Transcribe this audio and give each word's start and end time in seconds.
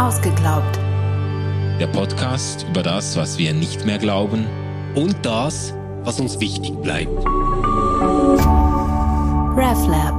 Ausgeglaubt. 0.00 0.78
Der 1.78 1.86
Podcast 1.88 2.64
über 2.70 2.82
das, 2.82 3.18
was 3.18 3.36
wir 3.36 3.52
nicht 3.52 3.84
mehr 3.84 3.98
glauben 3.98 4.46
und 4.94 5.14
das, 5.26 5.74
was 6.04 6.18
uns 6.18 6.40
wichtig 6.40 6.72
bleibt. 6.80 7.12
RefLab. 9.58 10.18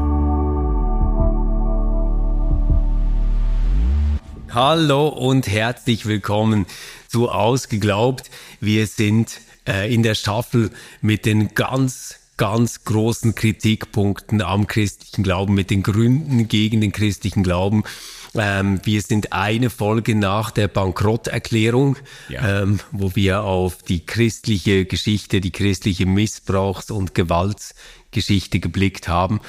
Hallo 4.51 5.07
und 5.07 5.47
herzlich 5.47 6.05
willkommen 6.05 6.67
zu 7.07 7.31
Ausgeglaubt. 7.31 8.29
Wir 8.59 8.85
sind 8.85 9.41
äh, 9.67 9.91
in 9.91 10.03
der 10.03 10.13
Staffel 10.13 10.69
mit 11.01 11.25
den 11.25 11.55
ganz 11.55 12.19
ganz 12.41 12.85
großen 12.85 13.35
Kritikpunkten 13.35 14.41
am 14.41 14.65
christlichen 14.65 15.21
Glauben, 15.21 15.53
mit 15.53 15.69
den 15.69 15.83
Gründen 15.83 16.47
gegen 16.47 16.81
den 16.81 16.91
christlichen 16.91 17.43
Glauben. 17.43 17.83
Ähm, 18.33 18.79
wir 18.83 19.01
sind 19.01 19.33
eine 19.33 19.69
Folge 19.69 20.15
nach 20.15 20.51
der 20.51 20.69
Bankrotterklärung, 20.69 21.97
ja. 22.29 22.61
ähm, 22.61 22.79
wo 22.91 23.13
wir 23.15 23.43
auf 23.43 23.83
die 23.83 24.05
christliche 24.05 24.85
Geschichte, 24.85 25.41
die 25.41 25.51
christliche 25.51 26.05
Missbrauchs- 26.05 26.91
und 26.91 27.13
Gewaltsgeschichte 27.13 28.61
geblickt 28.61 29.09
haben 29.09 29.41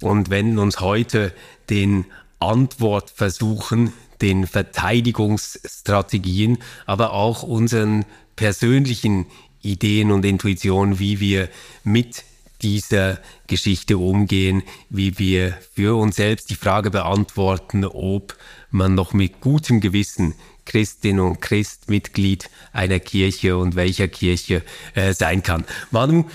und 0.00 0.30
wenden 0.30 0.58
uns 0.58 0.80
heute 0.80 1.34
den 1.70 2.04
Antwortversuchen, 2.38 3.92
den 4.20 4.46
Verteidigungsstrategien, 4.46 6.58
aber 6.86 7.12
auch 7.12 7.42
unseren 7.42 8.04
persönlichen 8.36 9.26
Ideen 9.62 10.12
und 10.12 10.24
Intuitionen, 10.24 10.98
wie 10.98 11.20
wir 11.20 11.48
mit 11.82 12.24
dieser 12.62 13.18
Geschichte 13.46 13.98
umgehen, 13.98 14.62
wie 14.90 15.18
wir 15.18 15.56
für 15.74 15.96
uns 15.96 16.16
selbst 16.16 16.50
die 16.50 16.56
Frage 16.56 16.90
beantworten, 16.90 17.84
ob 17.84 18.36
man 18.70 18.94
noch 18.94 19.12
mit 19.12 19.40
gutem 19.40 19.80
Gewissen 19.80 20.34
Christin 20.64 21.18
und 21.18 21.40
Christ 21.40 21.88
Mitglied 21.88 22.50
einer 22.72 23.00
Kirche 23.00 23.56
und 23.56 23.74
welcher 23.74 24.08
Kirche 24.08 24.62
äh, 24.94 25.14
sein 25.14 25.42
kann. 25.42 25.64
Manu, 25.90 26.26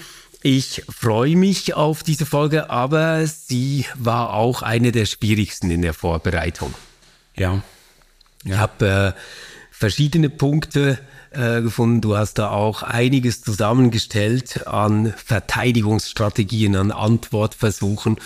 ich 0.42 0.84
freue 0.90 1.38
mich 1.38 1.74
auf 1.74 2.04
diese 2.04 2.26
Folge, 2.26 2.70
aber 2.70 3.26
sie 3.28 3.86
war 3.96 4.34
auch 4.34 4.62
eine 4.62 4.92
der 4.92 5.06
schwierigsten 5.06 5.72
in 5.72 5.82
der 5.82 5.94
Vorbereitung. 5.94 6.74
Ja. 7.36 7.62
ja. 8.44 8.56
Ich 8.56 8.58
habe 8.58 9.16
äh, 9.16 9.20
verschiedene 9.72 10.30
Punkte 10.30 11.00
äh, 11.34 11.62
gefunden. 11.62 12.02
Du 12.02 12.18
hast 12.18 12.36
da 12.36 12.50
auch 12.50 12.84
einiges 12.84 13.42
zusammengestellt 13.42 14.68
an 14.68 15.14
Verteidigungsstrategien, 15.18 16.76
an 16.76 16.92
Antwortversuchen. 16.92 18.18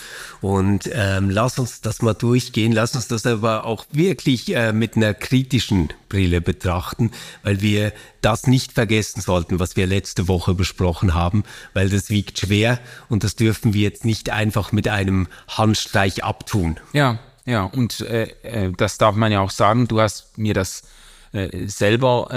Und 0.41 0.89
ähm, 0.93 1.29
lass 1.29 1.59
uns 1.59 1.81
das 1.81 2.01
mal 2.01 2.13
durchgehen. 2.13 2.71
Lass 2.71 2.95
uns 2.95 3.07
das 3.07 3.25
aber 3.25 3.65
auch 3.65 3.85
wirklich 3.91 4.55
äh, 4.55 4.73
mit 4.73 4.95
einer 4.95 5.13
kritischen 5.13 5.89
Brille 6.09 6.41
betrachten, 6.41 7.11
weil 7.43 7.61
wir 7.61 7.93
das 8.21 8.47
nicht 8.47 8.73
vergessen 8.73 9.21
sollten, 9.21 9.59
was 9.59 9.75
wir 9.75 9.87
letzte 9.87 10.27
Woche 10.27 10.53
besprochen 10.53 11.13
haben, 11.13 11.43
weil 11.73 11.89
das 11.89 12.09
wiegt 12.09 12.39
schwer 12.39 12.79
und 13.09 13.23
das 13.23 13.35
dürfen 13.35 13.73
wir 13.73 13.81
jetzt 13.81 14.05
nicht 14.05 14.29
einfach 14.29 14.71
mit 14.71 14.87
einem 14.87 15.27
Handstreich 15.47 16.23
abtun. 16.23 16.79
Ja, 16.93 17.19
ja, 17.45 17.63
und 17.63 18.01
äh, 18.01 18.27
äh 18.43 18.71
das 18.75 18.97
darf 18.97 19.15
man 19.15 19.31
ja 19.31 19.39
auch 19.39 19.51
sagen. 19.51 19.87
Du 19.87 20.01
hast 20.01 20.37
mir 20.37 20.53
das 20.53 20.83
äh, 21.31 21.67
selber 21.67 22.27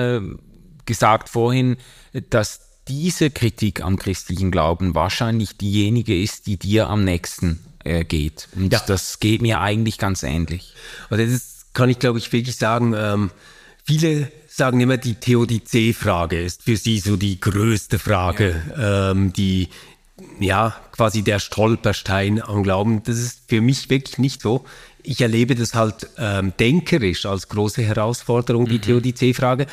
gesagt 0.91 1.29
vorhin, 1.29 1.77
dass 2.31 2.61
diese 2.89 3.31
Kritik 3.31 3.83
am 3.85 3.97
christlichen 3.97 4.51
Glauben 4.51 4.97
wahrscheinlich 4.97 5.57
diejenige 5.57 6.21
ist, 6.21 6.49
die 6.49 6.57
dir 6.57 6.89
am 6.89 7.05
nächsten 7.05 7.61
äh, 7.85 8.05
geht. 8.05 8.49
Und 8.57 8.73
ja. 8.73 8.83
das 8.85 9.21
geht 9.21 9.41
mir 9.41 9.61
eigentlich 9.61 9.97
ganz 9.97 10.25
ähnlich. 10.25 10.75
Und 11.09 11.21
das 11.21 11.67
kann 11.73 11.89
ich, 11.89 12.01
glaube 12.01 12.19
ich, 12.19 12.33
wirklich 12.33 12.57
sagen. 12.57 12.93
Ähm, 12.97 13.31
viele 13.85 14.33
sagen 14.49 14.81
immer, 14.81 14.97
die 14.97 15.15
Theodizee-Frage 15.15 16.43
ist 16.43 16.65
für 16.65 16.77
sie 16.77 16.99
so 16.99 17.17
die 17.17 17.39
größte 17.39 18.01
Frage, 18.01 18.61
ja. 18.77 19.13
ähm, 19.13 19.33
die 19.33 19.69
ja 20.41 20.75
quasi 20.91 21.23
der 21.23 21.39
Stolperstein 21.39 22.43
am 22.43 22.65
Glauben. 22.65 23.05
Das 23.05 23.17
ist 23.17 23.43
für 23.49 23.61
mich 23.61 23.89
wirklich 23.89 24.19
nicht 24.19 24.43
so. 24.43 24.65
Ich 25.05 25.21
erlebe 25.21 25.55
das 25.55 25.75
halt 25.75 26.09
ähm, 26.19 26.53
denkerisch 26.59 27.25
als 27.25 27.49
große 27.49 27.83
Herausforderung, 27.83 28.67
die 28.67 28.79
mhm. 28.79 28.83
Theodizee-Frage 28.83 29.67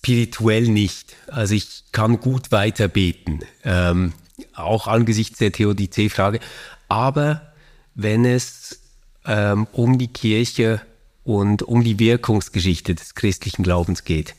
spirituell 0.00 0.68
nicht. 0.68 1.14
Also 1.26 1.54
ich 1.54 1.84
kann 1.92 2.20
gut 2.20 2.52
weiter 2.52 2.88
beten, 2.88 3.40
ähm, 3.64 4.12
auch 4.54 4.86
angesichts 4.86 5.38
der 5.38 5.52
Theodizee-Frage. 5.52 6.40
Aber 6.88 7.52
wenn 7.94 8.24
es 8.24 8.80
ähm, 9.26 9.66
um 9.72 9.98
die 9.98 10.08
Kirche 10.08 10.80
und 11.22 11.62
um 11.62 11.84
die 11.84 11.98
Wirkungsgeschichte 11.98 12.94
des 12.94 13.14
christlichen 13.14 13.62
Glaubens 13.62 14.04
geht, 14.04 14.34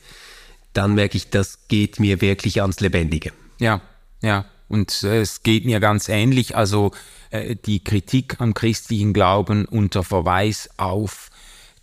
dann 0.72 0.94
merke 0.94 1.16
ich, 1.16 1.30
das 1.30 1.68
geht 1.68 2.00
mir 2.00 2.20
wirklich 2.20 2.60
ans 2.60 2.80
Lebendige. 2.80 3.32
Ja, 3.58 3.80
ja. 4.20 4.46
Und 4.68 5.02
äh, 5.04 5.20
es 5.20 5.42
geht 5.42 5.64
mir 5.64 5.80
ganz 5.80 6.08
ähnlich. 6.08 6.56
Also 6.56 6.92
äh, 7.30 7.54
die 7.54 7.84
Kritik 7.84 8.40
am 8.40 8.54
christlichen 8.54 9.12
Glauben 9.12 9.66
unter 9.66 10.02
Verweis 10.02 10.70
auf 10.76 11.30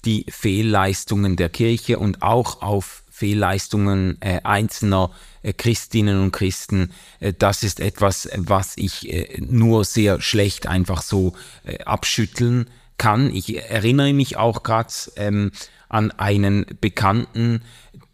die 0.05 0.25
Fehlleistungen 0.29 1.35
der 1.35 1.49
Kirche 1.49 1.99
und 1.99 2.21
auch 2.23 2.61
auf 2.61 2.98
Fehlleistungen 3.19 4.17
äh, 4.21 4.39
einzelner 4.43 5.11
äh, 5.43 5.51
Christinnen 5.51 6.21
und 6.21 6.31
Christen, 6.31 6.91
äh, 7.19 7.33
das 7.37 7.63
ist 7.63 7.81
etwas, 7.81 8.29
was 8.37 8.73
ich 8.77 9.11
äh, 9.11 9.41
nur 9.41 9.83
sehr 9.83 10.21
schlecht 10.21 10.67
einfach 10.67 11.01
so 11.01 11.33
äh, 11.65 11.83
abschütteln 11.83 12.69
kann. 12.97 13.33
Ich 13.33 13.57
erinnere 13.69 14.13
mich 14.13 14.37
auch 14.37 14.63
gerade 14.63 14.93
ähm, 15.17 15.51
an 15.89 16.11
einen 16.11 16.65
Bekannten, 16.79 17.61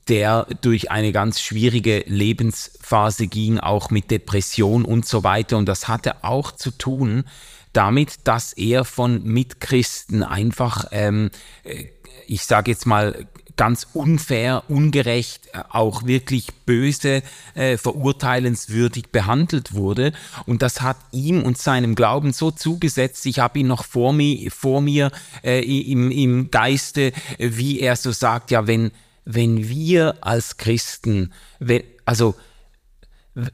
der 0.07 0.47
durch 0.61 0.89
eine 0.89 1.11
ganz 1.11 1.39
schwierige 1.39 2.03
Lebensphase 2.07 3.27
ging, 3.27 3.59
auch 3.59 3.91
mit 3.91 4.09
Depression 4.09 4.85
und 4.85 5.05
so 5.05 5.23
weiter. 5.23 5.57
Und 5.57 5.67
das 5.67 5.87
hatte 5.87 6.23
auch 6.23 6.51
zu 6.51 6.72
tun 6.72 7.25
damit, 7.73 8.27
dass 8.27 8.53
er 8.53 8.85
von 8.85 9.23
Mitchristen 9.23 10.23
einfach, 10.23 10.85
ähm, 10.91 11.29
äh, 11.63 11.85
ich 12.27 12.43
sage 12.43 12.72
jetzt 12.72 12.85
mal, 12.85 13.27
ganz 13.55 13.88
unfair, 13.93 14.63
ungerecht, 14.67 15.47
äh, 15.53 15.59
auch 15.69 16.05
wirklich 16.05 16.47
böse, 16.66 17.23
äh, 17.53 17.77
verurteilenswürdig 17.77 19.09
behandelt 19.09 19.73
wurde. 19.73 20.13
Und 20.45 20.61
das 20.61 20.81
hat 20.81 20.97
ihm 21.11 21.43
und 21.43 21.57
seinem 21.57 21.95
Glauben 21.95 22.33
so 22.33 22.51
zugesetzt. 22.51 23.25
Ich 23.25 23.39
habe 23.39 23.59
ihn 23.59 23.67
noch 23.67 23.85
vor 23.85 24.13
mir, 24.13 24.51
vor 24.51 24.81
mir 24.81 25.11
äh, 25.43 25.61
im, 25.61 26.11
im 26.11 26.51
Geiste, 26.51 27.11
wie 27.38 27.79
er 27.79 27.95
so 27.95 28.11
sagt, 28.11 28.51
ja, 28.51 28.67
wenn, 28.67 28.91
wenn 29.25 29.69
wir 29.69 30.17
als 30.22 30.57
Christen, 30.57 31.33
wenn, 31.59 31.83
also 32.05 32.35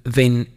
wenn 0.04 0.48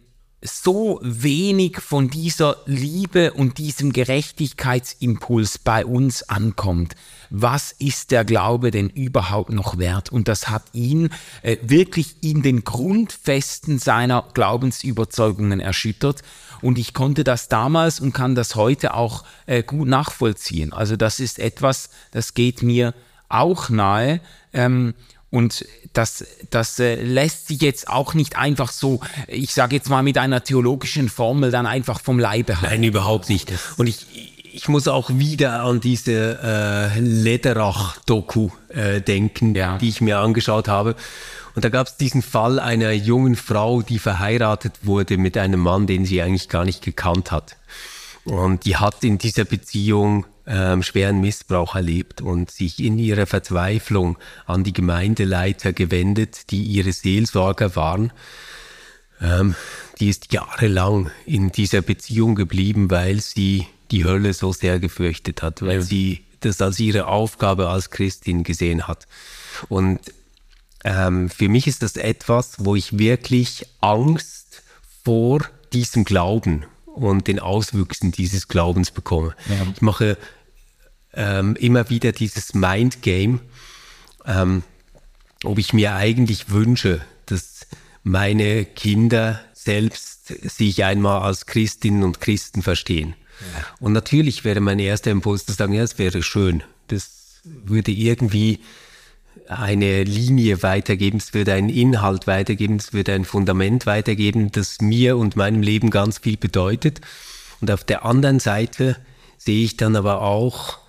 so 0.41 0.99
wenig 1.01 1.79
von 1.79 2.09
dieser 2.09 2.57
Liebe 2.65 3.33
und 3.33 3.57
diesem 3.57 3.93
Gerechtigkeitsimpuls 3.93 5.57
bei 5.57 5.85
uns 5.85 6.23
ankommt, 6.23 6.95
was 7.29 7.71
ist 7.71 8.11
der 8.11 8.25
Glaube 8.25 8.71
denn 8.71 8.89
überhaupt 8.89 9.51
noch 9.51 9.77
wert? 9.77 10.11
Und 10.11 10.27
das 10.27 10.49
hat 10.49 10.63
ihn 10.73 11.09
äh, 11.41 11.57
wirklich 11.61 12.17
in 12.21 12.41
den 12.41 12.63
Grundfesten 12.63 13.79
seiner 13.79 14.27
Glaubensüberzeugungen 14.33 15.59
erschüttert. 15.59 16.21
Und 16.61 16.77
ich 16.77 16.93
konnte 16.93 17.23
das 17.23 17.47
damals 17.47 17.99
und 17.99 18.13
kann 18.13 18.35
das 18.35 18.55
heute 18.55 18.93
auch 18.93 19.23
äh, 19.45 19.63
gut 19.63 19.87
nachvollziehen. 19.87 20.73
Also 20.73 20.95
das 20.95 21.19
ist 21.19 21.39
etwas, 21.39 21.89
das 22.11 22.33
geht 22.33 22.61
mir 22.61 22.93
auch 23.29 23.69
nahe. 23.69 24.21
Ähm, 24.53 24.93
und 25.29 25.65
das, 25.93 26.25
das 26.49 26.79
äh, 26.79 26.95
lässt 26.95 27.47
sich 27.47 27.61
jetzt 27.61 27.89
auch 27.89 28.13
nicht 28.13 28.37
einfach 28.37 28.71
so, 28.71 29.01
ich 29.27 29.53
sage 29.53 29.75
jetzt 29.75 29.89
mal 29.89 30.03
mit 30.03 30.17
einer 30.17 30.43
theologischen 30.43 31.09
Formel 31.09 31.51
dann 31.51 31.65
einfach 31.65 31.99
vom 31.99 32.19
Leibe 32.19 32.61
halten. 32.61 32.73
Nein, 32.73 32.83
überhaupt 32.83 33.29
nicht. 33.29 33.51
Und 33.77 33.87
ich, 33.87 34.05
ich 34.53 34.69
muss 34.69 34.87
auch 34.87 35.09
wieder 35.09 35.63
an 35.63 35.81
diese 35.81 36.39
äh, 36.41 36.99
Lederach-Doku 36.99 38.49
äh, 38.69 39.01
denken, 39.01 39.55
ja. 39.55 39.77
die 39.77 39.89
ich 39.89 39.99
mir 39.99 40.19
angeschaut 40.19 40.67
habe. 40.67 40.95
Und 41.55 41.65
da 41.65 41.69
gab 41.69 41.87
es 41.87 41.97
diesen 41.97 42.21
Fall 42.21 42.59
einer 42.59 42.91
jungen 42.91 43.35
Frau, 43.35 43.81
die 43.81 43.99
verheiratet 43.99 44.73
wurde 44.83 45.17
mit 45.17 45.37
einem 45.37 45.59
Mann, 45.59 45.87
den 45.87 46.05
sie 46.05 46.21
eigentlich 46.21 46.49
gar 46.49 46.65
nicht 46.65 46.81
gekannt 46.81 47.31
hat. 47.31 47.57
Und 48.25 48.65
die 48.65 48.77
hat 48.77 49.03
in 49.03 49.17
dieser 49.17 49.45
Beziehung 49.45 50.25
ähm, 50.47 50.83
schweren 50.83 51.21
Missbrauch 51.21 51.75
erlebt 51.75 52.21
und 52.21 52.51
sich 52.51 52.83
in 52.83 52.97
ihrer 52.99 53.25
Verzweiflung 53.25 54.17
an 54.45 54.63
die 54.63 54.73
Gemeindeleiter 54.73 55.73
gewendet, 55.73 56.51
die 56.51 56.63
ihre 56.63 56.91
Seelsorger 56.91 57.75
waren. 57.75 58.11
Ähm, 59.21 59.55
die 59.99 60.09
ist 60.09 60.33
jahrelang 60.33 61.09
in 61.25 61.51
dieser 61.51 61.81
Beziehung 61.81 62.35
geblieben, 62.35 62.91
weil 62.91 63.21
sie 63.21 63.67
die 63.91 64.03
Hölle 64.03 64.33
so 64.33 64.51
sehr 64.51 64.79
gefürchtet 64.79 65.41
hat, 65.41 65.61
weil 65.61 65.77
ja. 65.77 65.81
sie 65.81 66.25
das 66.41 66.61
als 66.61 66.79
ihre 66.79 67.07
Aufgabe 67.07 67.69
als 67.69 67.89
Christin 67.89 68.43
gesehen 68.43 68.87
hat. 68.87 69.07
Und 69.69 69.99
ähm, 70.83 71.29
für 71.29 71.49
mich 71.49 71.67
ist 71.67 71.81
das 71.81 71.95
etwas, 71.95 72.55
wo 72.59 72.75
ich 72.75 72.99
wirklich 72.99 73.65
Angst 73.81 74.61
vor 75.03 75.41
diesem 75.73 76.03
Glauben 76.03 76.65
und 76.85 77.27
den 77.27 77.39
Auswüchsen 77.39 78.11
dieses 78.11 78.47
Glaubens 78.47 78.91
bekomme. 78.91 79.35
Ja. 79.49 79.67
Ich 79.73 79.81
mache 79.81 80.17
ähm, 81.15 81.55
immer 81.55 81.89
wieder 81.89 82.11
dieses 82.11 82.53
Mind 82.53 83.01
Game. 83.01 83.39
ähm, 84.25 84.63
ob 85.43 85.59
ich 85.59 85.73
mir 85.73 85.95
eigentlich 85.95 86.49
wünsche, 86.49 87.01
dass 87.27 87.67
meine 88.03 88.65
Kinder 88.65 89.39
selbst 89.53 90.27
sich 90.27 90.83
einmal 90.83 91.21
als 91.21 91.45
Christinnen 91.45 92.03
und 92.03 92.19
Christen 92.21 92.61
verstehen. 92.61 93.15
Ja. 93.39 93.65
Und 93.79 93.93
natürlich 93.93 94.43
wäre 94.43 94.59
mein 94.61 94.79
erster 94.79 95.11
Impuls 95.11 95.45
zu 95.45 95.53
sagen, 95.53 95.73
ja, 95.73 95.83
es 95.83 95.97
wäre 95.97 96.23
schön. 96.23 96.63
Das 96.87 97.41
würde 97.43 97.91
irgendwie 97.91 98.59
eine 99.47 100.03
Linie 100.03 100.63
weitergeben, 100.63 101.17
es 101.17 101.33
würde 101.33 101.53
einen 101.53 101.69
Inhalt 101.69 102.25
weitergeben, 102.25 102.77
es 102.77 102.93
würde 102.93 103.13
ein 103.13 103.25
Fundament 103.25 103.85
weitergeben, 103.85 104.51
das 104.51 104.81
mir 104.81 105.17
und 105.17 105.35
meinem 105.35 105.61
Leben 105.61 105.89
ganz 105.91 106.19
viel 106.19 106.37
bedeutet. 106.37 107.01
Und 107.61 107.69
auf 107.69 107.83
der 107.83 108.05
anderen 108.05 108.39
Seite 108.39 108.97
sehe 109.37 109.63
ich 109.63 109.77
dann 109.77 109.95
aber 109.95 110.21
auch, 110.21 110.79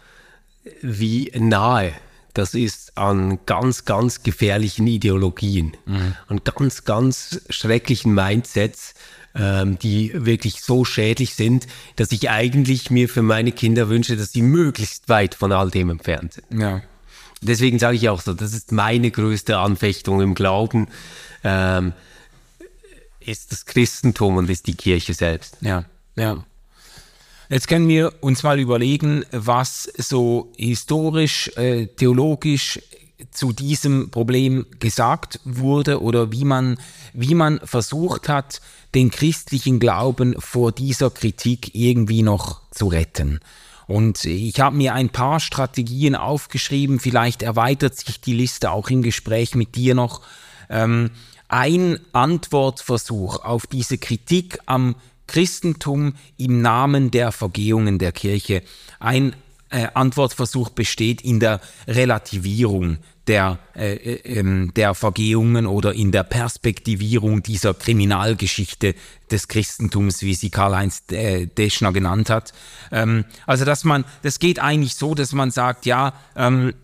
wie 0.83 1.31
nahe 1.35 1.93
das 2.37 2.53
ist 2.53 2.99
an 2.99 3.39
ganz, 3.47 3.87
ganz 3.87 4.23
gefährlichen 4.23 4.87
Ideologien, 4.87 5.75
mhm. 5.87 6.15
an 6.29 6.41
ganz, 6.45 6.85
ganz 6.85 7.41
schrecklichen 7.49 8.13
Mindsets, 8.13 8.93
ähm, 9.35 9.79
die 9.79 10.13
wirklich 10.15 10.63
so 10.63 10.85
schädlich 10.85 11.35
sind, 11.35 11.67
dass 11.97 12.13
ich 12.13 12.29
eigentlich 12.29 12.91
mir 12.91 13.09
für 13.09 13.23
meine 13.23 13.53
Kinder 13.53 13.89
wünsche, 13.89 14.19
dass 14.19 14.33
sie 14.33 14.43
möglichst 14.43 15.09
weit 15.09 15.35
von 15.35 15.51
all 15.51 15.71
dem 15.71 15.89
entfernt 15.89 16.35
sind. 16.35 16.61
Ja. 16.61 16.83
Deswegen 17.41 17.79
sage 17.79 17.97
ich 17.97 18.09
auch 18.11 18.21
so, 18.21 18.35
das 18.35 18.53
ist 18.53 18.71
meine 18.71 19.11
größte 19.11 19.57
Anfechtung 19.57 20.21
im 20.21 20.35
Glauben, 20.35 20.89
ähm, 21.43 21.95
ist 23.21 23.51
das 23.51 23.65
Christentum 23.65 24.37
und 24.37 24.51
ist 24.51 24.67
die 24.67 24.75
Kirche 24.75 25.15
selbst. 25.15 25.57
Ja, 25.63 25.87
ja. 26.17 26.45
Jetzt 27.49 27.69
können 27.69 27.89
wir 27.89 28.13
uns 28.23 28.43
mal 28.43 28.59
überlegen, 28.59 29.25
was 29.31 29.85
so 29.97 30.53
historisch, 30.57 31.49
äh, 31.57 31.87
theologisch 31.87 32.81
zu 33.31 33.53
diesem 33.53 34.11
Problem 34.11 34.67
gesagt 34.79 35.41
wurde 35.45 36.03
oder 36.03 36.33
wie 36.33 36.45
man, 36.45 36.79
wie 37.13 37.35
man 37.35 37.61
versucht 37.65 38.29
hat, 38.29 38.61
den 38.95 39.11
christlichen 39.11 39.79
Glauben 39.79 40.35
vor 40.39 40.73
dieser 40.73 41.11
Kritik 41.11 41.75
irgendwie 41.75 42.23
noch 42.23 42.61
zu 42.71 42.89
retten. 42.89 43.41
Und 43.87 44.25
ich 44.25 44.59
habe 44.59 44.77
mir 44.77 44.95
ein 44.95 45.11
paar 45.11 45.39
Strategien 45.39 46.17
aufgeschrieben, 46.17 46.99
vielleicht 46.99 47.43
erweitert 47.43 47.97
sich 47.97 48.21
die 48.21 48.35
Liste 48.35 48.73
auch 48.73 48.91
im 48.91 49.03
Gespräch 49.03 49.55
mit 49.55 49.77
dir 49.77 49.95
noch. 49.95 50.23
Ähm, 50.69 51.11
ein 51.49 52.01
Antwortversuch 52.13 53.45
auf 53.45 53.69
diese 53.69 53.99
Kritik 53.99 54.59
am 54.67 54.97
Christentum 55.27 56.15
im 56.37 56.63
Namen 56.63 57.11
der 57.11 57.33
Vergehungen 57.33 57.99
der 57.99 58.13
Kirche. 58.13 58.63
Ein 59.01 59.35
äh, 59.71 59.89
Antwortversuch 59.95 60.71
besteht 60.71 61.21
in 61.23 61.41
der 61.41 61.61
Relativierung 61.89 62.99
der, 63.27 63.59
äh, 63.75 63.95
äh, 63.95 64.39
ähm, 64.39 64.73
der 64.75 64.95
Vergehungen 64.95 65.67
oder 65.67 65.93
in 65.95 66.13
der 66.13 66.23
Perspektivierung 66.23 67.43
dieser 67.43 67.75
Kriminalgeschichte 67.75 68.95
des 69.31 69.49
Christentums, 69.49 70.23
wie 70.23 70.35
sie 70.35 70.51
Karl-Heinz 70.51 71.03
äh, 71.11 71.47
Deschner 71.47 71.93
genannt 71.93 72.31
hat. 72.31 72.53
Ähm, 72.93 73.25
also, 73.47 73.65
dass 73.65 73.85
man, 73.85 74.05
das 74.23 74.39
geht 74.39 74.61
eigentlich 74.61 74.95
so, 74.95 75.15
dass 75.15 75.33
man 75.33 75.51
sagt, 75.51 75.87
ja, 75.87 76.15
ähm, 76.37 76.75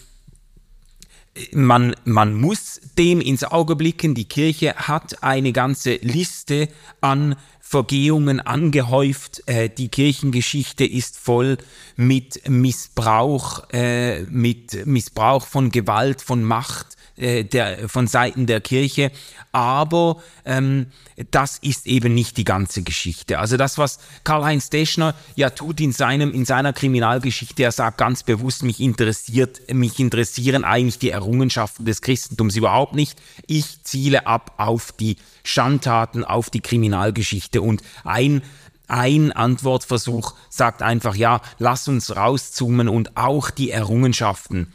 man, 1.52 1.94
man 2.04 2.34
muss 2.34 2.80
dem 2.98 3.20
ins 3.20 3.44
Auge 3.44 3.76
blicken. 3.76 4.14
Die 4.14 4.26
Kirche 4.26 4.74
hat 4.74 5.22
eine 5.22 5.52
ganze 5.52 5.94
Liste 5.94 6.68
an 7.00 7.36
Vergehungen 7.72 8.38
angehäuft. 8.38 9.44
Äh, 9.46 9.70
die 9.70 9.88
Kirchengeschichte 9.88 10.84
ist 10.84 11.18
voll 11.18 11.56
mit 11.96 12.46
Missbrauch, 12.46 13.62
äh, 13.72 14.24
mit 14.24 14.84
Missbrauch 14.84 15.46
von 15.46 15.70
Gewalt, 15.70 16.20
von 16.20 16.44
Macht 16.44 16.98
äh, 17.16 17.44
der, 17.44 17.88
von 17.88 18.06
Seiten 18.06 18.46
der 18.46 18.60
Kirche. 18.60 19.10
Aber 19.52 20.22
ähm, 20.44 20.86
das 21.30 21.58
ist 21.58 21.86
eben 21.86 22.14
nicht 22.14 22.36
die 22.36 22.44
ganze 22.44 22.82
Geschichte. 22.82 23.38
Also 23.38 23.56
das, 23.56 23.76
was 23.76 23.98
Karl-Heinz 24.24 24.70
Deschner 24.70 25.14
ja 25.36 25.50
tut 25.50 25.80
in, 25.80 25.92
seinem, 25.92 26.32
in 26.32 26.44
seiner 26.44 26.72
Kriminalgeschichte, 26.72 27.62
er 27.62 27.72
sagt 27.72 27.98
ganz 27.98 28.22
bewusst, 28.22 28.62
mich 28.62 28.80
interessiert, 28.80 29.60
mich 29.72 29.98
interessieren 29.98 30.64
eigentlich 30.64 30.98
die 30.98 31.10
Errungenschaften 31.10 31.84
des 31.84 32.00
Christentums 32.00 32.56
überhaupt 32.56 32.94
nicht. 32.94 33.20
Ich 33.46 33.82
ziele 33.82 34.26
ab 34.26 34.54
auf 34.56 34.92
die 34.92 35.16
Schandtaten, 35.44 36.24
auf 36.24 36.50
die 36.50 36.60
Kriminalgeschichte 36.60 37.60
und 37.62 37.82
ein 38.04 38.42
ein 38.88 39.32
Antwortversuch 39.32 40.34
sagt 40.50 40.82
einfach, 40.82 41.14
ja, 41.14 41.40
lass 41.58 41.88
uns 41.88 42.14
rauszoomen 42.14 42.90
und 42.90 43.16
auch 43.16 43.48
die 43.48 43.70
Errungenschaften 43.70 44.70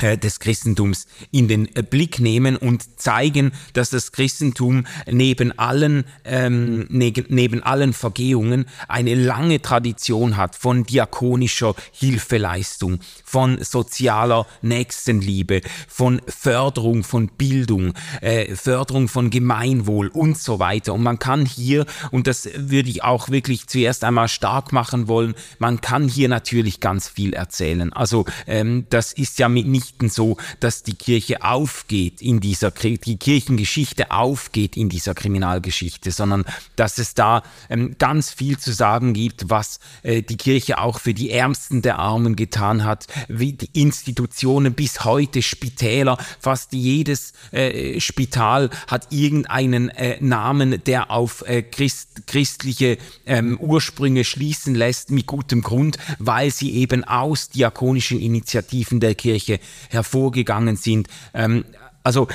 des 0.00 0.40
Christentums 0.40 1.06
in 1.30 1.48
den 1.48 1.74
äh, 1.74 1.82
Blick 1.82 2.20
nehmen 2.20 2.56
und 2.56 3.00
zeigen, 3.00 3.52
dass 3.72 3.90
das 3.90 4.12
Christentum 4.12 4.86
neben 5.10 5.58
allen, 5.58 6.04
ähm, 6.24 6.86
ne 6.90 7.12
neben 7.28 7.62
allen 7.62 7.92
Vergehungen 7.92 8.66
eine 8.88 9.14
lange 9.14 9.62
Tradition 9.62 10.36
hat 10.36 10.54
von 10.54 10.84
diakonischer 10.84 11.74
Hilfeleistung, 11.92 13.00
von 13.24 13.62
sozialer 13.62 14.46
Nächstenliebe, 14.60 15.62
von 15.88 16.20
Förderung 16.26 17.02
von 17.02 17.28
Bildung, 17.28 17.94
äh, 18.20 18.54
Förderung 18.54 19.08
von 19.08 19.30
Gemeinwohl 19.30 20.08
und 20.08 20.38
so 20.38 20.58
weiter. 20.58 20.92
Und 20.92 21.02
man 21.02 21.18
kann 21.18 21.46
hier, 21.46 21.86
und 22.10 22.26
das 22.26 22.48
würde 22.54 22.90
ich 22.90 23.02
auch 23.02 23.30
wirklich 23.30 23.66
zuerst 23.66 24.04
einmal 24.04 24.28
stark 24.28 24.72
machen 24.72 25.08
wollen, 25.08 25.34
man 25.58 25.80
kann 25.80 26.08
hier 26.08 26.28
natürlich 26.28 26.80
ganz 26.80 27.08
viel 27.08 27.32
erzählen. 27.32 27.92
Also 27.92 28.26
ähm, 28.46 28.86
das 28.90 29.12
ist 29.12 29.38
ja 29.38 29.48
mit 29.48 29.66
nicht 29.66 29.85
mitnichten 29.86 30.08
so, 30.08 30.36
dass 30.60 30.82
die 30.82 30.94
Kirche 30.94 31.42
aufgeht 31.42 32.20
in 32.22 32.40
dieser, 32.40 32.70
die 32.70 33.16
Kirchengeschichte 33.16 34.10
aufgeht 34.10 34.76
in 34.76 34.88
dieser 34.88 35.14
Kriminalgeschichte, 35.14 36.10
sondern 36.10 36.44
dass 36.76 36.98
es 36.98 37.14
da 37.14 37.42
ähm, 37.68 37.96
ganz 37.98 38.30
viel 38.30 38.58
zu 38.58 38.72
sagen 38.72 39.12
gibt, 39.12 39.48
was 39.48 39.80
äh, 40.02 40.22
die 40.22 40.36
Kirche 40.36 40.78
auch 40.78 41.00
für 41.00 41.14
die 41.14 41.30
Ärmsten 41.30 41.82
der 41.82 41.98
Armen 41.98 42.36
getan 42.36 42.84
hat, 42.84 43.06
wie 43.28 43.52
die 43.52 43.70
Institutionen 43.72 44.74
bis 44.74 45.04
heute, 45.04 45.42
Spitäler, 45.42 46.18
fast 46.40 46.72
jedes 46.72 47.32
äh, 47.52 48.00
Spital 48.00 48.70
hat 48.86 49.12
irgendeinen 49.12 49.90
äh, 49.90 50.18
Namen, 50.20 50.82
der 50.84 51.10
auf 51.10 51.42
äh, 51.46 51.62
Christ, 51.62 52.26
christliche 52.26 52.98
ähm, 53.26 53.58
Ursprünge 53.58 54.24
schließen 54.24 54.74
lässt, 54.74 55.10
mit 55.10 55.26
gutem 55.26 55.62
Grund, 55.62 55.98
weil 56.18 56.50
sie 56.50 56.74
eben 56.74 57.04
aus 57.04 57.50
diakonischen 57.50 58.20
Initiativen 58.20 59.00
der 59.00 59.14
Kirche 59.14 59.60
hervorgegangen 59.90 60.76
sind. 60.76 61.08
Ähm, 61.34 61.64
also 62.02 62.28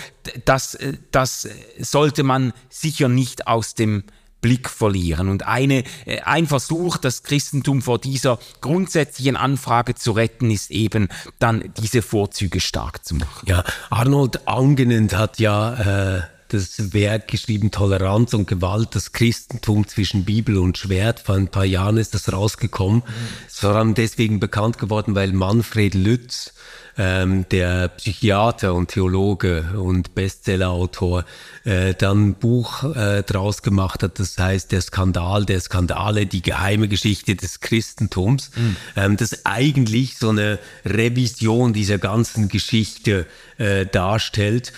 das, 0.45 0.77
das 1.11 1.47
sollte 1.79 2.23
man 2.23 2.51
sicher 2.69 3.07
nicht 3.07 3.47
aus 3.47 3.73
dem 3.73 4.03
Blick 4.41 4.69
verlieren. 4.69 5.29
Und 5.29 5.45
eine, 5.47 5.83
äh, 6.05 6.21
ein 6.21 6.47
Versuch, 6.47 6.97
das 6.97 7.23
Christentum 7.23 7.81
vor 7.81 7.99
dieser 7.99 8.39
grundsätzlichen 8.59 9.37
Anfrage 9.37 9.95
zu 9.95 10.11
retten, 10.11 10.51
ist 10.51 10.71
eben 10.71 11.07
dann 11.39 11.71
diese 11.77 12.01
Vorzüge 12.01 12.59
stark 12.59 13.05
zu 13.05 13.15
machen. 13.15 13.47
Ja, 13.47 13.63
Arnold 13.89 14.47
Angenend 14.47 15.15
hat 15.15 15.39
ja 15.39 16.17
äh, 16.17 16.21
das 16.53 16.93
Werk 16.93 17.27
geschrieben, 17.27 17.71
Toleranz 17.71 18.33
und 18.33 18.47
Gewalt, 18.47 18.95
das 18.95 19.11
Christentum 19.11 19.87
zwischen 19.87 20.25
Bibel 20.25 20.57
und 20.57 20.77
Schwert. 20.77 21.19
Vor 21.19 21.35
ein 21.35 21.47
paar 21.47 21.65
Jahren 21.65 21.97
ist 21.97 22.13
das 22.13 22.31
rausgekommen. 22.31 22.97
Mhm. 23.05 23.47
Ist 23.47 23.59
vor 23.59 23.75
allem 23.75 23.93
deswegen 23.93 24.39
bekannt 24.39 24.77
geworden, 24.77 25.15
weil 25.15 25.33
Manfred 25.33 25.93
Lütz 25.93 26.53
ähm, 26.97 27.45
der 27.49 27.89
Psychiater 27.89 28.73
und 28.73 28.89
Theologe 28.89 29.73
und 29.75 30.13
Bestsellerautor, 30.15 31.25
äh, 31.63 31.93
dann 31.93 32.29
ein 32.29 32.33
Buch 32.35 32.83
äh, 32.95 33.23
draus 33.23 33.61
gemacht 33.61 34.03
hat, 34.03 34.19
das 34.19 34.37
heißt 34.37 34.71
Der 34.71 34.81
Skandal 34.81 35.45
der 35.45 35.59
Skandale, 35.59 36.25
die 36.25 36.41
geheime 36.41 36.87
Geschichte 36.87 37.35
des 37.35 37.59
Christentums, 37.59 38.51
mhm. 38.55 38.75
ähm, 38.95 39.17
das 39.17 39.45
eigentlich 39.45 40.17
so 40.17 40.29
eine 40.29 40.59
Revision 40.85 41.73
dieser 41.73 41.97
ganzen 41.97 42.49
Geschichte 42.49 43.25
äh, 43.57 43.85
darstellt 43.85 44.73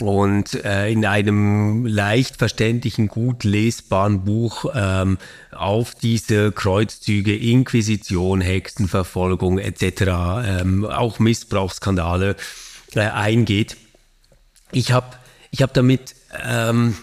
und 0.00 0.54
äh, 0.64 0.90
in 0.90 1.04
einem 1.04 1.86
leicht 1.86 2.36
verständlichen, 2.36 3.08
gut 3.08 3.44
lesbaren 3.44 4.24
Buch 4.24 4.66
ähm, 4.74 5.18
auf 5.50 5.94
diese 5.94 6.52
Kreuzzüge, 6.52 7.36
Inquisition, 7.36 8.40
Hexenverfolgung 8.40 9.58
etc., 9.58 10.02
ähm, 10.44 10.84
auch 10.84 11.18
Missbrauchsskandale 11.18 12.36
äh, 12.94 13.00
eingeht. 13.00 13.76
Ich 14.70 14.92
habe 14.92 15.16
ich 15.50 15.62
hab 15.62 15.74
damit 15.74 16.14
ähm, 16.44 16.96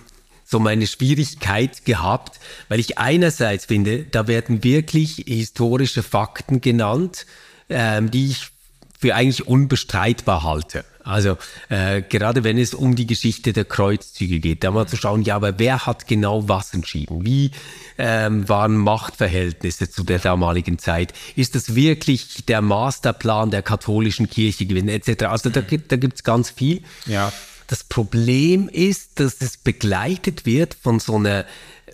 so 0.45 0.59
meine 0.59 0.87
Schwierigkeit 0.87 1.85
gehabt, 1.85 2.39
weil 2.69 2.79
ich 2.79 2.97
einerseits 2.97 3.65
finde, 3.65 4.05
da 4.05 4.27
werden 4.27 4.63
wirklich 4.63 5.23
historische 5.27 6.01
Fakten 6.01 6.61
genannt, 6.61 7.25
ähm, 7.69 8.09
die 8.09 8.31
ich 8.31 8.49
für 8.97 9.15
eigentlich 9.15 9.47
unbestreitbar 9.47 10.43
halte. 10.43 10.83
Also 11.09 11.37
äh, 11.69 12.01
gerade 12.01 12.43
wenn 12.43 12.57
es 12.57 12.73
um 12.73 12.95
die 12.95 13.07
Geschichte 13.07 13.53
der 13.53 13.65
Kreuzzüge 13.65 14.39
geht, 14.39 14.63
da 14.63 14.71
mal 14.71 14.87
zu 14.87 14.95
schauen, 14.95 15.23
ja, 15.23 15.35
aber 15.35 15.59
wer 15.59 15.85
hat 15.85 16.07
genau 16.07 16.47
was 16.47 16.73
entschieden? 16.73 17.25
Wie 17.25 17.51
ähm, 17.97 18.47
waren 18.47 18.77
Machtverhältnisse 18.77 19.89
zu 19.89 20.03
der 20.03 20.19
damaligen 20.19 20.77
Zeit? 20.77 21.13
Ist 21.35 21.55
das 21.55 21.75
wirklich 21.75 22.45
der 22.47 22.61
Masterplan 22.61 23.51
der 23.51 23.61
katholischen 23.61 24.29
Kirche 24.29 24.65
gewesen, 24.65 24.89
etc.? 24.89 25.23
Also 25.23 25.49
da, 25.49 25.61
da 25.61 25.95
gibt 25.95 26.15
es 26.15 26.23
ganz 26.23 26.49
viel. 26.49 26.83
Ja. 27.05 27.33
Das 27.67 27.83
Problem 27.83 28.67
ist, 28.69 29.19
dass 29.19 29.41
es 29.41 29.57
begleitet 29.57 30.45
wird 30.45 30.75
von 30.81 30.99
so 30.99 31.17
einer 31.17 31.45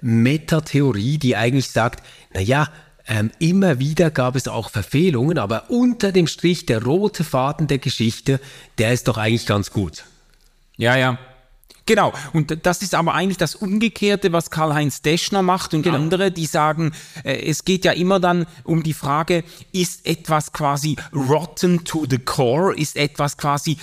Metatheorie, 0.01 1.17
die 1.17 1.35
eigentlich 1.35 1.69
sagt, 1.69 2.03
na 2.33 2.41
ja, 2.41 2.69
ähm, 3.07 3.31
immer 3.39 3.79
wieder 3.79 4.09
gab 4.11 4.35
es 4.35 4.47
auch 4.47 4.69
Verfehlungen, 4.69 5.37
aber 5.37 5.69
unter 5.69 6.11
dem 6.11 6.27
Strich 6.27 6.65
der 6.65 6.83
rote 6.83 7.23
Faden 7.23 7.67
der 7.67 7.77
Geschichte, 7.77 8.39
der 8.77 8.93
ist 8.93 9.07
doch 9.07 9.17
eigentlich 9.17 9.45
ganz 9.45 9.71
gut. 9.71 10.05
Ja, 10.77 10.97
ja. 10.97 11.17
Genau, 11.87 12.13
und 12.33 12.65
das 12.65 12.81
ist 12.81 12.95
aber 12.95 13.13
eigentlich 13.13 13.37
das 13.37 13.53
Umgekehrte, 13.53 14.33
was 14.33 14.49
Karl-Heinz 14.49 15.03
Deschner 15.03 15.43
macht 15.43 15.75
und 15.75 15.83
genau. 15.83 15.97
andere, 15.97 16.31
die 16.31 16.47
sagen, 16.47 16.93
äh, 17.23 17.47
es 17.47 17.63
geht 17.63 17.85
ja 17.85 17.91
immer 17.91 18.19
dann 18.19 18.47
um 18.63 18.81
die 18.81 18.93
Frage, 18.93 19.43
ist 19.71 20.07
etwas 20.07 20.51
quasi 20.51 20.95
rotten 21.13 21.83
to 21.85 22.07
the 22.09 22.17
core, 22.17 22.75
ist 22.75 22.95
etwas 22.95 23.37
quasi 23.37 23.77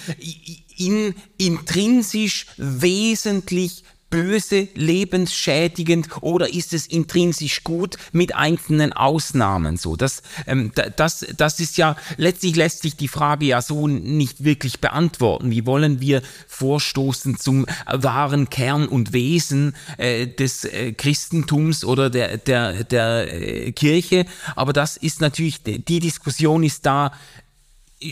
in, 0.76 1.14
intrinsisch 1.38 2.46
wesentlich 2.56 3.84
böse, 4.12 4.68
lebensschädigend 4.74 6.08
oder 6.20 6.52
ist 6.52 6.74
es 6.74 6.86
intrinsisch 6.86 7.64
gut 7.64 7.96
mit 8.12 8.36
einzelnen 8.36 8.92
Ausnahmen 8.92 9.78
so? 9.78 9.96
Das, 9.96 10.22
ähm, 10.46 10.70
das, 10.96 11.26
das 11.36 11.58
ist 11.58 11.78
ja, 11.78 11.96
letztlich 12.18 12.54
lässt 12.54 12.82
sich 12.82 12.94
die 12.94 13.08
Frage 13.08 13.46
ja 13.46 13.62
so 13.62 13.88
nicht 13.88 14.44
wirklich 14.44 14.80
beantworten. 14.80 15.50
Wie 15.50 15.66
wollen 15.66 16.00
wir 16.00 16.22
vorstoßen 16.46 17.38
zum 17.38 17.66
wahren 17.86 18.50
Kern 18.50 18.86
und 18.86 19.14
Wesen 19.14 19.74
äh, 19.96 20.26
des 20.26 20.64
äh, 20.64 20.92
Christentums 20.92 21.82
oder 21.82 22.10
der, 22.10 22.36
der, 22.36 22.84
der 22.84 23.32
äh, 23.32 23.72
Kirche? 23.72 24.26
Aber 24.54 24.74
das 24.74 24.98
ist 24.98 25.22
natürlich, 25.22 25.62
die 25.62 26.00
Diskussion 26.00 26.62
ist 26.62 26.84
da, 26.84 27.12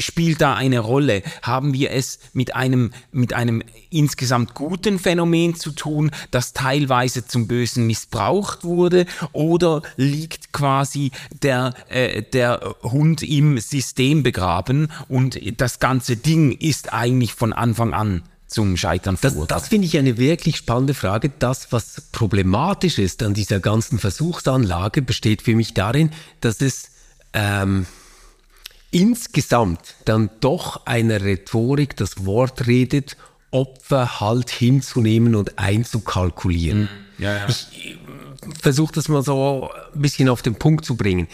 spielt 0.00 0.40
da 0.40 0.54
eine 0.54 0.80
Rolle? 0.80 1.22
Haben 1.42 1.74
wir 1.74 1.90
es 1.90 2.18
mit 2.32 2.54
einem, 2.54 2.92
mit 3.12 3.32
einem 3.32 3.62
insgesamt 3.90 4.54
guten 4.54 4.98
Phänomen 4.98 5.54
zu 5.54 5.72
tun, 5.72 6.10
das 6.30 6.52
teilweise 6.52 7.26
zum 7.26 7.48
Bösen 7.48 7.86
missbraucht 7.86 8.64
wurde? 8.64 9.06
Oder 9.32 9.82
liegt 9.96 10.52
quasi 10.52 11.10
der, 11.42 11.74
äh, 11.88 12.22
der 12.22 12.76
Hund 12.82 13.22
im 13.22 13.58
System 13.58 14.22
begraben 14.22 14.88
und 15.08 15.38
das 15.60 15.78
ganze 15.78 16.16
Ding 16.16 16.52
ist 16.52 16.92
eigentlich 16.92 17.34
von 17.34 17.52
Anfang 17.52 17.94
an 17.94 18.22
zum 18.46 18.76
Scheitern 18.76 19.16
verurteilt? 19.16 19.50
Das, 19.50 19.62
das 19.62 19.68
finde 19.68 19.86
ich 19.86 19.96
eine 19.96 20.18
wirklich 20.18 20.56
spannende 20.56 20.94
Frage. 20.94 21.30
Das, 21.38 21.72
was 21.72 22.02
problematisch 22.12 22.98
ist 22.98 23.22
an 23.22 23.34
dieser 23.34 23.60
ganzen 23.60 23.98
Versuchsanlage, 23.98 25.02
besteht 25.02 25.42
für 25.42 25.54
mich 25.54 25.74
darin, 25.74 26.10
dass 26.40 26.60
es 26.60 26.90
ähm, 27.32 27.86
insgesamt 28.90 29.94
dann 30.04 30.30
doch 30.40 30.86
eine 30.86 31.22
Rhetorik 31.22 31.96
das 31.96 32.24
Wort 32.24 32.66
redet, 32.66 33.16
Opfer 33.50 34.20
halt 34.20 34.50
hinzunehmen 34.50 35.34
und 35.34 35.58
einzukalkulieren. 35.58 36.82
Mhm. 36.82 36.88
Ja, 37.24 37.36
ja. 37.36 37.48
Ich 37.48 37.98
versuche 38.60 38.92
das 38.94 39.08
mal 39.08 39.22
so 39.22 39.70
ein 39.94 40.00
bisschen 40.00 40.28
auf 40.28 40.42
den 40.42 40.54
Punkt 40.54 40.84
zu 40.84 40.96
bringen 40.96 41.28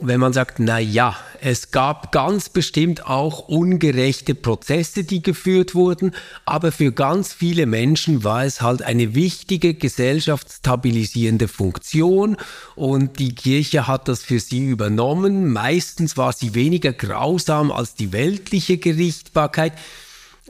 wenn 0.00 0.20
man 0.20 0.32
sagt, 0.32 0.58
na 0.58 0.78
ja, 0.78 1.16
es 1.40 1.70
gab 1.70 2.12
ganz 2.12 2.48
bestimmt 2.48 3.06
auch 3.06 3.48
ungerechte 3.48 4.34
Prozesse, 4.34 5.04
die 5.04 5.22
geführt 5.22 5.74
wurden, 5.74 6.14
aber 6.44 6.72
für 6.72 6.92
ganz 6.92 7.32
viele 7.32 7.66
Menschen 7.66 8.24
war 8.24 8.44
es 8.44 8.62
halt 8.62 8.82
eine 8.82 9.14
wichtige 9.14 9.74
gesellschaftsstabilisierende 9.74 11.48
Funktion 11.48 12.36
und 12.74 13.18
die 13.18 13.34
Kirche 13.34 13.86
hat 13.86 14.08
das 14.08 14.22
für 14.22 14.40
sie 14.40 14.64
übernommen. 14.66 15.52
Meistens 15.52 16.16
war 16.16 16.32
sie 16.32 16.54
weniger 16.54 16.92
grausam 16.92 17.70
als 17.70 17.94
die 17.94 18.12
weltliche 18.12 18.78
Gerichtbarkeit 18.78 19.72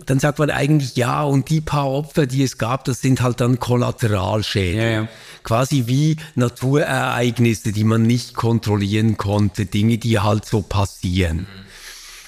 dann 0.06 0.18
sagt 0.18 0.38
man 0.38 0.50
eigentlich 0.50 0.96
ja 0.96 1.22
und 1.22 1.50
die 1.50 1.60
paar 1.60 1.90
Opfer, 1.90 2.26
die 2.26 2.42
es 2.42 2.56
gab, 2.56 2.84
das 2.84 3.00
sind 3.00 3.20
halt 3.20 3.40
dann 3.40 3.58
Kollateralschäden. 3.58 4.80
Ja, 4.80 4.90
ja. 4.90 5.08
Quasi 5.42 5.84
wie 5.86 6.16
Naturereignisse, 6.34 7.72
die 7.72 7.84
man 7.84 8.02
nicht 8.02 8.34
kontrollieren 8.34 9.16
konnte, 9.16 9.66
Dinge, 9.66 9.98
die 9.98 10.18
halt 10.18 10.46
so 10.46 10.62
passieren. 10.62 11.46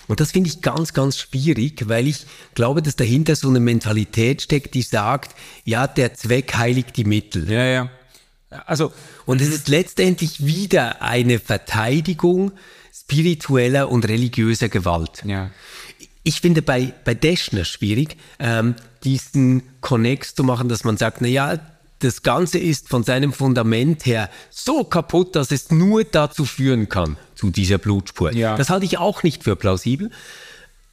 Und 0.08 0.20
das 0.20 0.32
finde 0.32 0.50
ich 0.50 0.60
ganz, 0.60 0.92
ganz 0.92 1.16
schwierig, 1.16 1.88
weil 1.88 2.06
ich 2.06 2.26
glaube, 2.54 2.82
dass 2.82 2.96
dahinter 2.96 3.34
so 3.36 3.48
eine 3.48 3.60
Mentalität 3.60 4.42
steckt, 4.42 4.74
die 4.74 4.82
sagt, 4.82 5.34
ja, 5.64 5.86
der 5.86 6.12
Zweck 6.12 6.54
heiligt 6.56 6.98
die 6.98 7.04
Mittel. 7.04 7.50
Ja, 7.50 7.64
ja. 7.64 7.90
Also, 8.66 8.92
und 9.24 9.40
es 9.40 9.48
ist 9.48 9.68
letztendlich 9.68 10.44
wieder 10.44 11.00
eine 11.00 11.38
Verteidigung 11.38 12.52
spiritueller 12.92 13.90
und 13.90 14.06
religiöser 14.06 14.68
Gewalt. 14.68 15.24
Ja 15.24 15.50
ich 16.24 16.40
finde 16.40 16.62
bei, 16.62 16.92
bei 17.04 17.14
Deschner 17.14 17.64
schwierig, 17.64 18.16
ähm, 18.38 18.74
diesen 19.04 19.62
Connex 19.80 20.34
zu 20.34 20.42
machen, 20.42 20.68
dass 20.68 20.82
man 20.82 20.96
sagt, 20.96 21.20
na 21.20 21.28
ja, 21.28 21.60
das 22.00 22.22
Ganze 22.22 22.58
ist 22.58 22.88
von 22.88 23.04
seinem 23.04 23.32
Fundament 23.32 24.04
her 24.06 24.30
so 24.50 24.84
kaputt, 24.84 25.36
dass 25.36 25.50
es 25.50 25.70
nur 25.70 26.04
dazu 26.04 26.44
führen 26.44 26.88
kann, 26.88 27.16
zu 27.34 27.50
dieser 27.50 27.78
Blutspur. 27.78 28.32
Ja. 28.32 28.56
Das 28.56 28.70
halte 28.70 28.86
ich 28.86 28.98
auch 28.98 29.22
nicht 29.22 29.44
für 29.44 29.54
plausibel. 29.54 30.10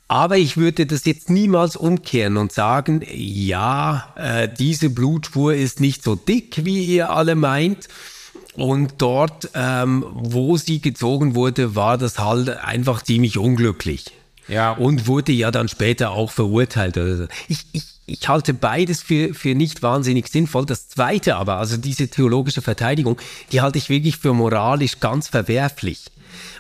Aber 0.08 0.38
ich 0.38 0.58
würde 0.58 0.86
das 0.86 1.06
jetzt 1.06 1.30
niemals 1.30 1.78
umkehren 1.78 2.36
und 2.36 2.52
sagen, 2.52 3.02
ja, 3.10 4.14
äh, 4.18 4.50
diese 4.50 4.90
Blutspur 4.90 5.54
ist 5.54 5.80
nicht 5.80 6.04
so 6.04 6.16
dick, 6.16 6.66
wie 6.66 6.84
ihr 6.84 7.12
alle 7.12 7.36
meint. 7.36 7.88
Und 8.56 8.96
dort, 8.98 9.50
ähm, 9.54 10.06
wo 10.12 10.58
sie 10.58 10.82
gezogen 10.82 11.36
wurde, 11.36 11.76
war 11.76 11.98
das 11.98 12.20
halt 12.20 12.50
einfach 12.50 13.02
ziemlich 13.02 13.38
unglücklich. 13.38 14.12
Ja. 14.52 14.74
Und 14.74 15.08
wurde 15.08 15.32
ja 15.32 15.50
dann 15.50 15.70
später 15.70 16.12
auch 16.12 16.30
verurteilt. 16.30 16.98
Ich, 17.48 17.66
ich, 17.72 17.84
ich 18.06 18.28
halte 18.28 18.54
beides 18.54 19.02
für, 19.02 19.34
für 19.34 19.56
nicht 19.56 19.82
wahnsinnig 19.82 20.28
sinnvoll. 20.28 20.66
Das 20.66 20.90
zweite 20.90 21.38
aber, 21.38 21.56
also 21.56 21.78
diese 21.78 22.10
theologische 22.10 22.62
Verteidigung, 22.62 23.18
die 23.52 23.62
halte 23.62 23.78
ich 23.78 23.90
wirklich 23.90 24.18
für 24.18 24.34
moralisch 24.34 25.00
ganz 25.00 25.30
verwerflich. 25.30 26.12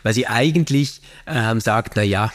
Weil 0.03 0.13
sie 0.13 0.27
eigentlich 0.27 1.01
ähm, 1.27 1.59
sagt, 1.59 1.93
na 1.95 2.03
ja, 2.03 2.31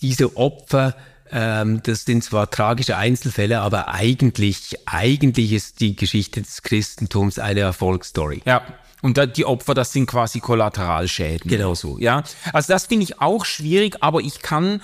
diese 0.00 0.36
Opfer, 0.36 0.96
ähm, 1.30 1.80
das 1.84 2.04
sind 2.04 2.24
zwar 2.24 2.50
tragische 2.50 2.96
Einzelfälle, 2.96 3.60
aber 3.60 3.88
eigentlich, 3.88 4.76
eigentlich 4.86 5.52
ist 5.52 5.80
die 5.80 5.94
Geschichte 5.94 6.42
des 6.42 6.62
Christentums 6.62 7.38
eine 7.38 7.60
Erfolgsstory. 7.60 8.42
Ja. 8.44 8.62
Und 9.00 9.16
da, 9.16 9.26
die 9.26 9.44
Opfer, 9.44 9.74
das 9.74 9.92
sind 9.92 10.06
quasi 10.06 10.40
Kollateralschäden. 10.40 11.48
Genau 11.50 11.74
so. 11.74 11.98
Ja, 11.98 12.24
also 12.52 12.72
das 12.72 12.86
finde 12.86 13.04
ich 13.04 13.20
auch 13.20 13.44
schwierig, 13.44 13.96
aber 14.00 14.20
ich 14.20 14.40
kann 14.40 14.80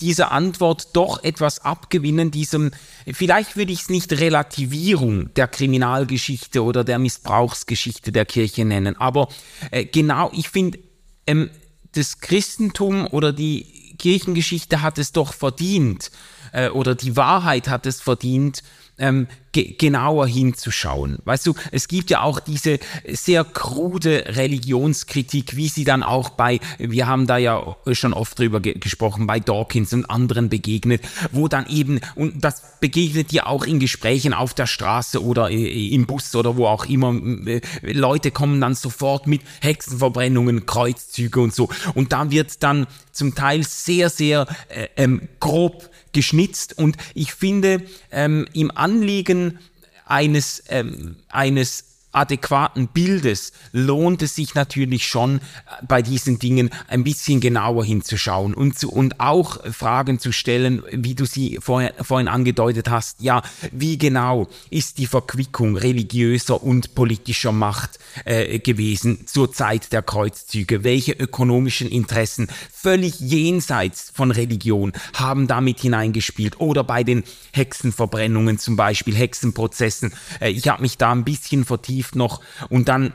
dieser 0.00 0.30
Antwort 0.30 0.94
doch 0.94 1.22
etwas 1.24 1.64
abgewinnen, 1.64 2.30
diesem, 2.30 2.70
vielleicht 3.12 3.56
würde 3.56 3.72
ich 3.72 3.82
es 3.82 3.88
nicht 3.88 4.12
Relativierung 4.12 5.34
der 5.34 5.48
Kriminalgeschichte 5.48 6.62
oder 6.62 6.84
der 6.84 6.98
Missbrauchsgeschichte 6.98 8.12
der 8.12 8.24
Kirche 8.24 8.64
nennen, 8.64 8.96
aber 8.96 9.28
äh, 9.70 9.84
genau, 9.84 10.30
ich 10.32 10.50
finde, 10.50 10.78
ähm, 11.26 11.50
das 11.92 12.20
Christentum 12.20 13.06
oder 13.08 13.32
die 13.32 13.96
Kirchengeschichte 13.98 14.82
hat 14.82 14.98
es 14.98 15.12
doch 15.12 15.32
verdient, 15.34 16.12
äh, 16.52 16.68
oder 16.68 16.94
die 16.94 17.16
Wahrheit 17.16 17.68
hat 17.68 17.86
es 17.86 18.00
verdient, 18.00 18.62
ähm, 18.98 19.26
ge 19.52 19.74
genauer 19.78 20.26
hinzuschauen. 20.26 21.18
Weißt 21.24 21.46
du, 21.46 21.54
es 21.72 21.88
gibt 21.88 22.10
ja 22.10 22.22
auch 22.22 22.40
diese 22.40 22.78
sehr 23.06 23.44
krude 23.44 24.24
Religionskritik, 24.28 25.56
wie 25.56 25.68
sie 25.68 25.84
dann 25.84 26.02
auch 26.02 26.30
bei, 26.30 26.60
wir 26.78 27.06
haben 27.06 27.26
da 27.26 27.38
ja 27.38 27.76
schon 27.92 28.12
oft 28.12 28.38
drüber 28.38 28.60
ge 28.60 28.74
gesprochen, 28.78 29.26
bei 29.26 29.40
Dawkins 29.40 29.92
und 29.92 30.10
anderen 30.10 30.48
begegnet, 30.48 31.02
wo 31.32 31.48
dann 31.48 31.66
eben, 31.68 32.00
und 32.14 32.44
das 32.44 32.78
begegnet 32.80 33.32
dir 33.32 33.46
auch 33.46 33.64
in 33.64 33.80
Gesprächen 33.80 34.34
auf 34.34 34.54
der 34.54 34.66
Straße 34.66 35.22
oder 35.22 35.50
im 35.50 36.06
Bus 36.06 36.34
oder 36.34 36.56
wo 36.56 36.66
auch 36.66 36.86
immer, 36.86 37.14
äh, 37.46 37.60
Leute 37.82 38.30
kommen 38.30 38.60
dann 38.60 38.74
sofort 38.74 39.26
mit 39.26 39.42
Hexenverbrennungen, 39.60 40.66
Kreuzzüge 40.66 41.40
und 41.40 41.54
so. 41.54 41.68
Und 41.94 42.12
da 42.12 42.30
wird 42.30 42.62
dann 42.62 42.86
zum 43.12 43.34
Teil 43.34 43.64
sehr, 43.64 44.10
sehr 44.10 44.46
äh, 44.68 44.88
ähm, 44.96 45.28
grob 45.40 45.90
geschnitzt. 46.12 46.78
Und 46.78 46.96
ich 47.14 47.34
finde 47.34 47.82
ähm, 48.10 48.46
im 48.52 48.70
Anliegen 48.70 49.58
eines, 50.04 50.62
ähm, 50.68 51.16
eines 51.28 51.87
adäquaten 52.12 52.88
Bildes 52.88 53.52
lohnt 53.72 54.22
es 54.22 54.34
sich 54.34 54.54
natürlich 54.54 55.06
schon 55.06 55.36
äh, 55.36 55.40
bei 55.86 56.02
diesen 56.02 56.38
Dingen 56.38 56.70
ein 56.88 57.04
bisschen 57.04 57.40
genauer 57.40 57.84
hinzuschauen 57.84 58.54
und, 58.54 58.78
zu, 58.78 58.90
und 58.90 59.20
auch 59.20 59.64
Fragen 59.72 60.18
zu 60.18 60.32
stellen, 60.32 60.82
wie 60.90 61.14
du 61.14 61.26
sie 61.26 61.58
vorher, 61.60 61.94
vorhin 62.02 62.28
angedeutet 62.28 62.88
hast. 62.88 63.20
Ja, 63.20 63.42
wie 63.72 63.98
genau 63.98 64.48
ist 64.70 64.98
die 64.98 65.06
Verquickung 65.06 65.76
religiöser 65.76 66.62
und 66.62 66.94
politischer 66.94 67.52
Macht 67.52 67.98
äh, 68.24 68.58
gewesen 68.58 69.26
zur 69.26 69.52
Zeit 69.52 69.92
der 69.92 70.02
Kreuzzüge? 70.02 70.84
Welche 70.84 71.12
ökonomischen 71.12 71.88
Interessen 71.88 72.48
völlig 72.72 73.20
jenseits 73.20 74.10
von 74.14 74.30
Religion 74.30 74.92
haben 75.14 75.46
damit 75.46 75.80
hineingespielt? 75.80 76.58
Oder 76.60 76.84
bei 76.84 77.04
den 77.04 77.22
Hexenverbrennungen 77.52 78.58
zum 78.58 78.76
Beispiel, 78.76 79.14
Hexenprozessen. 79.14 80.14
Äh, 80.40 80.50
ich 80.50 80.68
habe 80.68 80.82
mich 80.82 80.96
da 80.96 81.12
ein 81.12 81.24
bisschen 81.24 81.66
vertieft 81.66 81.97
noch 82.14 82.40
und 82.68 82.88
dann 82.88 83.12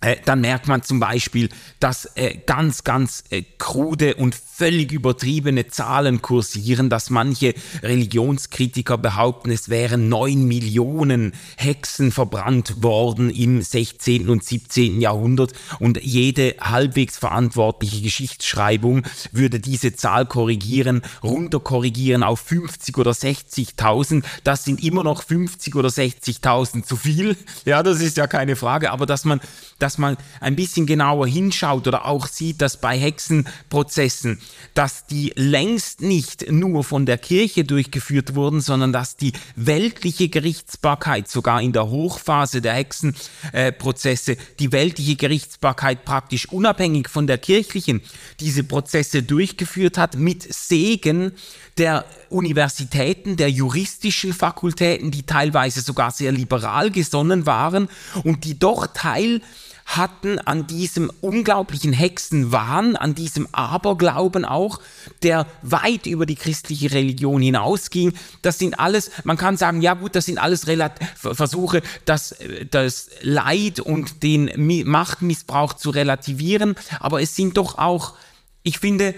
äh, 0.00 0.16
dann 0.24 0.40
merkt 0.40 0.68
man 0.68 0.82
zum 0.82 1.00
Beispiel, 1.00 1.48
dass 1.80 2.06
äh, 2.16 2.38
ganz, 2.46 2.84
ganz 2.84 3.24
äh, 3.30 3.42
krude 3.58 4.14
und 4.14 4.34
völlig 4.58 4.90
übertriebene 4.90 5.68
Zahlen 5.68 6.20
kursieren, 6.20 6.90
dass 6.90 7.10
manche 7.10 7.54
Religionskritiker 7.82 8.98
behaupten, 8.98 9.52
es 9.52 9.68
wären 9.68 10.08
neun 10.08 10.48
Millionen 10.48 11.32
Hexen 11.56 12.10
verbrannt 12.10 12.82
worden 12.82 13.30
im 13.30 13.62
16. 13.62 14.28
und 14.28 14.42
17. 14.42 15.00
Jahrhundert 15.00 15.52
und 15.78 16.02
jede 16.02 16.56
halbwegs 16.60 17.18
verantwortliche 17.18 18.02
Geschichtsschreibung 18.02 19.02
würde 19.30 19.60
diese 19.60 19.94
Zahl 19.94 20.26
korrigieren, 20.26 21.02
runterkorrigieren 21.22 22.24
auf 22.24 22.40
50 22.40 22.98
oder 22.98 23.12
60.000. 23.12 24.24
Das 24.42 24.64
sind 24.64 24.82
immer 24.82 25.04
noch 25.04 25.22
50 25.22 25.76
oder 25.76 25.88
60.000 25.88 26.82
zu 26.82 26.96
viel. 26.96 27.36
Ja, 27.64 27.84
das 27.84 28.00
ist 28.00 28.16
ja 28.16 28.26
keine 28.26 28.56
Frage, 28.56 28.90
aber 28.90 29.06
dass 29.06 29.24
man, 29.24 29.40
dass 29.78 29.87
man 29.96 30.18
ein 30.40 30.56
bisschen 30.56 30.84
genauer 30.84 31.26
hinschaut 31.26 31.88
oder 31.88 32.04
auch 32.04 32.26
sieht, 32.26 32.60
dass 32.60 32.78
bei 32.78 32.98
Hexenprozessen 32.98 34.38
dass 34.78 35.06
die 35.06 35.32
längst 35.34 36.02
nicht 36.02 36.52
nur 36.52 36.84
von 36.84 37.04
der 37.04 37.18
Kirche 37.18 37.64
durchgeführt 37.64 38.36
wurden, 38.36 38.60
sondern 38.60 38.92
dass 38.92 39.16
die 39.16 39.32
weltliche 39.56 40.28
Gerichtsbarkeit 40.28 41.28
sogar 41.28 41.60
in 41.60 41.72
der 41.72 41.88
Hochphase 41.88 42.60
der 42.60 42.74
Hexenprozesse, 42.74 44.32
äh, 44.32 44.36
die 44.60 44.70
weltliche 44.70 45.16
Gerichtsbarkeit 45.16 46.04
praktisch 46.04 46.48
unabhängig 46.50 47.08
von 47.08 47.26
der 47.26 47.38
kirchlichen 47.38 48.02
diese 48.38 48.62
Prozesse 48.62 49.24
durchgeführt 49.24 49.98
hat 49.98 50.14
mit 50.14 50.46
Segen 50.54 51.32
der 51.76 52.04
Universitäten, 52.28 53.36
der 53.36 53.50
juristischen 53.50 54.32
Fakultäten, 54.32 55.10
die 55.10 55.24
teilweise 55.24 55.80
sogar 55.80 56.12
sehr 56.12 56.30
liberal 56.30 56.92
gesonnen 56.92 57.46
waren 57.46 57.88
und 58.22 58.44
die 58.44 58.60
doch 58.60 58.86
Teil 58.94 59.40
hatten 59.88 60.38
an 60.38 60.66
diesem 60.66 61.10
unglaublichen 61.22 61.94
Hexenwahn, 61.94 62.94
an 62.94 63.14
diesem 63.14 63.48
Aberglauben 63.52 64.44
auch, 64.44 64.80
der 65.22 65.46
weit 65.62 66.06
über 66.06 66.26
die 66.26 66.34
christliche 66.36 66.92
Religion 66.92 67.40
hinausging. 67.40 68.12
Das 68.42 68.58
sind 68.58 68.78
alles, 68.78 69.10
man 69.24 69.38
kann 69.38 69.56
sagen, 69.56 69.80
ja 69.80 69.94
gut, 69.94 70.14
das 70.14 70.26
sind 70.26 70.38
alles 70.38 70.66
Relat 70.66 70.98
Versuche, 71.16 71.80
das, 72.04 72.36
das 72.70 73.08
Leid 73.22 73.80
und 73.80 74.22
den 74.22 74.50
Machtmissbrauch 74.86 75.72
zu 75.72 75.88
relativieren, 75.88 76.76
aber 77.00 77.22
es 77.22 77.34
sind 77.34 77.56
doch 77.56 77.78
auch, 77.78 78.14
ich 78.62 78.78
finde, 78.78 79.14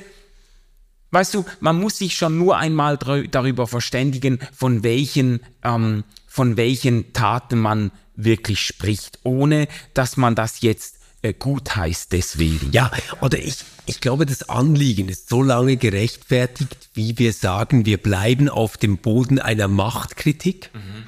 Weißt 1.12 1.34
du, 1.34 1.44
man 1.58 1.80
muss 1.80 1.98
sich 1.98 2.14
schon 2.14 2.38
nur 2.38 2.56
einmal 2.56 2.96
darüber 2.96 3.66
verständigen, 3.66 4.38
von 4.52 4.84
welchen, 4.84 5.40
ähm, 5.64 6.04
von 6.28 6.56
welchen 6.56 7.12
Taten 7.12 7.58
man 7.58 7.90
wirklich 8.24 8.60
spricht, 8.60 9.18
ohne 9.22 9.68
dass 9.94 10.16
man 10.16 10.34
das 10.34 10.60
jetzt 10.60 10.96
äh, 11.22 11.34
gut 11.34 11.76
heißt 11.76 12.12
deswegen. 12.12 12.72
Ja, 12.72 12.90
oder 13.20 13.38
ich, 13.38 13.58
ich 13.86 14.00
glaube, 14.00 14.26
das 14.26 14.48
Anliegen 14.48 15.08
ist 15.08 15.28
so 15.28 15.42
lange 15.42 15.76
gerechtfertigt, 15.76 16.88
wie 16.94 17.18
wir 17.18 17.32
sagen, 17.32 17.84
wir 17.84 17.98
bleiben 17.98 18.48
auf 18.48 18.76
dem 18.76 18.98
Boden 18.98 19.38
einer 19.38 19.68
Machtkritik 19.68 20.70
mhm. 20.72 21.04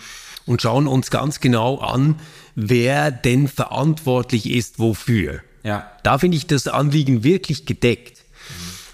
und 0.47 0.61
schauen 0.61 0.87
uns 0.87 1.11
ganz 1.11 1.40
genau 1.40 1.78
an, 1.78 2.21
wer 2.54 3.11
denn 3.11 3.49
verantwortlich 3.49 4.50
ist 4.50 4.78
wofür. 4.78 5.40
Ja. 5.62 5.90
Da 6.02 6.19
finde 6.19 6.37
ich 6.37 6.47
das 6.47 6.69
Anliegen 6.69 7.25
wirklich 7.25 7.66
gedeckt. 7.66 8.22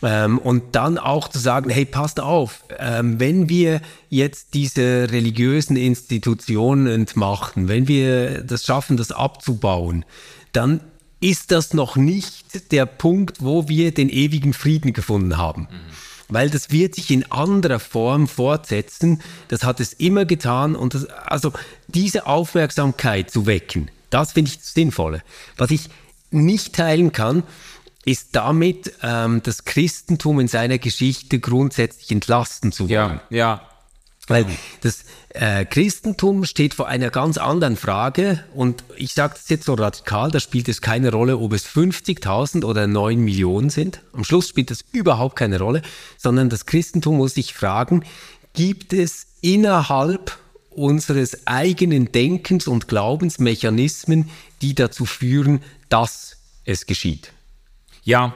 Ähm, 0.03 0.39
und 0.39 0.77
dann 0.77 0.97
auch 0.99 1.29
zu 1.29 1.39
sagen, 1.39 1.71
hey, 1.71 1.85
passt 1.85 2.21
auf, 2.21 2.65
ähm, 2.79 3.19
wenn 3.19 3.49
wir 3.49 3.81
jetzt 4.11 4.55
diese 4.55 5.11
religiösen 5.11 5.77
Institutionen 5.77 6.87
entmachten, 6.87 7.69
wenn 7.69 7.89
wir 7.89 8.43
das 8.43 8.65
schaffen, 8.65 8.97
das 8.97 9.11
abzubauen, 9.11 10.05
dann 10.53 10.81
ist 11.21 11.51
das 11.51 11.75
noch 11.75 11.97
nicht 11.97 12.71
der 12.73 12.87
Punkt, 12.87 13.43
wo 13.43 13.69
wir 13.69 13.93
den 13.93 14.09
ewigen 14.09 14.53
Frieden 14.53 14.93
gefunden 14.93 15.37
haben. 15.37 15.63
Mhm. 15.63 15.67
Weil 16.29 16.51
das 16.51 16.71
wird 16.71 16.95
sich 16.95 17.11
in 17.11 17.31
anderer 17.33 17.81
Form 17.81 18.29
fortsetzen. 18.29 19.23
Das 19.49 19.65
hat 19.65 19.81
es 19.81 19.95
immer 19.95 20.27
getan. 20.27 20.77
Und 20.77 20.95
das, 20.95 21.07
also 21.07 21.53
diese 21.89 22.27
Aufmerksamkeit 22.27 23.31
zu 23.31 23.47
wecken, 23.47 23.91
das 24.11 24.33
finde 24.33 24.51
ich 24.51 24.59
das 24.59 24.75
Sinnvolle. 24.75 25.23
Was 25.57 25.71
ich 25.71 25.89
nicht 26.31 26.75
teilen 26.75 27.13
kann, 27.13 27.43
ist 28.09 28.29
damit 28.33 28.95
ähm, 29.03 29.43
das 29.43 29.65
Christentum 29.65 30.41
in 30.41 30.49
seiner 30.49 30.79
Geschichte 30.79 31.41
grundsätzlich 31.41 32.11
entlasten 32.11 32.73
zu 32.73 32.85
wollen. 32.85 33.21
Ja, 33.29 33.37
ja. 33.37 33.63
Weil 34.29 34.47
das 34.83 35.05
äh, 35.31 35.65
Christentum 35.67 36.45
steht 36.45 36.75
vor 36.75 36.89
einer 36.89 37.11
ganz 37.11 37.39
anderen 37.39 37.77
Frage 37.77 38.45
und 38.55 38.83
ich 38.97 39.13
sage 39.13 39.35
das 39.35 39.49
jetzt 39.49 39.65
so 39.65 39.75
radikal, 39.75 40.31
da 40.31 40.41
spielt 40.41 40.69
es 40.69 40.81
keine 40.81 41.13
Rolle, 41.13 41.39
ob 41.39 41.53
es 41.53 41.67
50.000 41.67 42.65
oder 42.65 42.87
9 42.87 43.19
Millionen 43.19 43.71
sind. 43.71 44.01
Am 44.13 44.25
Schluss 44.25 44.49
spielt 44.49 44.71
das 44.71 44.85
überhaupt 44.93 45.37
keine 45.37 45.59
Rolle, 45.59 45.83
sondern 46.17 46.49
das 46.49 46.67
Christentum 46.67 47.19
muss 47.19 47.35
sich 47.35 47.55
fragen, 47.55 48.05
gibt 48.55 48.93
es 48.93 49.27
innerhalb 49.41 50.39
unseres 50.71 51.47
eigenen 51.47 52.13
Denkens 52.13 52.69
und 52.69 52.89
Glaubens 52.89 53.39
Mechanismen, 53.39 54.31
die 54.63 54.75
dazu 54.75 55.05
führen, 55.05 55.61
dass 55.89 56.37
es 56.65 56.87
geschieht? 56.87 57.33
Ja, 58.09 58.33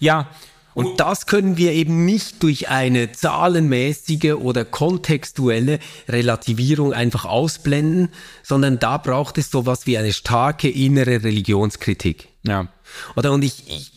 ja. 0.00 0.28
Und 0.74 0.98
das 0.98 1.26
können 1.26 1.56
wir 1.56 1.72
eben 1.72 2.04
nicht 2.04 2.42
durch 2.42 2.70
eine 2.70 3.12
zahlenmäßige 3.12 4.32
oder 4.32 4.64
kontextuelle 4.64 5.78
Relativierung 6.08 6.92
einfach 6.92 7.24
ausblenden, 7.24 8.08
sondern 8.42 8.80
da 8.80 8.96
braucht 8.96 9.38
es 9.38 9.50
sowas 9.50 9.86
wie 9.86 9.96
eine 9.96 10.12
starke 10.12 10.68
innere 10.68 11.22
Religionskritik. 11.22 12.30
Ja. 12.42 12.66
Oder 13.14 13.30
und 13.30 13.44
ich, 13.44 13.68
ich 13.68 13.92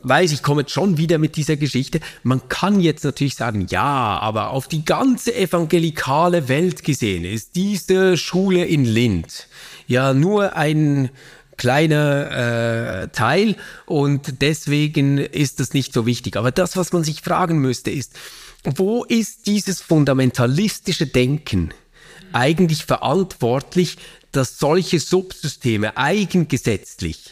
weiß, 0.00 0.32
ich 0.32 0.42
komme 0.42 0.62
jetzt 0.62 0.72
schon 0.72 0.96
wieder 0.96 1.18
mit 1.18 1.36
dieser 1.36 1.56
Geschichte. 1.56 2.00
Man 2.22 2.48
kann 2.48 2.80
jetzt 2.80 3.04
natürlich 3.04 3.34
sagen, 3.34 3.66
ja, 3.68 4.18
aber 4.18 4.50
auf 4.50 4.66
die 4.66 4.84
ganze 4.86 5.34
evangelikale 5.34 6.48
Welt 6.48 6.84
gesehen 6.84 7.26
ist 7.26 7.54
diese 7.54 8.16
Schule 8.16 8.64
in 8.64 8.86
Lind 8.86 9.48
ja 9.88 10.14
nur 10.14 10.54
ein 10.54 11.10
kleiner 11.58 13.02
äh, 13.02 13.08
Teil 13.08 13.56
und 13.84 14.40
deswegen 14.40 15.18
ist 15.18 15.60
das 15.60 15.74
nicht 15.74 15.92
so 15.92 16.06
wichtig. 16.06 16.36
Aber 16.36 16.50
das, 16.50 16.76
was 16.76 16.92
man 16.92 17.04
sich 17.04 17.20
fragen 17.20 17.58
müsste, 17.58 17.90
ist, 17.90 18.14
wo 18.64 19.04
ist 19.04 19.46
dieses 19.46 19.82
fundamentalistische 19.82 21.06
Denken 21.06 21.74
eigentlich 22.32 22.84
verantwortlich, 22.84 23.96
dass 24.32 24.58
solche 24.58 25.00
Subsysteme 25.00 25.96
eigengesetzlich 25.96 27.30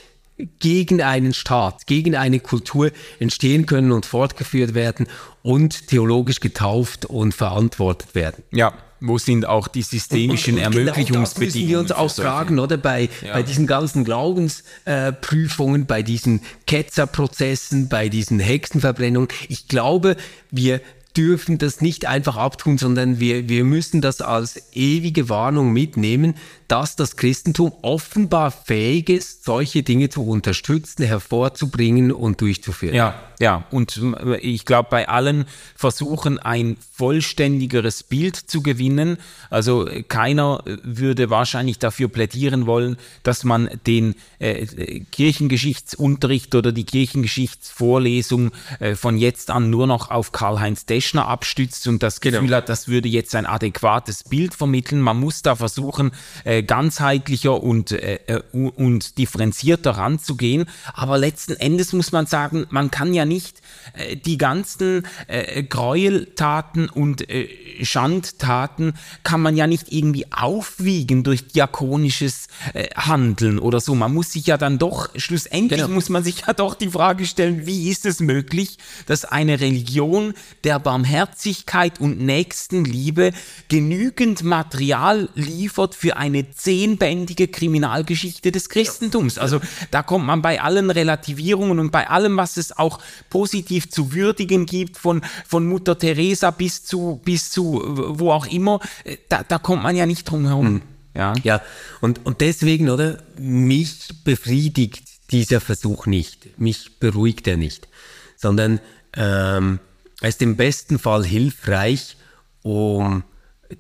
gegen 0.58 1.02
einen 1.02 1.32
Staat, 1.32 1.86
gegen 1.86 2.14
eine 2.14 2.40
Kultur 2.40 2.90
entstehen 3.18 3.66
können 3.66 3.92
und 3.92 4.06
fortgeführt 4.06 4.74
werden 4.74 5.06
und 5.42 5.88
theologisch 5.88 6.40
getauft 6.40 7.06
und 7.06 7.32
verantwortet 7.32 8.14
werden. 8.14 8.44
Ja, 8.52 8.74
wo 9.00 9.18
sind 9.18 9.46
auch 9.46 9.68
die 9.68 9.82
systemischen 9.82 10.58
Ermöglichungsbedingungen? 10.58 11.32
Genau 11.34 11.44
müssen 11.44 11.68
wir 11.68 11.80
uns 11.80 11.92
auch 11.92 12.10
fragen, 12.10 12.58
oder? 12.58 12.76
Bei, 12.76 13.08
ja. 13.24 13.34
bei 13.34 13.42
diesen 13.42 13.66
ganzen 13.66 14.04
Glaubensprüfungen, 14.04 15.82
äh, 15.82 15.84
bei 15.84 16.02
diesen 16.02 16.40
Ketzerprozessen, 16.66 17.88
bei 17.88 18.08
diesen 18.08 18.40
Hexenverbrennungen. 18.40 19.28
Ich 19.48 19.68
glaube, 19.68 20.16
wir 20.50 20.80
dürfen 21.16 21.58
das 21.58 21.80
nicht 21.80 22.06
einfach 22.06 22.36
abtun, 22.36 22.78
sondern 22.78 23.20
wir, 23.20 23.48
wir 23.48 23.64
müssen 23.64 24.00
das 24.00 24.20
als 24.20 24.62
ewige 24.74 25.28
Warnung 25.28 25.72
mitnehmen, 25.72 26.34
dass 26.68 26.96
das 26.96 27.16
Christentum 27.16 27.72
offenbar 27.82 28.50
fähig 28.50 29.08
ist, 29.08 29.44
solche 29.44 29.82
Dinge 29.82 30.08
zu 30.08 30.26
unterstützen, 30.26 31.04
hervorzubringen 31.04 32.12
und 32.12 32.40
durchzuführen. 32.40 32.94
Ja, 32.94 33.14
ja. 33.38 33.64
Und 33.70 34.00
äh, 34.24 34.38
ich 34.38 34.64
glaube, 34.64 34.88
bei 34.90 35.08
allen 35.08 35.46
Versuchen, 35.74 36.38
ein 36.38 36.76
vollständigeres 36.92 38.02
Bild 38.02 38.36
zu 38.36 38.62
gewinnen, 38.62 39.18
also 39.50 39.86
äh, 39.86 40.02
keiner 40.02 40.62
würde 40.82 41.30
wahrscheinlich 41.30 41.78
dafür 41.78 42.08
plädieren 42.08 42.66
wollen, 42.66 42.96
dass 43.22 43.44
man 43.44 43.68
den 43.86 44.14
äh, 44.38 45.00
Kirchengeschichtsunterricht 45.12 46.54
oder 46.54 46.72
die 46.72 46.84
Kirchengeschichtsvorlesung 46.84 48.50
äh, 48.80 48.94
von 48.94 49.18
jetzt 49.18 49.50
an 49.50 49.70
nur 49.70 49.86
noch 49.86 50.10
auf 50.10 50.32
Karl-Heinz 50.32 50.86
Deschner 50.86 51.28
abstützt 51.28 51.86
und 51.86 52.02
das 52.02 52.20
Gefühl 52.20 52.40
genau. 52.40 52.56
hat, 52.56 52.68
das 52.68 52.88
würde 52.88 53.08
jetzt 53.08 53.34
ein 53.34 53.46
adäquates 53.46 54.24
Bild 54.24 54.54
vermitteln. 54.54 55.00
Man 55.00 55.18
muss 55.18 55.42
da 55.42 55.54
versuchen, 55.54 56.12
äh, 56.44 56.55
ganzheitlicher 56.62 57.62
und, 57.62 57.92
äh, 57.92 58.40
und 58.52 59.18
differenzierter 59.18 59.92
ranzugehen. 59.92 60.66
Aber 60.92 61.18
letzten 61.18 61.54
Endes 61.54 61.92
muss 61.92 62.12
man 62.12 62.26
sagen, 62.26 62.66
man 62.70 62.90
kann 62.90 63.14
ja 63.14 63.24
nicht 63.24 63.60
äh, 63.94 64.16
die 64.16 64.38
ganzen 64.38 65.06
äh, 65.26 65.62
Gräueltaten 65.62 66.88
und 66.88 67.28
äh, 67.28 67.48
Schandtaten 67.82 68.94
kann 69.22 69.40
man 69.40 69.56
ja 69.56 69.66
nicht 69.66 69.92
irgendwie 69.92 70.26
aufwiegen 70.32 71.22
durch 71.22 71.46
diakonisches 71.48 72.48
äh, 72.74 72.88
Handeln 72.96 73.58
oder 73.58 73.80
so. 73.80 73.94
Man 73.94 74.14
muss 74.14 74.32
sich 74.32 74.46
ja 74.46 74.56
dann 74.56 74.78
doch, 74.78 75.08
schlussendlich 75.16 75.80
genau. 75.80 75.94
muss 75.94 76.08
man 76.08 76.24
sich 76.24 76.44
ja 76.46 76.52
doch 76.52 76.74
die 76.74 76.88
Frage 76.88 77.26
stellen, 77.26 77.66
wie 77.66 77.90
ist 77.90 78.06
es 78.06 78.20
möglich, 78.20 78.78
dass 79.06 79.24
eine 79.24 79.60
Religion 79.60 80.34
der 80.64 80.78
Barmherzigkeit 80.78 82.00
und 82.00 82.20
Nächstenliebe 82.20 83.32
genügend 83.68 84.42
Material 84.42 85.28
liefert 85.34 85.94
für 85.94 86.16
eine 86.16 86.50
zehnbändige 86.50 87.48
Kriminalgeschichte 87.48 88.52
des 88.52 88.68
Christentums. 88.68 89.38
Also 89.38 89.60
da 89.90 90.02
kommt 90.02 90.26
man 90.26 90.42
bei 90.42 90.60
allen 90.60 90.90
Relativierungen 90.90 91.78
und 91.78 91.92
bei 91.92 92.08
allem, 92.08 92.36
was 92.36 92.56
es 92.56 92.76
auch 92.76 92.98
positiv 93.30 93.75
zu 93.80 94.12
würdigen 94.12 94.66
gibt, 94.66 94.96
von, 94.96 95.22
von 95.46 95.66
Mutter 95.66 95.98
Teresa 95.98 96.50
bis 96.50 96.84
zu, 96.84 97.20
bis 97.24 97.50
zu 97.50 97.82
wo 98.18 98.32
auch 98.32 98.46
immer, 98.46 98.80
äh, 99.04 99.16
da, 99.28 99.42
da 99.42 99.58
kommt 99.58 99.82
man 99.82 99.96
ja 99.96 100.06
nicht 100.06 100.24
drum 100.24 100.46
herum. 100.46 100.72
Mhm. 100.74 100.82
Ja, 101.14 101.34
ja 101.42 101.62
und, 102.00 102.24
und 102.26 102.40
deswegen, 102.40 102.90
oder, 102.90 103.18
mich 103.38 104.08
befriedigt 104.24 105.02
dieser 105.30 105.60
Versuch 105.60 106.06
nicht, 106.06 106.58
mich 106.58 106.98
beruhigt 106.98 107.46
er 107.48 107.56
nicht, 107.56 107.88
sondern 108.36 108.80
ähm, 109.14 109.80
er 110.20 110.28
ist 110.28 110.42
im 110.42 110.56
besten 110.56 110.98
Fall 110.98 111.24
hilfreich, 111.24 112.16
um 112.62 113.24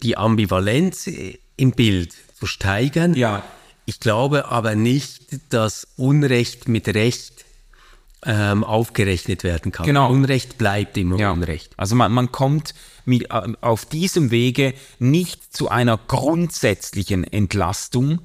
die 0.02 0.16
Ambivalenz 0.16 1.08
im 1.56 1.72
Bild 1.72 2.14
zu 2.38 2.46
steigern. 2.46 3.14
Ja. 3.14 3.44
Ich 3.84 4.00
glaube 4.00 4.48
aber 4.48 4.74
nicht, 4.74 5.38
dass 5.50 5.86
Unrecht 5.96 6.68
mit 6.68 6.88
Recht 6.88 7.35
ähm, 8.24 8.64
aufgerechnet 8.64 9.44
werden 9.44 9.72
kann. 9.72 9.86
Genau. 9.86 10.10
Unrecht 10.10 10.58
bleibt 10.58 10.96
immer 10.96 11.18
ja. 11.18 11.32
Unrecht. 11.32 11.72
Also 11.76 11.94
man, 11.94 12.12
man 12.12 12.32
kommt 12.32 12.74
mit, 13.04 13.30
äh, 13.30 13.52
auf 13.60 13.86
diesem 13.86 14.30
Wege 14.30 14.74
nicht 14.98 15.54
zu 15.54 15.68
einer 15.68 15.98
grundsätzlichen 15.98 17.24
Entlastung 17.24 18.20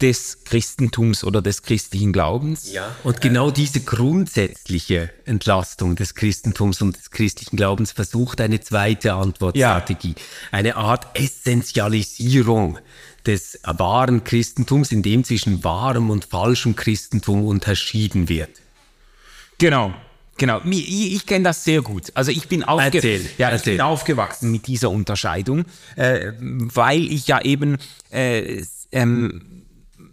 des 0.00 0.44
Christentums 0.44 1.24
oder 1.24 1.40
des 1.40 1.62
christlichen 1.62 2.12
Glaubens. 2.12 2.70
Ja. 2.70 2.94
Und 3.02 3.20
genau 3.22 3.50
diese 3.50 3.80
grundsätzliche 3.80 5.10
Entlastung 5.24 5.96
des 5.96 6.14
Christentums 6.14 6.82
und 6.82 6.96
des 6.96 7.10
christlichen 7.10 7.56
Glaubens 7.56 7.92
versucht 7.92 8.40
eine 8.42 8.60
zweite 8.60 9.14
Antwortstrategie. 9.14 10.14
Ja. 10.16 10.24
Eine 10.52 10.76
Art 10.76 11.18
Essentialisierung 11.18 12.78
des 13.24 13.58
wahren 13.64 14.22
Christentums, 14.22 14.92
in 14.92 15.02
dem 15.02 15.24
zwischen 15.24 15.64
wahrem 15.64 16.10
und 16.10 16.26
falschem 16.26 16.76
Christentum 16.76 17.46
unterschieden 17.46 18.28
wird. 18.28 18.50
Genau. 19.58 19.94
Genau, 20.38 20.60
ich, 20.66 21.14
ich 21.14 21.26
kenne 21.26 21.44
das 21.44 21.64
sehr 21.64 21.80
gut. 21.80 22.12
Also 22.14 22.30
ich 22.30 22.46
bin, 22.46 22.62
aufge 22.62 22.98
erzähl, 22.98 23.24
ja, 23.38 23.54
ich 23.54 23.62
bin 23.62 23.80
aufgewachsen 23.80 24.52
mit 24.52 24.66
dieser 24.66 24.90
Unterscheidung, 24.90 25.64
äh, 25.96 26.32
weil 26.38 27.10
ich 27.10 27.26
ja 27.26 27.40
eben 27.40 27.78
äh, 28.10 28.62
ähm, 28.92 29.64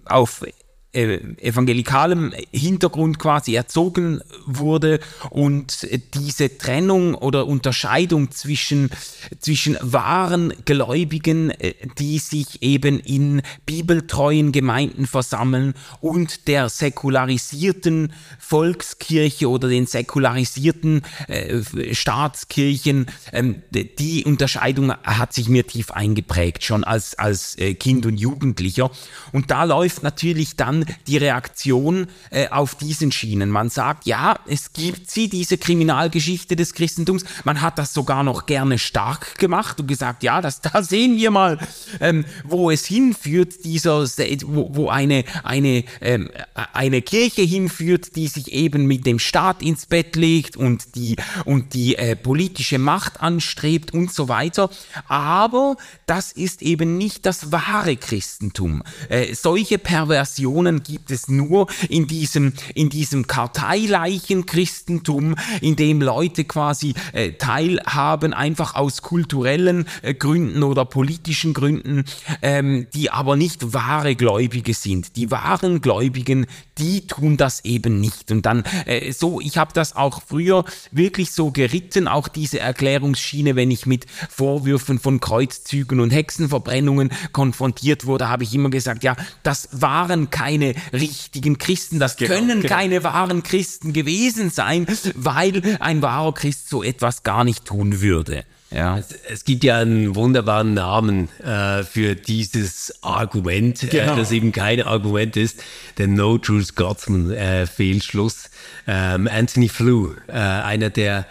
auf 0.06 0.46
äh, 0.94 1.20
evangelikalem 1.42 2.34
Hintergrund 2.52 3.18
quasi 3.18 3.56
erzogen 3.56 4.22
wurde 4.46 5.00
und 5.32 5.88
diese 6.14 6.58
Trennung 6.60 7.16
oder 7.16 7.48
Unterscheidung 7.48 8.30
zwischen, 8.30 8.92
zwischen 9.40 9.76
wahren 9.82 10.54
Gläubigen, 10.66 11.50
äh, 11.50 11.74
die 11.98 12.20
sich 12.20 12.62
eben 12.62 13.00
in 13.00 13.42
bibeltreuen 13.66 14.52
Gemeinden 14.52 15.08
versammeln 15.08 15.74
und 16.00 16.48
der 16.48 16.70
säkularisierten 16.70 18.14
Volkskirche 18.38 19.50
oder 19.50 19.70
den 19.70 19.88
säkularisierten 19.88 21.02
äh, 21.28 21.62
Staatskirchen, 21.96 23.08
ähm, 23.32 23.64
die 23.72 24.26
Unterscheidung 24.26 24.94
hat 25.04 25.34
sich 25.34 25.50
mir 25.50 25.66
tief 25.66 25.90
eingeprägt, 25.90 26.64
schon 26.64 26.84
als, 26.84 27.18
als 27.18 27.58
Kind 27.80 28.06
und 28.06 28.18
Jugendlicher. 28.18 28.92
Und 29.32 29.50
da 29.50 29.64
läuft 29.64 30.04
natürlich 30.04 30.56
dann 30.56 30.83
die 31.08 31.18
Reaktion 31.18 32.08
äh, 32.30 32.50
auf 32.50 32.76
diesen 32.76 33.12
Schienen. 33.12 33.50
Man 33.50 33.70
sagt, 33.70 34.06
ja, 34.06 34.40
es 34.48 34.74
gibt 34.74 35.10
sie, 35.10 35.30
diese 35.30 35.58
Kriminalgeschichte 35.58 36.56
des 36.56 36.74
Christentums. 36.74 37.24
Man 37.44 37.62
hat 37.62 37.78
das 37.78 37.94
sogar 37.94 38.24
noch 38.24 38.46
gerne 38.46 38.78
stark 38.80 39.38
gemacht 39.38 39.80
und 39.80 39.88
gesagt, 39.88 40.24
ja, 40.24 40.42
das, 40.42 40.62
da 40.62 40.84
sehen 40.84 41.18
wir 41.18 41.32
mal, 41.32 41.60
ähm, 42.00 42.26
wo 42.44 42.72
es 42.72 42.86
hinführt, 42.86 43.66
dieser, 43.66 44.04
wo, 44.46 44.70
wo 44.74 44.90
eine, 44.90 45.24
eine, 45.44 45.84
ähm, 46.02 46.30
eine 46.74 47.02
Kirche 47.02 47.42
hinführt, 47.42 48.16
die 48.16 48.28
sich 48.28 48.52
eben 48.52 48.86
mit 48.86 49.06
dem 49.06 49.20
Staat 49.20 49.62
ins 49.62 49.86
Bett 49.86 50.16
legt 50.16 50.58
und 50.58 50.96
die, 50.96 51.16
und 51.46 51.74
die 51.74 51.96
äh, 51.96 52.16
politische 52.16 52.80
Macht 52.80 53.22
anstrebt 53.22 53.94
und 53.94 54.14
so 54.14 54.28
weiter. 54.28 54.70
Aber 55.08 55.76
das 56.06 56.32
ist 56.32 56.62
eben 56.62 56.98
nicht 56.98 57.26
das 57.26 57.52
wahre 57.52 57.98
Christentum. 57.98 58.84
Äh, 59.10 59.34
solche 59.34 59.78
Perversionen 59.78 60.73
Religionen 60.74 60.84
gibt 60.84 61.12
es 61.12 61.28
nur 61.28 61.68
in 61.90 62.08
diesem, 62.08 62.54
in 62.74 62.90
diesem 62.90 63.28
karteileichen 63.28 64.46
Christentum, 64.46 65.36
in 65.62 65.76
dem 65.76 66.02
Leute 66.02 66.44
quasi 66.44 66.94
äh, 67.14 67.34
teilhaben, 67.34 68.34
einfach 68.34 68.76
aus 68.76 69.02
kulturellen 69.02 69.86
äh, 70.02 70.14
Gründen 70.14 70.64
oder 70.64 70.86
politischen 70.86 71.54
Gründen, 71.54 72.06
ähm, 72.42 72.88
die 72.94 73.10
aber 73.10 73.36
nicht 73.36 73.74
wahre 73.74 74.16
Gläubige 74.16 74.74
sind. 74.74 75.16
Die 75.16 75.32
wahren 75.32 75.82
Gläubigen, 75.82 76.46
die 76.78 77.08
tun 77.08 77.38
das 77.38 77.66
eben 77.66 78.00
nicht. 78.00 78.32
Und 78.32 78.46
dann 78.46 78.64
äh, 78.86 79.12
so, 79.12 79.40
ich 79.40 79.58
habe 79.58 79.72
das 79.74 79.96
auch 79.96 80.22
früher 80.26 80.66
wirklich 80.92 81.32
so 81.32 81.52
geritten, 81.52 82.08
auch 82.08 82.28
diese 82.28 82.60
Erklärungsschiene, 82.60 83.56
wenn 83.56 83.72
ich 83.72 83.86
mit 83.86 84.06
Vorwürfen 84.30 85.00
von 85.00 85.20
Kreuzzügen 85.20 86.00
und 86.00 86.12
Hexenverbrennungen 86.12 87.12
konfrontiert 87.32 88.06
wurde, 88.06 88.30
habe 88.30 88.44
ich 88.44 88.54
immer 88.54 88.70
gesagt, 88.70 89.04
ja, 89.04 89.16
das 89.44 89.70
waren 89.72 90.30
keine 90.30 90.76
richtigen 90.92 91.58
Christen, 91.58 92.00
das 92.00 92.18
genau, 92.18 92.34
können 92.34 92.62
genau. 92.62 92.74
keine 92.74 93.04
wahren 93.04 93.44
Christen 93.44 93.94
gewesen 93.94 94.50
sein, 94.50 94.88
weil 95.16 95.78
ein 95.80 96.02
wahrer 96.02 96.34
Christ 96.34 96.70
so 96.70 96.84
etwas 96.84 97.24
gar 97.24 97.44
nicht 97.44 97.66
tun 97.66 98.02
würde. 98.02 98.46
Ja. 98.74 98.98
Es, 98.98 99.10
es, 99.30 99.46
gibt 99.46 99.64
ja 99.64 99.78
einen 99.78 100.16
wunderbaren 100.16 100.74
Namen 100.74 101.30
äh, 101.40 101.84
für 101.84 102.16
dieses 102.16 102.94
Argument, 103.02 103.84
äh, 103.84 103.88
genau. 103.88 104.14
äh, 104.14 104.18
das 104.18 104.32
eben 104.32 104.52
kein 104.52 104.82
Argument 104.82 105.38
ist, 105.38 105.64
der 105.98 106.08
No 106.08 106.38
True 106.38 106.64
Scotsman 106.64 107.32
äh, 107.32 107.68
Fehlschluss. 107.68 108.50
Ähm, 108.88 109.30
Anthony 109.32 109.70
Flew, 109.70 110.14
äh, 110.28 110.34
einer 110.34 110.90
der 110.90 111.26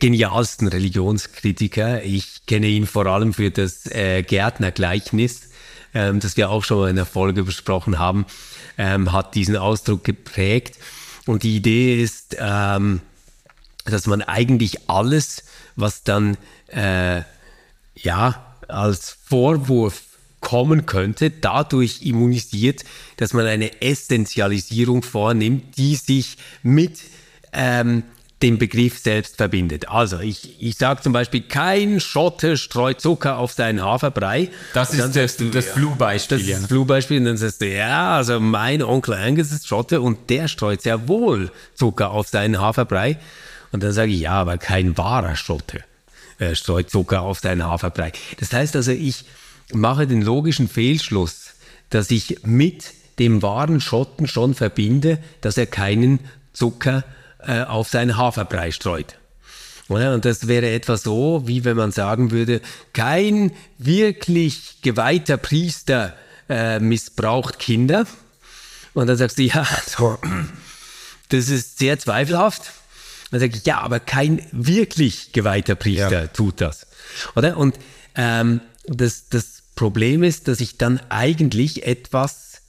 genialsten 0.00 0.68
Religionskritiker. 0.68 2.02
Ich 2.02 2.44
kenne 2.46 2.66
ihn 2.66 2.86
vor 2.86 3.06
allem 3.06 3.32
für 3.32 3.50
das 3.50 3.86
äh, 3.86 4.22
Gärtnergleichnis, 4.22 5.48
ähm, 5.94 6.20
das 6.20 6.36
wir 6.36 6.50
auch 6.50 6.64
schon 6.64 6.88
in 6.88 6.96
der 6.96 7.06
Folge 7.06 7.44
besprochen 7.44 7.98
haben 7.98 8.26
ähm, 8.78 9.12
hat 9.12 9.34
diesen 9.34 9.56
Ausdruck 9.56 10.04
geprägt. 10.04 10.78
Und 11.26 11.42
die 11.42 11.56
Idee 11.56 12.00
ist, 12.00 12.36
ähm, 12.38 13.00
dass 13.84 14.06
man 14.06 14.22
eigentlich 14.22 14.88
alles, 14.88 15.44
was 15.76 16.04
dann 16.04 16.38
äh, 16.68 17.22
ja 17.94 18.44
als 18.68 19.16
Vorwurf 19.24 20.02
kommen 20.40 20.86
könnte, 20.86 21.30
dadurch 21.30 22.02
immunisiert, 22.02 22.84
dass 23.16 23.32
man 23.32 23.46
eine 23.46 23.82
Essentialisierung 23.82 25.02
vornimmt, 25.02 25.76
die 25.76 25.96
sich 25.96 26.36
mit 26.62 27.00
ähm, 27.52 28.04
den 28.40 28.58
Begriff 28.58 28.98
selbst 28.98 29.36
verbindet. 29.36 29.88
Also 29.88 30.20
ich, 30.20 30.62
ich 30.62 30.76
sage 30.76 31.00
zum 31.00 31.12
Beispiel, 31.12 31.40
kein 31.40 31.98
Schotte 31.98 32.56
streut 32.56 33.00
Zucker 33.00 33.36
auf 33.36 33.52
seinen 33.52 33.82
Haferbrei. 33.82 34.48
Das 34.74 34.94
ist 34.94 35.16
das, 35.16 35.36
du, 35.36 35.50
das 35.50 35.66
Flu-Beispiel. 35.66 36.38
Das 36.38 36.46
ist 36.46 36.62
das 36.62 36.66
Flu-Beispiel. 36.66 37.18
Und 37.18 37.24
dann 37.24 37.36
sagst 37.36 37.60
du, 37.60 37.68
ja, 37.68 38.16
also 38.16 38.38
mein 38.38 38.82
Onkel 38.82 39.14
Angus 39.14 39.50
ist 39.50 39.66
Schotte 39.66 40.00
und 40.00 40.30
der 40.30 40.46
streut 40.46 40.82
sehr 40.82 41.08
wohl 41.08 41.50
Zucker 41.74 42.12
auf 42.12 42.28
seinen 42.28 42.60
Haferbrei. 42.60 43.18
Und 43.72 43.82
dann 43.82 43.92
sage 43.92 44.12
ich, 44.12 44.20
ja, 44.20 44.32
aber 44.32 44.56
kein 44.56 44.96
wahrer 44.96 45.34
Schotte 45.34 45.82
äh, 46.38 46.54
streut 46.54 46.90
Zucker 46.90 47.22
auf 47.22 47.40
seinen 47.40 47.64
Haferbrei. 47.64 48.12
Das 48.38 48.52
heißt 48.52 48.76
also, 48.76 48.92
ich 48.92 49.24
mache 49.72 50.06
den 50.06 50.22
logischen 50.22 50.68
Fehlschluss, 50.68 51.54
dass 51.90 52.10
ich 52.10 52.44
mit 52.44 52.92
dem 53.18 53.42
wahren 53.42 53.80
Schotten 53.80 54.28
schon 54.28 54.54
verbinde, 54.54 55.18
dass 55.40 55.56
er 55.56 55.66
keinen 55.66 56.20
Zucker 56.52 57.04
äh, 57.40 57.62
auf 57.62 57.88
seinen 57.88 58.16
Haferbrei 58.16 58.70
streut. 58.70 59.16
Und 59.88 60.24
das 60.24 60.48
wäre 60.48 60.70
etwa 60.70 60.96
so, 60.98 61.42
wie 61.46 61.64
wenn 61.64 61.76
man 61.76 61.92
sagen 61.92 62.30
würde, 62.30 62.60
kein 62.92 63.52
wirklich 63.78 64.82
geweihter 64.82 65.38
Priester 65.38 66.14
äh, 66.48 66.78
missbraucht 66.78 67.58
Kinder. 67.58 68.06
Und 68.92 69.06
dann 69.06 69.16
sagst 69.16 69.38
du, 69.38 69.42
ja, 69.42 69.66
so, 69.86 70.18
das 71.30 71.48
ist 71.48 71.78
sehr 71.78 71.98
zweifelhaft. 71.98 72.72
Dann 73.30 73.40
sage 73.40 73.56
ich, 73.56 73.66
ja, 73.66 73.80
aber 73.80 74.00
kein 74.00 74.42
wirklich 74.52 75.32
geweihter 75.32 75.74
Priester 75.74 76.22
ja. 76.22 76.26
tut 76.28 76.60
das. 76.60 76.86
Oder? 77.36 77.56
Und 77.56 77.78
ähm, 78.14 78.60
das, 78.86 79.28
das 79.28 79.62
Problem 79.74 80.22
ist, 80.22 80.48
dass 80.48 80.60
ich 80.60 80.78
dann 80.78 81.00
eigentlich 81.08 81.86
etwas 81.86 82.62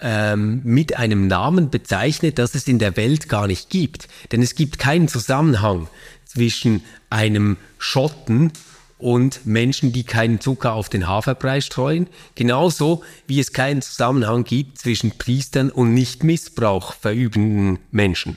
ähm, 0.00 0.60
mit 0.64 0.96
einem 0.96 1.26
Namen 1.26 1.70
bezeichne, 1.70 2.32
das 2.32 2.54
es 2.54 2.68
in 2.68 2.78
der 2.78 2.96
Welt 2.96 3.28
gar 3.28 3.46
nicht 3.46 3.70
gibt. 3.70 4.08
Denn 4.32 4.42
es 4.42 4.54
gibt 4.54 4.78
keinen 4.78 5.08
Zusammenhang 5.08 5.88
zwischen 6.24 6.82
einem 7.08 7.56
Schotten 7.78 8.52
und 8.98 9.44
Menschen, 9.46 9.92
die 9.92 10.04
keinen 10.04 10.40
Zucker 10.40 10.74
auf 10.74 10.88
den 10.88 11.08
Haferbrei 11.08 11.60
streuen, 11.60 12.06
genauso 12.34 13.02
wie 13.26 13.40
es 13.40 13.52
keinen 13.52 13.82
Zusammenhang 13.82 14.44
gibt 14.44 14.78
zwischen 14.78 15.10
Priestern 15.18 15.70
und 15.70 15.92
nicht 15.94 16.22
Missbrauch 16.22 16.94
verübenden 16.94 17.80
Menschen. 17.90 18.36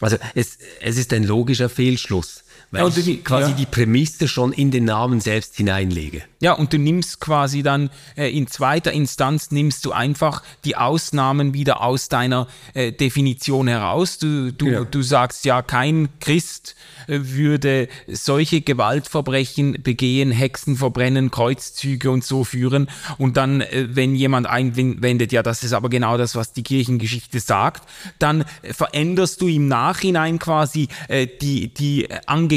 Also 0.00 0.16
es, 0.34 0.58
es 0.80 0.96
ist 0.96 1.12
ein 1.12 1.24
logischer 1.24 1.68
Fehlschluss, 1.68 2.44
weil 2.70 2.82
ja, 2.82 2.88
ich 2.88 3.24
quasi 3.24 3.50
ja. 3.50 3.56
die 3.56 3.66
Prämisse 3.66 4.28
schon 4.28 4.52
in 4.52 4.70
den 4.70 4.84
Namen 4.84 5.20
selbst 5.20 5.56
hineinlege. 5.56 6.22
Ja, 6.40 6.52
und 6.52 6.72
du 6.72 6.78
nimmst 6.78 7.18
quasi 7.18 7.62
dann 7.62 7.90
äh, 8.16 8.30
in 8.30 8.46
zweiter 8.46 8.92
Instanz 8.92 9.50
nimmst 9.50 9.84
du 9.84 9.92
einfach 9.92 10.42
die 10.64 10.76
Ausnahmen 10.76 11.54
wieder 11.54 11.82
aus 11.82 12.08
deiner 12.08 12.46
äh, 12.74 12.92
Definition 12.92 13.68
heraus. 13.68 14.18
Du, 14.18 14.52
du, 14.52 14.66
ja. 14.66 14.84
du 14.84 15.02
sagst 15.02 15.46
ja, 15.46 15.62
kein 15.62 16.10
Christ 16.20 16.76
äh, 17.06 17.20
würde 17.22 17.88
solche 18.06 18.60
Gewaltverbrechen 18.60 19.82
begehen, 19.82 20.30
Hexen 20.30 20.76
verbrennen, 20.76 21.30
Kreuzzüge 21.30 22.10
und 22.10 22.22
so 22.22 22.44
führen. 22.44 22.88
Und 23.16 23.36
dann, 23.38 23.62
äh, 23.62 23.88
wenn 23.90 24.14
jemand 24.14 24.46
einwendet, 24.46 25.32
ja, 25.32 25.42
das 25.42 25.64
ist 25.64 25.72
aber 25.72 25.88
genau 25.88 26.18
das, 26.18 26.34
was 26.34 26.52
die 26.52 26.62
Kirchengeschichte 26.62 27.40
sagt, 27.40 27.88
dann 28.18 28.44
veränderst 28.62 29.40
du 29.40 29.48
im 29.48 29.68
Nachhinein 29.68 30.38
quasi 30.38 30.88
äh, 31.08 31.26
die, 31.26 31.72
die 31.72 32.08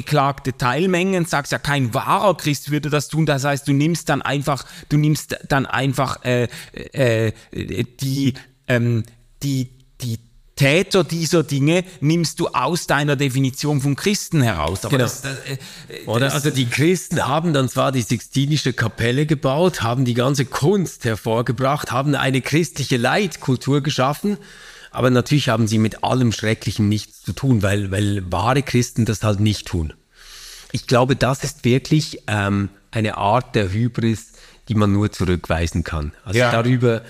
angeklagte 0.01 0.57
Teilmenge 0.57 1.17
und 1.17 1.29
sagst 1.29 1.51
ja, 1.51 1.59
kein 1.59 1.93
wahrer 1.93 2.35
Christ 2.35 2.71
würde 2.71 2.89
das 2.89 3.07
tun. 3.07 3.25
Das 3.25 3.43
heißt, 3.43 3.67
du 3.67 3.73
nimmst 3.73 4.09
dann 4.09 4.21
einfach, 4.21 4.65
du 4.89 4.97
nimmst 4.97 5.37
dann 5.47 5.65
einfach 5.65 6.23
äh, 6.25 6.47
äh, 6.73 7.31
die, 7.99 8.33
ähm, 8.67 9.03
die, 9.43 9.69
die 10.01 10.17
Täter 10.55 11.03
dieser 11.03 11.43
Dinge 11.43 11.83
nimmst 12.01 12.39
du 12.39 12.47
aus 12.49 12.85
deiner 12.85 13.15
Definition 13.15 13.81
von 13.81 13.95
Christen 13.95 14.41
heraus. 14.41 14.85
Aber 14.85 14.97
genau. 14.97 15.03
Das, 15.05 15.21
das, 15.21 15.37
äh, 15.45 15.57
Oder 16.05 16.33
also 16.33 16.49
die 16.49 16.67
Christen 16.67 17.27
haben 17.27 17.53
dann 17.53 17.69
zwar 17.69 17.91
die 17.91 18.01
Sixtinische 18.01 18.73
Kapelle 18.73 19.25
gebaut, 19.25 19.81
haben 19.81 20.05
die 20.05 20.13
ganze 20.13 20.45
Kunst 20.45 21.05
hervorgebracht, 21.05 21.91
haben 21.91 22.15
eine 22.15 22.41
christliche 22.41 22.97
Leitkultur 22.97 23.81
geschaffen, 23.81 24.37
aber 24.91 25.09
natürlich 25.09 25.49
haben 25.49 25.67
sie 25.67 25.77
mit 25.77 26.03
allem 26.03 26.31
Schrecklichen 26.31 26.89
nichts 26.89 27.21
zu 27.21 27.33
tun, 27.33 27.63
weil, 27.63 27.91
weil 27.91 28.29
wahre 28.31 28.61
Christen 28.61 29.05
das 29.05 29.23
halt 29.23 29.39
nicht 29.39 29.67
tun. 29.67 29.93
Ich 30.73 30.87
glaube, 30.87 31.15
das 31.15 31.43
ist 31.43 31.65
wirklich 31.65 32.23
ähm, 32.27 32.69
eine 32.91 33.17
Art 33.17 33.55
der 33.55 33.71
Hybris, 33.71 34.33
die 34.67 34.75
man 34.75 34.91
nur 34.91 35.11
zurückweisen 35.11 35.83
kann. 35.83 36.13
Also 36.23 36.39
ja. 36.39 36.51
darüber 36.51 37.01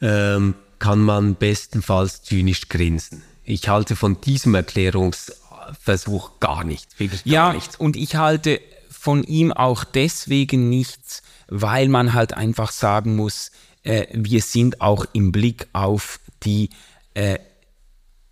ähm, 0.00 0.54
kann 0.78 1.00
man 1.00 1.36
bestenfalls 1.36 2.22
zynisch 2.22 2.68
grinsen. 2.68 3.22
Ich 3.44 3.68
halte 3.68 3.96
von 3.96 4.20
diesem 4.20 4.54
Erklärungsversuch 4.54 6.38
gar 6.40 6.64
nichts, 6.64 6.98
wirklich 6.98 7.24
gar 7.24 7.32
ja, 7.32 7.52
nichts. 7.52 7.76
Und 7.76 7.96
ich 7.96 8.16
halte 8.16 8.60
von 8.90 9.22
ihm 9.24 9.52
auch 9.52 9.84
deswegen 9.84 10.68
nichts, 10.68 11.22
weil 11.48 11.88
man 11.88 12.12
halt 12.14 12.34
einfach 12.34 12.70
sagen 12.72 13.16
muss, 13.16 13.52
äh, 13.84 14.06
wir 14.12 14.42
sind 14.42 14.80
auch 14.80 15.06
im 15.12 15.32
Blick 15.32 15.66
auf 15.72 16.20
die 16.42 16.70
äh, 17.14 17.38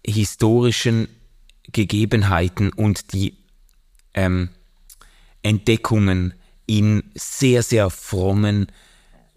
historischen 0.07 1.09
Gegebenheiten 1.73 2.73
und 2.73 3.13
die 3.13 3.37
ähm, 4.15 4.51
Entdeckungen 5.43 6.35
in 6.67 7.03
sehr, 7.15 7.63
sehr 7.63 7.91
frommen, 7.91 8.67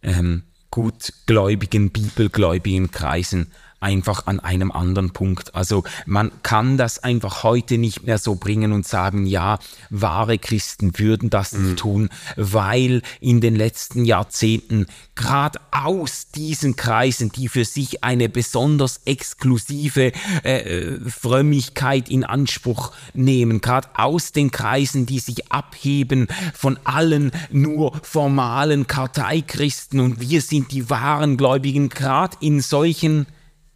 ähm, 0.01 0.43
gutgläubigen, 0.71 1.91
bibelgläubigen 1.91 2.91
Kreisen 2.91 3.51
einfach 3.79 4.27
an 4.27 4.39
einem 4.39 4.71
anderen 4.71 5.11
Punkt. 5.11 5.55
Also 5.55 5.83
man 6.05 6.31
kann 6.43 6.77
das 6.77 6.99
einfach 7.03 7.43
heute 7.43 7.77
nicht 7.77 8.03
mehr 8.03 8.17
so 8.17 8.35
bringen 8.35 8.71
und 8.71 8.87
sagen, 8.87 9.25
ja, 9.25 9.59
wahre 9.89 10.37
Christen 10.37 10.97
würden 10.97 11.29
das 11.29 11.53
mhm. 11.53 11.77
tun, 11.77 12.09
weil 12.35 13.01
in 13.19 13.41
den 13.41 13.55
letzten 13.55 14.05
Jahrzehnten 14.05 14.87
gerade 15.15 15.59
aus 15.71 16.27
diesen 16.31 16.75
Kreisen, 16.75 17.31
die 17.31 17.47
für 17.47 17.65
sich 17.65 18.03
eine 18.03 18.29
besonders 18.29 19.01
exklusive 19.05 20.11
äh, 20.43 20.97
Frömmigkeit 21.09 22.09
in 22.09 22.23
Anspruch 22.23 22.91
nehmen, 23.13 23.61
gerade 23.61 23.89
aus 23.95 24.31
den 24.31 24.51
Kreisen, 24.51 25.05
die 25.05 25.19
sich 25.19 25.51
abheben 25.51 26.27
von 26.53 26.79
allen 26.83 27.31
nur 27.51 27.99
formalen 28.03 28.87
Karteikristen 28.87 29.99
und 29.99 30.19
wir 30.19 30.41
sind 30.41 30.71
die 30.71 30.89
wahren 30.89 31.37
Gläubigen, 31.37 31.89
gerade 31.89 32.37
in 32.39 32.61
solchen 32.61 33.25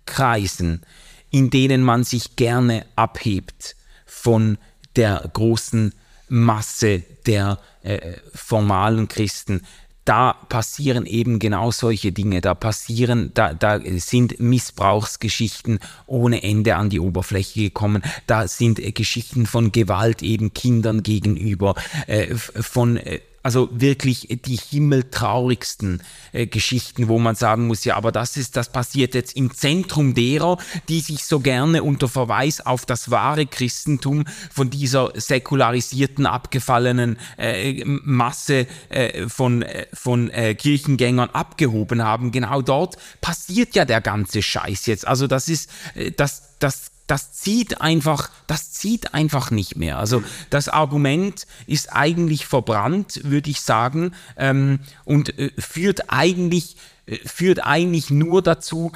Kreisen, 0.06 0.82
in 1.30 1.50
denen 1.50 1.82
man 1.82 2.04
sich 2.04 2.36
gerne 2.36 2.86
abhebt 2.96 3.76
von 4.06 4.58
der 4.96 5.30
großen 5.34 5.94
Masse 6.30 7.04
der 7.26 7.60
äh, 7.84 8.14
formalen 8.34 9.08
Christen, 9.08 9.62
da 10.06 10.34
passieren 10.34 11.06
eben 11.06 11.40
genau 11.40 11.72
solche 11.72 12.12
Dinge. 12.12 12.42
Da 12.42 12.54
passieren, 12.54 13.32
da, 13.34 13.54
da 13.54 13.80
sind 13.80 14.40
Missbrauchsgeschichten 14.40 15.80
ohne 16.08 16.44
Ende 16.44 16.76
an 16.76 16.90
die 16.90 17.00
Oberfläche 17.00 17.62
gekommen. 17.62 18.04
Da 18.28 18.48
sind 18.48 18.80
äh, 18.80 18.92
Geschichten 18.92 19.46
von 19.46 19.72
Gewalt 19.72 20.22
eben 20.22 20.54
Kindern 20.54 21.04
gegenüber, 21.04 21.76
äh, 22.08 22.36
von 22.36 22.98
äh, 22.98 23.22
also 23.44 23.70
wirklich 23.72 24.40
die 24.46 24.56
himmeltraurigsten 24.56 26.02
äh, 26.32 26.48
Geschichten, 26.48 27.10
wo 27.10 27.20
man 27.20 27.36
sagen 27.36 27.68
muss, 27.68 27.84
ja, 27.84 27.96
aber 27.96 28.12
das 28.12 28.38
ist, 28.38 28.56
das 28.56 28.72
passiert 28.72 29.14
jetzt 29.14 29.36
im 29.36 29.54
Zentrum 29.54 30.14
derer, 30.14 30.58
die 30.88 31.02
sich 31.02 31.26
so 31.26 31.42
gerne 31.42 31.84
unter 31.84 32.08
Verweis 32.08 32.62
auf 32.66 32.86
das 32.86 33.12
wahre 33.12 33.46
Christentum 33.46 34.24
von 34.52 34.70
dieser 34.70 35.12
säkularisierten, 35.14 36.26
abgefallenen 36.26 37.18
äh, 37.38 37.84
Masse 37.86 38.66
äh, 38.90 39.28
von, 39.28 39.62
äh, 39.62 39.88
von 39.94 40.30
äh, 40.30 40.56
Kirchengängern 40.56 41.30
abgehoben 41.30 42.02
haben. 42.02 42.32
Genau 42.32 42.62
dort 42.62 42.96
passiert 43.20 43.76
ja 43.76 43.84
der 43.84 44.00
ganze 44.00 44.42
Scheiß 44.42 44.86
jetzt. 44.86 45.06
Also 45.06 45.28
das 45.28 45.50
ist, 45.50 45.70
äh, 45.96 46.12
das, 46.12 46.56
das 46.60 46.93
das 47.08 47.34
zieht 47.34 47.82
einfach, 47.82 48.30
das 48.48 48.72
zieht 48.72 49.14
einfach 49.14 49.52
nicht 49.52 49.76
mehr. 49.76 50.00
Also 50.00 50.24
das 50.50 50.70
Argument 50.70 51.46
ist 51.68 51.92
eigentlich 51.92 52.46
verbrannt, 52.46 53.22
würde 53.24 53.50
ich 53.50 53.62
sagen, 53.62 54.14
ähm, 54.38 54.80
und 55.04 55.38
äh, 55.38 55.52
führt 55.58 56.10
eigentlich 56.10 56.78
äh, 57.06 57.18
führt 57.26 57.66
eigentlich 57.66 58.10
nur 58.10 58.42
dazu, 58.42 58.92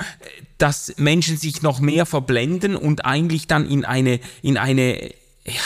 dass 0.57 0.93
Menschen 0.97 1.37
sich 1.37 1.61
noch 1.61 1.79
mehr 1.79 2.05
verblenden 2.05 2.75
und 2.75 3.05
eigentlich 3.05 3.47
dann 3.47 3.69
in 3.69 3.83
eine 3.83 4.19
in 4.41 4.57
eine 4.57 5.13
ja, 5.45 5.61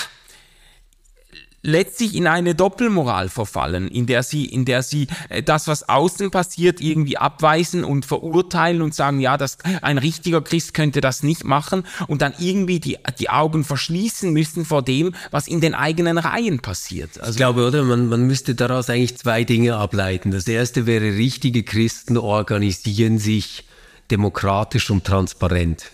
letztlich 1.63 2.15
in 2.15 2.28
eine 2.28 2.56
Doppelmoral 2.56 3.30
verfallen, 3.30 3.88
in 3.88 4.08
der 4.08 4.24
sie, 4.24 4.45
in 4.45 4.65
der 4.65 4.84
sie 4.84 5.08
äh, 5.30 5.43
das, 5.43 5.67
was 5.67 5.88
außen 5.88 6.32
passiert, 6.32 6.82
irgendwie 6.82 7.17
abweisen 7.17 7.84
und 7.84 8.06
verurteilen 8.06 8.82
und 8.82 8.95
sagen, 8.95 9.19
ja, 9.19 9.38
das, 9.38 9.58
ein 9.82 9.97
richtiger 9.97 10.41
Christ 10.41 10.74
könnte 10.74 11.02
das 11.02 11.24
nicht 11.24 11.43
machen 11.43 11.84
und 12.08 12.21
dann 12.21 12.34
irgendwie 12.39 12.80
die, 12.80 12.97
die 13.19 13.30
Augen 13.30 13.63
verschließen 13.63 14.32
müssen 14.32 14.65
vor 14.65 14.82
dem, 14.82 15.13
was 15.30 15.47
in 15.47 15.62
den 15.62 15.76
eigenen 15.76 16.17
Reihen 16.17 16.60
passiert. 16.60 17.19
Also 17.19 17.32
ich 17.32 17.38
glaube, 17.38 17.67
oder? 17.67 17.84
Man, 17.84 18.08
man 18.08 18.26
müsste 18.26 18.56
daraus 18.56 18.89
eigentlich 18.89 19.17
zwei 19.17 19.43
Dinge 19.43 19.76
ableiten. 19.76 20.32
Das 20.32 20.47
erste 20.47 20.86
wäre, 20.86 21.15
richtige 21.15 21.63
Christen 21.63 22.17
organisieren 22.17 23.19
sich 23.19 23.65
demokratisch 24.10 24.89
und 24.89 25.06
transparent. 25.06 25.86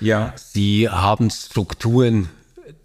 Ja. 0.00 0.34
Sie 0.36 0.88
haben 0.88 1.30
Strukturen, 1.30 2.28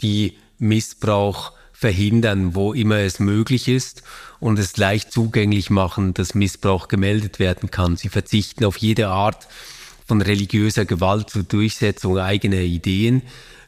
die 0.02 0.38
Missbrauch 0.58 1.52
verhindern, 1.82 2.54
wo 2.54 2.74
immer 2.74 3.00
es 3.00 3.20
möglich 3.20 3.68
ist 3.68 4.04
und 4.40 4.60
es 4.60 4.78
leicht 4.78 5.12
zugänglich 5.12 5.72
machen, 5.72 6.14
dass 6.14 6.36
Missbrauch 6.36 6.88
gemeldet 6.88 7.40
werden 7.40 7.72
kann. 7.72 7.98
Sie 7.98 8.10
verzichten 8.10 8.66
auf 8.66 8.78
jede 8.78 9.08
Art 9.08 9.48
von 10.06 10.22
religiöser 10.22 10.86
Gewalt 10.86 11.32
zur 11.32 11.42
Durchsetzung 11.42 12.20
eigener 12.20 12.60
Ideen. 12.60 13.24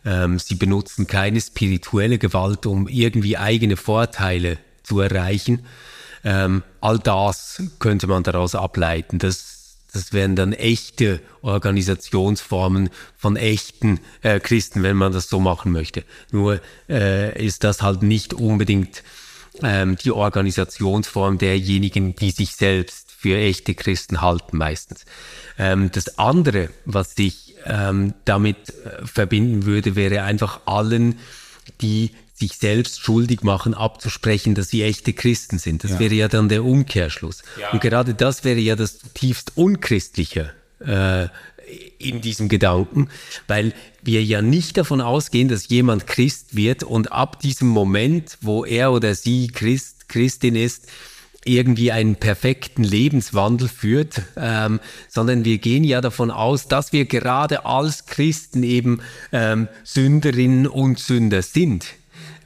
Ähm, 0.05 0.37
sie 0.37 0.53
benutzen 0.53 1.07
keine 1.07 1.41
spirituelle 1.41 2.19
Gewalt, 2.19 2.67
um 2.67 2.87
irgendwie 2.87 3.35
eigene 3.35 3.77
Vorteile 3.77 4.59
zu 4.83 4.99
erreichen. 4.99 5.65
Ähm, 6.23 6.61
all 6.81 6.99
das 6.99 7.63
könnte 7.79 8.05
man 8.05 8.21
daraus 8.21 8.53
ableiten. 8.53 9.17
Das 9.17 9.52
Das 9.93 10.11
wären 10.11 10.35
dann 10.35 10.53
echte 10.53 11.21
Organisationsformen 11.41 12.89
von 13.15 13.35
echten 13.35 13.99
äh, 14.21 14.39
Christen, 14.39 14.81
wenn 14.81 14.97
man 14.97 15.13
das 15.13 15.29
so 15.29 15.39
machen 15.39 15.71
möchte. 15.71 16.03
Nur 16.31 16.59
äh, 16.89 17.45
ist 17.45 17.63
das 17.63 17.81
halt 17.81 18.01
nicht 18.01 18.33
unbedingt 18.33 19.03
ähm, 19.61 19.95
die 19.97 20.11
Organisationsform 20.11 21.37
derjenigen, 21.37 22.15
die 22.15 22.31
sich 22.31 22.55
selbst 22.55 23.11
für 23.11 23.37
echte 23.37 23.75
Christen 23.75 24.21
halten 24.21 24.57
meistens. 24.57 25.05
Ähm, 25.59 25.91
das 25.91 26.17
andere, 26.17 26.69
was 26.85 27.17
ich 27.17 27.55
ähm, 27.65 28.15
damit 28.25 28.69
äh, 28.69 29.05
verbinden 29.05 29.65
würde, 29.65 29.95
wäre 29.95 30.23
einfach 30.23 30.61
allen, 30.65 31.19
die 31.81 32.11
sich 32.33 32.57
selbst 32.57 33.01
schuldig 33.01 33.43
machen, 33.43 33.73
abzusprechen, 33.73 34.55
dass 34.55 34.69
sie 34.69 34.83
echte 34.83 35.13
Christen 35.13 35.59
sind. 35.59 35.83
Das 35.83 35.91
ja. 35.91 35.99
wäre 35.99 36.13
ja 36.13 36.27
dann 36.27 36.49
der 36.49 36.65
Umkehrschluss. 36.65 37.43
Ja. 37.59 37.71
Und 37.71 37.81
gerade 37.81 38.13
das 38.13 38.43
wäre 38.43 38.59
ja 38.59 38.75
das 38.75 38.99
tiefst 39.13 39.53
Unchristliche 39.55 40.51
äh, 40.79 41.27
in 41.99 42.21
diesem 42.21 42.49
Gedanken, 42.49 43.09
weil 43.47 43.73
wir 44.01 44.23
ja 44.23 44.41
nicht 44.41 44.77
davon 44.77 44.99
ausgehen, 44.99 45.47
dass 45.47 45.69
jemand 45.69 46.07
Christ 46.07 46.55
wird 46.55 46.83
und 46.83 47.11
ab 47.11 47.39
diesem 47.39 47.67
Moment, 47.67 48.37
wo 48.41 48.65
er 48.65 48.91
oder 48.91 49.15
sie 49.15 49.47
Christ, 49.47 50.09
Christin 50.09 50.55
ist, 50.55 50.87
irgendwie 51.45 51.91
einen 51.91 52.15
perfekten 52.15 52.83
Lebenswandel 52.83 53.67
führt, 53.67 54.21
ähm, 54.37 54.79
sondern 55.09 55.45
wir 55.45 55.57
gehen 55.57 55.83
ja 55.83 55.99
davon 55.99 56.31
aus, 56.31 56.67
dass 56.67 56.93
wir 56.93 57.05
gerade 57.05 57.65
als 57.65 58.05
Christen 58.05 58.63
eben 58.63 59.01
ähm, 59.31 59.67
Sünderinnen 59.83 60.67
und 60.67 60.99
Sünder 60.99 61.41
sind 61.41 61.85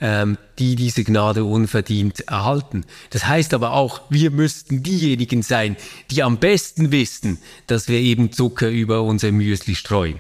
ähm, 0.02 0.38
die 0.60 0.76
diese 0.76 1.04
Gnade 1.04 1.44
unverdient 1.44 2.22
erhalten. 2.28 2.86
Das 3.10 3.28
heißt 3.28 3.54
aber 3.54 3.74
auch, 3.74 4.02
wir 4.10 4.32
müssten 4.32 4.84
diejenigen 4.84 5.42
sein, 5.42 5.76
die 6.12 6.24
am 6.24 6.38
besten 6.38 6.92
wissen, 6.92 7.40
dass 7.68 7.88
wir 7.88 8.00
eben 8.00 8.32
Zucker 8.32 8.70
über 8.70 9.04
unser 9.04 9.32
Müsli 9.32 9.76
streuen. 9.76 10.20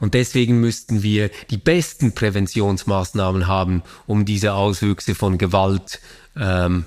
Und 0.00 0.14
deswegen 0.14 0.60
müssten 0.60 1.02
wir 1.02 1.30
die 1.50 1.58
besten 1.58 2.14
Präventionsmaßnahmen 2.14 3.46
haben, 3.46 3.82
um 4.06 4.24
diese 4.24 4.54
Auswüchse 4.54 5.14
von 5.14 5.36
Gewalt 5.36 6.00
ähm, 6.36 6.86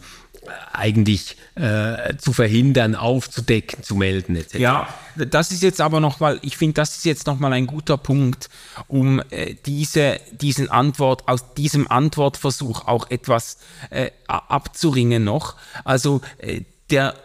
eigentlich 0.71 1.37
äh, 1.55 2.15
zu 2.17 2.33
verhindern, 2.33 2.95
aufzudecken, 2.95 3.83
zu 3.83 3.95
melden 3.95 4.35
etc. 4.35 4.55
Ja, 4.55 4.87
das 5.15 5.51
ist 5.51 5.63
jetzt 5.63 5.81
aber 5.81 5.99
noch 5.99 6.19
mal, 6.19 6.39
ich 6.41 6.57
finde, 6.57 6.73
das 6.73 6.97
ist 6.97 7.05
jetzt 7.05 7.27
noch 7.27 7.39
mal 7.39 7.53
ein 7.53 7.67
guter 7.67 7.97
Punkt, 7.97 8.49
um 8.87 9.21
äh, 9.29 9.55
diese, 9.65 10.19
diesen 10.31 10.69
Antwort, 10.69 11.27
aus 11.27 11.53
diesem 11.53 11.89
Antwortversuch 11.89 12.87
auch 12.87 13.09
etwas 13.09 13.57
äh, 13.89 14.11
abzuringen 14.27 15.23
noch. 15.23 15.55
Also 15.83 16.21
äh, 16.39 16.61
der, 16.89 17.15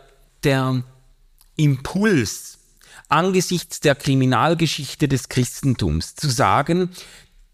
der 0.45 0.83
Impuls 1.57 2.59
angesichts 3.09 3.81
der 3.81 3.95
Kriminalgeschichte 3.95 5.09
des 5.09 5.29
Christentums 5.29 6.15
zu 6.15 6.29
sagen, 6.29 6.91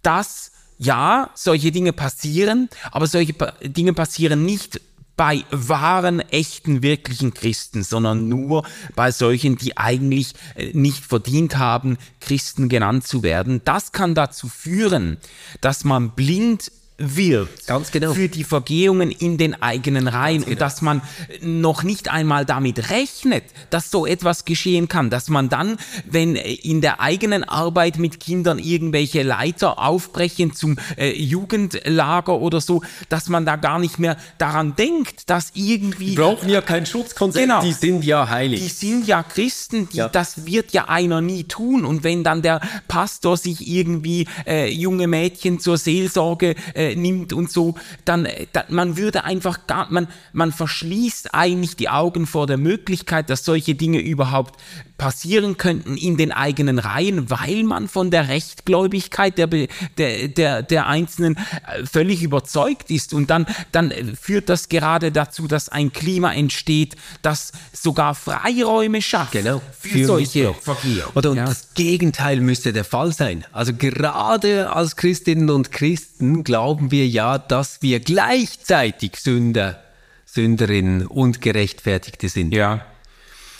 dass 0.02 0.50
ja, 0.78 1.30
solche 1.34 1.70
Dinge 1.70 1.92
passieren, 1.92 2.68
aber 2.90 3.06
solche 3.06 3.32
Dinge 3.62 3.92
passieren 3.92 4.44
nicht 4.44 4.80
bei 5.16 5.44
wahren, 5.50 6.20
echten, 6.20 6.82
wirklichen 6.82 7.34
Christen, 7.34 7.82
sondern 7.82 8.28
nur 8.28 8.64
bei 8.94 9.12
solchen, 9.12 9.56
die 9.56 9.76
eigentlich 9.76 10.34
äh, 10.56 10.70
nicht 10.72 11.04
verdient 11.04 11.56
haben, 11.58 11.98
Christen 12.20 12.68
genannt 12.68 13.06
zu 13.06 13.22
werden. 13.22 13.60
Das 13.64 13.92
kann 13.92 14.14
dazu 14.14 14.48
führen, 14.48 15.18
dass 15.60 15.84
man 15.84 16.10
blind 16.10 16.72
wird 16.96 17.66
Ganz 17.66 17.90
genau. 17.90 18.14
für 18.14 18.28
die 18.28 18.44
Vergehungen 18.44 19.10
in 19.10 19.36
den 19.36 19.60
eigenen 19.60 20.06
Reihen 20.06 20.42
genau. 20.42 20.52
und 20.52 20.60
dass 20.60 20.80
man 20.80 21.02
noch 21.40 21.82
nicht 21.82 22.08
einmal 22.08 22.44
damit 22.44 22.90
rechnet, 22.90 23.42
dass 23.70 23.90
so 23.90 24.06
etwas 24.06 24.44
geschehen 24.44 24.86
kann, 24.86 25.10
dass 25.10 25.28
man 25.28 25.48
dann, 25.48 25.76
wenn 26.08 26.36
in 26.36 26.80
der 26.80 27.00
eigenen 27.00 27.42
Arbeit 27.42 27.98
mit 27.98 28.20
Kindern 28.20 28.60
irgendwelche 28.60 29.24
Leiter 29.24 29.80
aufbrechen 29.80 30.54
zum 30.54 30.76
äh, 30.96 31.10
Jugendlager 31.10 32.40
oder 32.40 32.60
so, 32.60 32.82
dass 33.08 33.28
man 33.28 33.44
da 33.44 33.56
gar 33.56 33.80
nicht 33.80 33.98
mehr 33.98 34.16
daran 34.38 34.76
denkt, 34.76 35.28
dass 35.30 35.50
irgendwie... 35.54 36.10
Die 36.10 36.16
brauchen 36.16 36.48
ja 36.48 36.60
kein 36.60 36.86
Schutzkonzept, 36.86 37.44
genau, 37.44 37.60
die 37.60 37.72
sind 37.72 38.04
ja 38.04 38.28
heilig. 38.28 38.60
Die 38.60 38.68
sind 38.68 39.08
ja 39.08 39.24
Christen, 39.24 39.88
die, 39.88 39.96
ja. 39.96 40.08
das 40.08 40.46
wird 40.46 40.72
ja 40.72 40.84
einer 40.88 41.20
nie 41.20 41.42
tun 41.42 41.84
und 41.84 42.04
wenn 42.04 42.22
dann 42.22 42.42
der 42.42 42.60
Pastor 42.86 43.36
sich 43.36 43.66
irgendwie 43.66 44.28
äh, 44.46 44.70
junge 44.70 45.08
Mädchen 45.08 45.58
zur 45.58 45.76
Seelsorge 45.76 46.54
äh, 46.74 46.83
äh, 46.84 46.96
nimmt 46.96 47.32
und 47.32 47.50
so, 47.50 47.74
dann, 48.04 48.26
äh, 48.26 48.46
dann 48.52 48.64
man 48.68 48.96
würde 48.96 49.24
einfach 49.24 49.66
gar, 49.66 49.90
man, 49.90 50.08
man 50.32 50.52
verschließt 50.52 51.34
eigentlich 51.34 51.76
die 51.76 51.88
Augen 51.88 52.26
vor 52.26 52.46
der 52.46 52.58
Möglichkeit, 52.58 53.30
dass 53.30 53.44
solche 53.44 53.74
Dinge 53.74 54.00
überhaupt 54.00 54.60
passieren 54.98 55.56
könnten 55.56 55.96
in 55.96 56.16
den 56.16 56.32
eigenen 56.32 56.78
Reihen, 56.78 57.28
weil 57.28 57.64
man 57.64 57.88
von 57.88 58.10
der 58.10 58.28
Rechtgläubigkeit 58.28 59.36
der, 59.38 59.48
der, 59.48 60.28
der, 60.28 60.62
der 60.62 60.86
Einzelnen 60.86 61.36
äh, 61.36 61.84
völlig 61.84 62.22
überzeugt 62.22 62.90
ist. 62.90 63.12
Und 63.12 63.30
dann, 63.30 63.46
dann 63.72 63.92
führt 64.20 64.48
das 64.48 64.68
gerade 64.68 65.10
dazu, 65.10 65.48
dass 65.48 65.68
ein 65.68 65.92
Klima 65.92 66.32
entsteht, 66.32 66.96
das 67.22 67.52
sogar 67.72 68.14
Freiräume 68.14 69.02
schafft 69.02 69.32
genau, 69.32 69.60
für, 69.78 69.88
für 69.88 70.06
solche 70.06 70.54
Vergehen. 70.54 71.02
Oder 71.14 71.34
ja. 71.34 71.44
das 71.44 71.74
Gegenteil 71.74 72.40
müsste 72.40 72.72
der 72.72 72.84
Fall 72.84 73.12
sein. 73.12 73.44
Also 73.52 73.72
gerade 73.74 74.72
als 74.72 74.96
Christinnen 74.96 75.50
und 75.50 75.72
Christen 75.72 76.44
glauben 76.44 76.73
wir 76.80 77.06
ja, 77.06 77.38
dass 77.38 77.82
wir 77.82 78.00
gleichzeitig 78.00 79.16
Sünder, 79.16 79.82
Sünderinnen 80.24 81.06
und 81.06 81.40
Gerechtfertigte 81.40 82.28
sind. 82.28 82.52
Ja. 82.54 82.84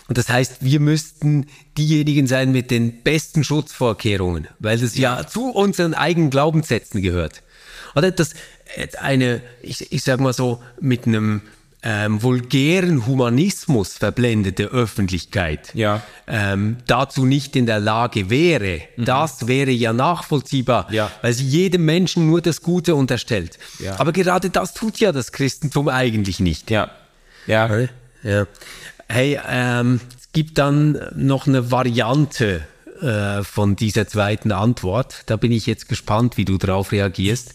Und 0.09 0.18
das 0.18 0.29
heißt, 0.29 0.57
wir 0.61 0.81
müssten 0.81 1.46
diejenigen 1.79 2.27
sein 2.27 2.53
mit 2.53 2.70
den 2.70 3.03
besten 3.03 3.42
Schutzvorkehrungen, 3.42 4.48
weil 4.59 4.79
das 4.79 4.96
ja, 4.96 5.20
ja 5.20 5.27
zu 5.27 5.50
unseren 5.50 5.94
eigenen 5.94 6.31
Glaubenssätzen 6.31 7.00
gehört. 7.00 7.42
Oder 7.94 8.11
das 8.11 8.35
äh, 8.77 8.88
eine, 8.98 9.40
ich, 9.62 9.92
ich 9.92 10.03
sag 10.03 10.20
mal 10.20 10.33
so, 10.33 10.62
mit 10.81 11.07
einem 11.07 11.42
ähm, 11.85 12.23
vulgären 12.23 13.07
Humanismus 13.07 13.94
verblendete 13.94 14.64
Öffentlichkeit 14.64 15.70
ja. 15.75 16.03
ähm, 16.27 16.79
dazu 16.87 17.27
nicht 17.27 17.57
in 17.57 17.66
der 17.66 17.79
Lage 17.79 18.31
wäre, 18.31 18.81
mhm. 18.97 19.05
das 19.05 19.47
wäre 19.47 19.70
ja 19.70 19.92
nachvollziehbar, 19.92 20.90
ja. 20.90 21.11
weil 21.20 21.35
sie 21.35 21.47
jedem 21.47 21.85
Menschen 21.85 22.27
nur 22.27 22.40
das 22.40 22.62
Gute 22.62 22.94
unterstellt. 22.94 23.59
Ja. 23.79 24.01
Aber 24.01 24.12
gerade 24.12 24.49
das 24.49 24.73
tut 24.73 24.99
ja 24.99 25.12
das 25.12 25.31
Christentum 25.33 25.88
eigentlich 25.88 26.40
nicht. 26.40 26.70
Ja. 26.70 26.90
Ja. 27.47 27.68
ja. 28.23 28.47
Hey, 29.07 29.38
ähm, 29.47 30.01
es 30.18 30.33
gibt 30.33 30.57
dann 30.57 30.99
noch 31.14 31.47
eine 31.47 31.70
Variante 31.70 32.62
äh, 33.03 33.42
von 33.44 33.77
dieser 33.77 34.09
zweiten 34.09 34.53
Antwort. 34.53 35.25
Da 35.27 35.37
bin 35.37 35.53
ich 35.53 35.66
jetzt 35.66 35.88
gespannt, 35.90 36.38
wie 36.38 36.47
du 36.47 36.57
darauf 36.57 36.92
reagierst. 36.92 37.55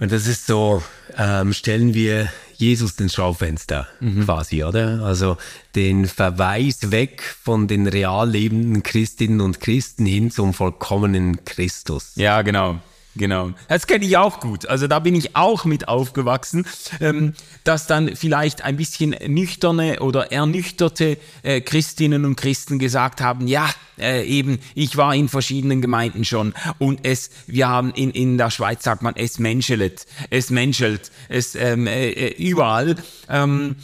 Und 0.00 0.10
das 0.10 0.26
ist 0.26 0.46
so, 0.46 0.82
ähm, 1.18 1.52
stellen 1.52 1.94
wir 1.94 2.28
Jesus 2.56 2.98
ins 3.00 3.14
Schaufenster 3.14 3.86
mhm. 4.00 4.24
quasi, 4.24 4.64
oder? 4.64 5.02
Also 5.02 5.36
den 5.74 6.06
Verweis 6.06 6.90
weg 6.90 7.22
von 7.22 7.68
den 7.68 7.86
real 7.86 8.28
lebenden 8.28 8.82
Christinnen 8.82 9.40
und 9.40 9.60
Christen 9.60 10.06
hin 10.06 10.30
zum 10.30 10.54
vollkommenen 10.54 11.44
Christus. 11.44 12.12
Ja, 12.16 12.42
genau. 12.42 12.80
Genau. 13.16 13.52
Das 13.68 13.86
kenne 13.86 14.04
ich 14.04 14.16
auch 14.16 14.40
gut. 14.40 14.66
Also 14.66 14.88
da 14.88 14.98
bin 14.98 15.14
ich 15.14 15.36
auch 15.36 15.64
mit 15.64 15.86
aufgewachsen, 15.86 16.66
ähm, 17.00 17.34
dass 17.62 17.86
dann 17.86 18.16
vielleicht 18.16 18.62
ein 18.62 18.76
bisschen 18.76 19.14
nüchterne 19.26 20.00
oder 20.00 20.32
ernüchterte 20.32 21.18
äh, 21.42 21.60
Christinnen 21.60 22.24
und 22.24 22.36
Christen 22.36 22.78
gesagt 22.78 23.20
haben, 23.20 23.46
ja, 23.46 23.70
äh, 23.98 24.24
eben, 24.26 24.58
ich 24.74 24.96
war 24.96 25.14
in 25.14 25.28
verschiedenen 25.28 25.80
Gemeinden 25.80 26.24
schon 26.24 26.54
und 26.78 27.00
es, 27.06 27.30
wir 27.46 27.68
haben 27.68 27.92
in, 27.92 28.10
in 28.10 28.36
der 28.36 28.50
Schweiz 28.50 28.82
sagt 28.82 29.02
man, 29.02 29.14
es 29.16 29.38
menschelt, 29.38 30.06
es 30.30 30.50
menschelt, 30.50 31.12
es 31.28 31.54
ähm, 31.54 31.86
äh, 31.86 32.10
äh 32.10 32.34
überall. 32.42 32.96
Ähm, 33.28 33.76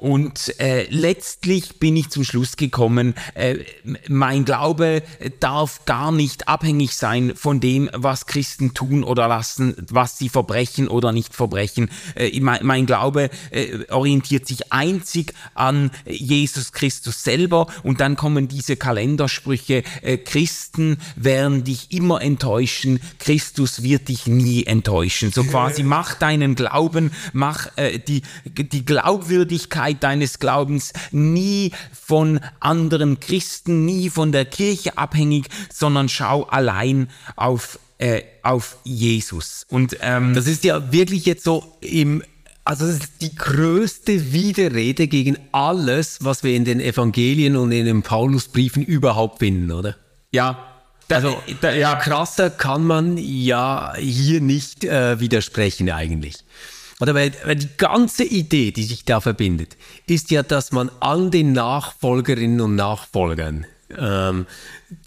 und 0.00 0.58
äh, 0.58 0.86
letztlich 0.88 1.78
bin 1.78 1.94
ich 1.94 2.08
zum 2.08 2.24
Schluss 2.24 2.56
gekommen, 2.56 3.14
äh, 3.34 3.58
mein 4.08 4.46
Glaube 4.46 5.02
darf 5.40 5.84
gar 5.84 6.10
nicht 6.10 6.48
abhängig 6.48 6.96
sein 6.96 7.34
von 7.36 7.60
dem, 7.60 7.90
was 7.92 8.26
Christen 8.26 8.72
tun 8.72 9.04
oder 9.04 9.28
lassen, 9.28 9.74
was 9.90 10.16
sie 10.16 10.30
verbrechen 10.30 10.88
oder 10.88 11.12
nicht 11.12 11.34
verbrechen. 11.34 11.90
Äh, 12.14 12.40
mein, 12.40 12.64
mein, 12.64 12.86
Glaube 12.86 13.28
äh, 13.50 13.90
orientiert 13.90 14.46
sich 14.46 14.72
einzig 14.72 15.34
an 15.54 15.90
Jesus 16.06 16.72
Christus 16.72 17.22
selber 17.22 17.66
und 17.82 18.00
dann 18.00 18.16
kommen 18.16 18.48
diese 18.48 18.76
Kalendersprüche, 18.76 19.82
äh, 20.00 20.16
Christen 20.16 20.96
werden 21.14 21.62
dich 21.64 21.92
immer 21.92 22.22
enttäuschen, 22.22 23.00
Christus 23.18 23.82
wird 23.82 24.08
dich 24.08 24.26
nie 24.26 24.64
enttäuschen. 24.64 25.30
So 25.30 25.44
quasi 25.44 25.82
mach 25.82 26.14
deinen 26.14 26.54
Glauben, 26.54 27.10
mach 27.34 27.76
äh, 27.76 27.98
die, 27.98 28.22
die 28.46 28.86
Glaubwürdigkeit 28.86 29.89
Wahrheit 29.90 30.02
deines 30.02 30.38
Glaubens 30.38 30.92
nie 31.10 31.72
von 31.92 32.40
anderen 32.60 33.20
Christen, 33.20 33.84
nie 33.84 34.10
von 34.10 34.32
der 34.32 34.44
Kirche 34.44 34.96
abhängig, 34.96 35.48
sondern 35.72 36.08
schau 36.08 36.44
allein 36.44 37.08
auf, 37.36 37.78
äh, 37.98 38.22
auf 38.42 38.76
Jesus. 38.84 39.66
Und 39.68 39.96
ähm, 40.00 40.34
das 40.34 40.46
ist 40.46 40.64
ja 40.64 40.92
wirklich 40.92 41.26
jetzt 41.26 41.44
so 41.44 41.76
im 41.80 42.22
also 42.62 42.86
das 42.86 42.96
ist 42.96 43.12
die 43.22 43.34
größte 43.34 44.32
Widerrede 44.32 45.08
gegen 45.08 45.38
alles, 45.50 46.18
was 46.20 46.44
wir 46.44 46.54
in 46.54 46.64
den 46.64 46.78
Evangelien 46.78 47.56
und 47.56 47.72
in 47.72 47.86
den 47.86 48.02
Paulusbriefen 48.02 48.84
überhaupt 48.84 49.40
finden, 49.40 49.72
oder? 49.72 49.96
Ja. 50.30 50.66
Also 51.08 51.42
ja. 51.62 51.96
krasser 51.96 52.50
kann 52.50 52.84
man 52.84 53.16
ja 53.16 53.94
hier 53.96 54.40
nicht 54.40 54.84
äh, 54.84 55.18
widersprechen 55.18 55.90
eigentlich. 55.90 56.44
Oder 57.00 57.14
weil, 57.14 57.32
weil 57.44 57.56
die 57.56 57.68
ganze 57.76 58.24
Idee, 58.24 58.70
die 58.72 58.84
sich 58.84 59.04
da 59.04 59.20
verbindet, 59.20 59.76
ist 60.06 60.30
ja, 60.30 60.42
dass 60.42 60.70
man 60.70 60.90
an 61.00 61.30
den 61.30 61.52
Nachfolgerinnen 61.52 62.60
und 62.60 62.76
Nachfolgern 62.76 63.66
ähm, 63.96 64.46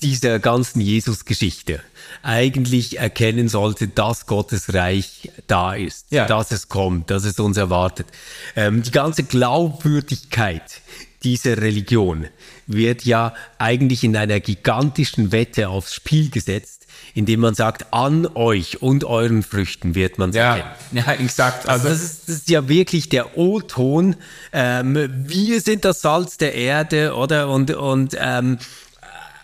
dieser 0.02 0.39
ganzen 0.39 0.82
Jesus-Geschichte 0.82 1.82
eigentlich 2.22 3.00
erkennen 3.00 3.48
sollte, 3.48 3.88
dass 3.88 4.26
Gottes 4.26 4.74
Reich 4.74 5.32
da 5.48 5.74
ist, 5.74 6.08
ja. 6.10 6.26
dass 6.26 6.52
es 6.52 6.70
kommt, 6.70 7.10
dass 7.10 7.24
es 7.26 7.39
uns 7.39 7.58
erwartet. 7.58 8.08
Ähm, 8.56 8.84
die 8.84 8.91
ganze 8.91 9.24
Glaubwürdigkeit 9.24 10.82
dieser 11.24 11.58
Religion 11.58 12.28
wird 12.68 13.06
ja 13.06 13.34
eigentlich 13.58 14.04
in 14.04 14.16
einer 14.16 14.39
gigantischen 14.39 15.32
Wette 15.32 15.70
aufs 15.70 15.94
Spiel 15.94 16.30
gesetzt, 16.30 16.83
indem 17.14 17.41
man 17.41 17.56
sagt, 17.56 17.94
an 17.94 18.28
euch 18.36 18.82
und 18.82 19.04
euren 19.04 19.44
Früchten 19.44 19.96
wird 19.96 20.18
man 20.18 20.32
ja, 20.32 20.58
erkennen. 20.58 20.74
Ja, 21.06 21.14
exakt. 21.14 21.68
Also, 21.68 21.88
also 21.88 21.89
das, 21.89 22.04
ist, 22.04 22.30
das, 22.30 22.36
ist, 22.36 22.50
ja 22.50 22.68
wirklich 22.68 23.10
der 23.10 23.38
O-Ton. 23.38 24.16
Ähm, 24.52 25.10
wir 25.12 25.62
sind 25.62 25.86
das 25.86 26.02
Salz 26.02 26.38
der 26.38 26.56
Erde, 26.56 27.16
oder? 27.16 27.50
Und, 27.50 27.72
und 27.72 28.16
ähm, 28.20 28.58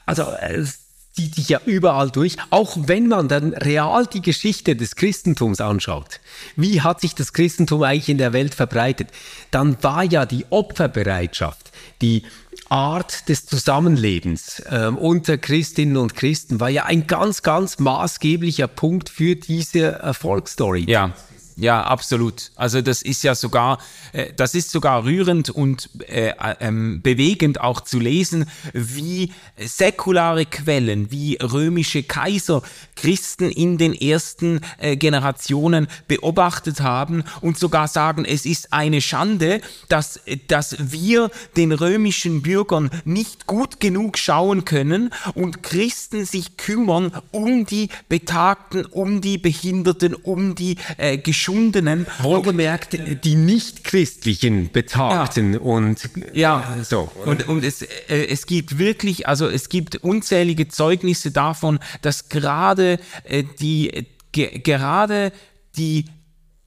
also 0.06 0.26
es 0.41 0.80
zieht 1.20 1.36
sich 1.36 1.50
ja 1.50 1.60
überall 1.66 2.10
durch, 2.10 2.38
auch 2.50 2.78
wenn 2.80 3.08
man 3.08 3.28
dann 3.28 3.54
real 3.54 4.06
die 4.06 4.22
Geschichte 4.22 4.76
des 4.76 4.95
Christentums 4.95 5.60
anschaut. 5.60 6.20
Wie 6.56 6.82
hat 6.82 7.02
sich 7.02 7.14
das 7.14 7.34
Christentum 7.34 7.84
eigentlich 7.84 8.10
in 8.10 8.18
der 8.18 8.32
Welt 8.32 8.56
verbreitet? 8.56 9.10
Dann 9.52 9.82
war 9.84 10.04
ja 10.04 10.26
die 10.26 10.45
Opferbereitschaft, 10.50 11.72
die 12.02 12.24
Art 12.70 13.30
des 13.30 13.45
Zusammenlebens 13.45 14.60
äh, 14.70 14.88
unter 14.88 15.38
Christinnen 15.38 15.97
und 15.97 16.16
Christen 16.16 16.60
war 16.60 16.70
ja 16.70 16.86
ein 16.86 17.07
ganz, 17.07 17.41
ganz 17.41 17.80
maßgeblicher 17.80 18.68
Punkt 18.68 19.10
für 19.10 19.36
diese 19.36 19.93
Erfolgsstory. 19.93 20.86
Ja, 20.88 21.14
ja, 21.60 21.84
absolut. 21.84 22.51
Also 22.55 22.82
das 22.82 23.01
ist 23.01 23.22
ja 23.24 23.36
sogar, 23.36 23.80
äh, 24.14 24.32
das 24.34 24.55
ist 24.55 24.72
sogar 24.72 25.03
rührend 25.03 25.49
und 25.49 25.89
äh, 26.07 26.34
ähm, 26.62 27.01
bewegend 27.01 27.60
auch 27.60 27.82
zu 27.82 27.99
lesen, 27.99 28.49
wie 28.74 29.34
säkulare 29.57 30.45
Quellen, 30.45 31.12
wie 31.12 31.38
römische 31.41 32.03
Kaiser 32.03 32.62
Christen 32.95 33.49
in 33.49 33.78
den 33.78 33.93
ersten 33.93 34.62
äh, 34.78 34.95
Generationen 34.95 35.88
beobachtet 36.07 36.80
haben 36.80 37.24
und 37.41 37.60
sogar 37.60 37.89
sagen, 37.89 38.24
es 38.24 38.45
ist 38.45 38.72
eine 38.72 39.01
Schande, 39.01 39.60
dass, 39.89 40.22
dass 40.47 40.78
wir 40.80 41.30
den 41.57 41.74
römischen 41.74 42.41
Bürgern 42.41 42.89
nicht 43.03 43.47
gut 43.47 43.82
genug 43.82 44.18
schauen 44.18 44.64
können 44.64 45.14
und 45.36 45.62
Christen 45.62 46.24
sich 46.24 46.55
kümmern 46.55 47.12
um 47.32 47.66
die 47.66 47.89
Betagten, 48.07 48.86
um 48.86 49.20
die 49.20 49.38
Behinderten, 49.38 50.14
um 50.14 50.55
die 50.55 50.78
äh, 50.97 51.18
Geschundenen. 51.50 52.06
Wohlgemerkt, 52.22 52.97
die 53.24 53.36
nicht 53.36 53.84
christlichen 53.84 54.72
Betagten 54.72 55.54
ja. 55.54 55.60
und 55.60 56.10
ja, 56.34 56.78
so. 56.84 57.12
Und, 57.26 57.47
und 57.47 57.64
es, 57.64 57.82
äh, 57.82 57.88
es 58.08 58.45
gibt 58.45 58.78
wirklich, 58.78 59.28
also 59.28 59.47
es 59.47 59.70
gibt 59.70 59.97
unzählige 59.97 60.68
Zeugnisse 60.68 61.32
davon, 61.32 61.80
dass 62.02 62.30
gerade 62.30 63.00
äh, 63.24 63.43
die 63.60 64.08
ge, 64.32 64.60
gerade 64.60 65.32
die 65.76 66.06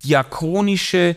diakonische 0.04 1.16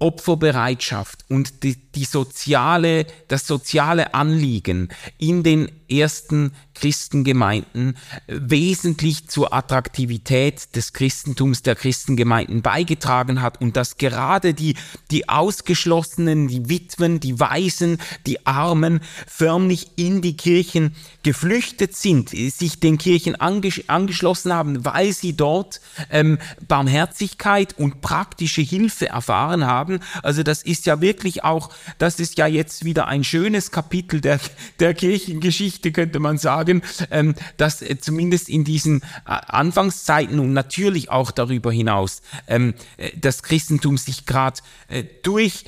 Opferbereitschaft 0.00 1.26
und 1.28 1.62
die, 1.62 1.76
die 1.76 2.04
soziale, 2.04 3.06
das 3.28 3.46
soziale 3.46 4.14
Anliegen 4.14 4.88
in 5.18 5.42
den 5.42 5.70
ersten 5.88 6.52
Christengemeinden 6.80 7.96
wesentlich 8.26 9.28
zur 9.28 9.52
Attraktivität 9.52 10.74
des 10.74 10.94
Christentums 10.94 11.62
der 11.62 11.74
Christengemeinden 11.74 12.62
beigetragen 12.62 13.42
hat 13.42 13.60
und 13.60 13.76
dass 13.76 13.98
gerade 13.98 14.54
die, 14.54 14.76
die 15.10 15.28
Ausgeschlossenen, 15.28 16.48
die 16.48 16.70
Witwen, 16.70 17.20
die 17.20 17.38
Waisen, 17.38 17.98
die 18.26 18.46
Armen 18.46 19.00
förmlich 19.26 19.88
in 19.96 20.22
die 20.22 20.36
Kirchen 20.36 20.94
geflüchtet 21.22 21.94
sind, 21.94 22.30
sich 22.30 22.80
den 22.80 22.96
Kirchen 22.96 23.34
anges 23.34 23.88
angeschlossen 23.88 24.54
haben, 24.54 24.84
weil 24.84 25.12
sie 25.12 25.34
dort 25.36 25.82
ähm, 26.10 26.38
Barmherzigkeit 26.66 27.78
und 27.78 28.00
praktische 28.00 28.62
Hilfe 28.62 29.08
erfahren 29.08 29.66
haben. 29.66 30.00
Also 30.22 30.42
das 30.42 30.62
ist 30.62 30.86
ja 30.86 31.02
wirklich 31.02 31.44
auch, 31.44 31.70
das 31.98 32.20
ist 32.20 32.38
ja 32.38 32.46
jetzt 32.46 32.84
wieder 32.84 33.06
ein 33.06 33.22
schönes 33.22 33.70
Kapitel 33.70 34.22
der, 34.22 34.40
der 34.78 34.94
Kirchengeschichte, 34.94 35.92
könnte 35.92 36.20
man 36.20 36.38
sagen, 36.38 36.69
ähm, 37.10 37.34
dass 37.56 37.82
äh, 37.82 37.98
zumindest 37.98 38.48
in 38.48 38.64
diesen 38.64 39.00
äh, 39.00 39.04
Anfangszeiten 39.24 40.38
und 40.38 40.52
natürlich 40.52 41.10
auch 41.10 41.30
darüber 41.30 41.72
hinaus 41.72 42.22
ähm, 42.46 42.74
äh, 42.96 43.10
das 43.16 43.42
Christentum 43.42 43.98
sich 43.98 44.26
gerade 44.26 44.60
äh, 44.88 45.04
durch 45.22 45.64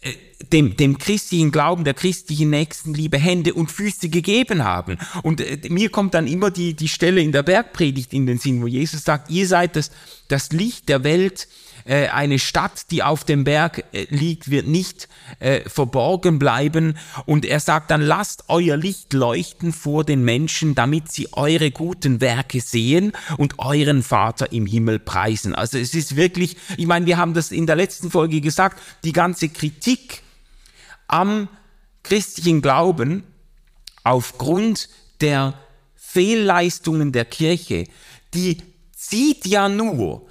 äh, 0.00 0.12
dem, 0.52 0.76
dem 0.76 0.98
christlichen 0.98 1.50
Glauben, 1.50 1.84
der 1.84 1.94
christlichen 1.94 2.50
Nächstenliebe 2.50 3.18
Hände 3.18 3.54
und 3.54 3.70
Füße 3.70 4.08
gegeben 4.08 4.64
haben. 4.64 4.98
Und 5.22 5.40
äh, 5.40 5.58
mir 5.68 5.90
kommt 5.90 6.14
dann 6.14 6.26
immer 6.26 6.50
die, 6.50 6.74
die 6.74 6.88
Stelle 6.88 7.20
in 7.20 7.32
der 7.32 7.42
Bergpredigt 7.42 8.12
in 8.12 8.26
den 8.26 8.38
Sinn, 8.38 8.62
wo 8.62 8.66
Jesus 8.66 9.04
sagt, 9.04 9.30
ihr 9.30 9.46
seid 9.46 9.76
das, 9.76 9.90
das 10.28 10.52
Licht 10.52 10.88
der 10.88 11.04
Welt, 11.04 11.48
äh, 11.86 12.08
eine 12.08 12.38
Stadt, 12.38 12.90
die 12.90 13.02
auf 13.02 13.22
dem 13.24 13.44
Berg 13.44 13.84
äh, 13.92 14.06
liegt, 14.10 14.50
wird 14.50 14.66
nicht 14.66 15.08
äh, 15.38 15.60
verborgen 15.68 16.38
bleiben. 16.38 16.98
Und 17.26 17.44
er 17.44 17.60
sagt 17.60 17.90
dann, 17.92 18.00
lasst 18.00 18.44
euer 18.48 18.76
Licht 18.76 19.12
leuchten 19.12 19.72
vor 19.72 20.02
den 20.02 20.24
Menschen, 20.24 20.74
damit 20.74 21.12
sie 21.12 21.32
eure 21.32 21.70
guten 21.70 22.20
Werke 22.20 22.60
sehen 22.60 23.12
und 23.38 23.58
euren 23.58 24.02
Vater 24.02 24.52
im 24.52 24.66
Himmel 24.66 24.98
preisen. 24.98 25.54
Also 25.54 25.78
es 25.78 25.94
ist 25.94 26.16
wirklich, 26.16 26.56
ich 26.76 26.86
meine, 26.86 27.06
wir 27.06 27.18
haben 27.18 27.34
das 27.34 27.52
in 27.52 27.66
der 27.66 27.76
letzten 27.76 28.10
Folge 28.10 28.40
gesagt, 28.40 28.82
die 29.04 29.12
ganze 29.12 29.48
Kritik 29.48 30.22
am 31.06 31.48
christlichen 32.02 32.62
Glauben 32.62 33.22
aufgrund 34.02 34.88
der 35.20 35.54
Fehlleistungen 35.94 37.12
der 37.12 37.24
Kirche, 37.26 37.86
die 38.34 38.58
zieht 38.92 39.46
ja 39.46 39.68
nur 39.68 40.26